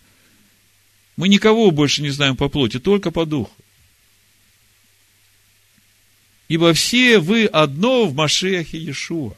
Мы 1.16 1.28
никого 1.28 1.70
больше 1.70 2.02
не 2.02 2.10
знаем 2.10 2.36
по 2.36 2.48
плоти, 2.48 2.78
только 2.78 3.10
по 3.10 3.26
духу. 3.26 3.54
Ибо 6.48 6.72
все 6.74 7.18
вы 7.18 7.46
одно 7.46 8.06
в 8.06 8.14
Машехе 8.14 8.78
Иешуа. 8.78 9.34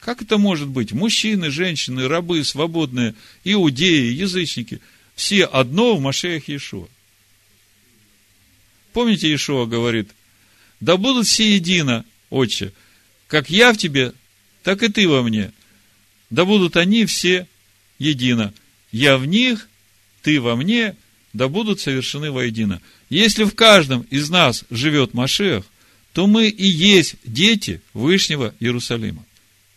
Как 0.00 0.20
это 0.20 0.36
может 0.36 0.68
быть? 0.68 0.92
Мужчины, 0.92 1.50
женщины, 1.50 2.06
рабы, 2.08 2.44
свободные, 2.44 3.14
иудеи, 3.42 4.12
язычники. 4.12 4.80
Все 5.14 5.44
одно 5.44 5.96
в 5.96 6.00
Машеях 6.00 6.48
Иешуа. 6.48 6.88
Помните, 8.92 9.28
Иешуа 9.28 9.64
говорит, 9.64 10.10
да 10.80 10.96
будут 10.98 11.26
все 11.26 11.54
едино, 11.54 12.04
отче, 12.28 12.72
как 13.26 13.48
я 13.48 13.72
в 13.72 13.78
тебе, 13.78 14.12
так 14.62 14.82
и 14.82 14.88
ты 14.88 15.08
во 15.08 15.22
мне. 15.22 15.52
Да 16.30 16.44
будут 16.44 16.76
они 16.76 17.06
все 17.06 17.46
едино. 17.98 18.52
Я 18.92 19.16
в 19.16 19.26
них, 19.26 19.68
ты 20.22 20.40
во 20.40 20.56
мне, 20.56 20.96
да 21.32 21.48
будут 21.48 21.80
совершены 21.80 22.30
воедино. 22.30 22.80
Если 23.10 23.44
в 23.44 23.54
каждом 23.54 24.02
из 24.10 24.30
нас 24.30 24.64
живет 24.70 25.14
Машех, 25.14 25.64
то 26.12 26.26
мы 26.26 26.48
и 26.48 26.66
есть 26.66 27.16
дети 27.24 27.80
Вышнего 27.92 28.54
Иерусалима. 28.60 29.24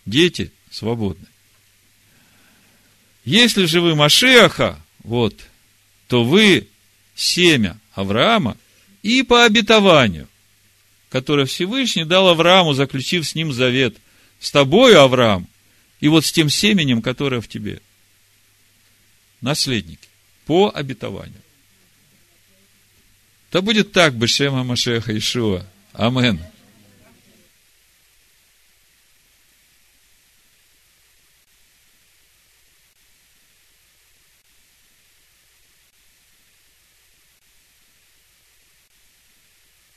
Дети 0.06 0.52
свободны. 0.70 1.26
Если 3.26 3.66
же 3.66 3.82
вы 3.82 3.96
Машеха, 3.96 4.80
вот, 5.04 5.36
то 6.08 6.24
вы 6.24 6.68
семя 7.16 7.78
Авраама 7.94 8.56
и 9.02 9.24
по 9.24 9.44
обетованию, 9.44 10.30
которое 11.10 11.46
Всевышний 11.46 12.06
дал 12.06 12.30
Аврааму, 12.30 12.74
заключив 12.74 13.28
с 13.28 13.36
ним 13.36 13.52
завет, 13.52 13.98
с 14.40 14.52
тобою, 14.52 15.02
Авраам, 15.02 15.48
и 16.00 16.08
вот 16.08 16.26
с 16.26 16.32
тем 16.32 16.50
семенем, 16.50 17.02
которое 17.02 17.42
в 17.42 17.48
тебе. 17.48 17.82
Наследники. 19.42 20.08
По 20.46 20.72
обетованию. 20.74 21.42
Да 23.52 23.62
будет 23.62 23.92
так, 23.92 24.14
Бешема 24.16 24.64
Машеха 24.64 25.18
Ишуа. 25.18 25.66
Амен. 25.94 26.40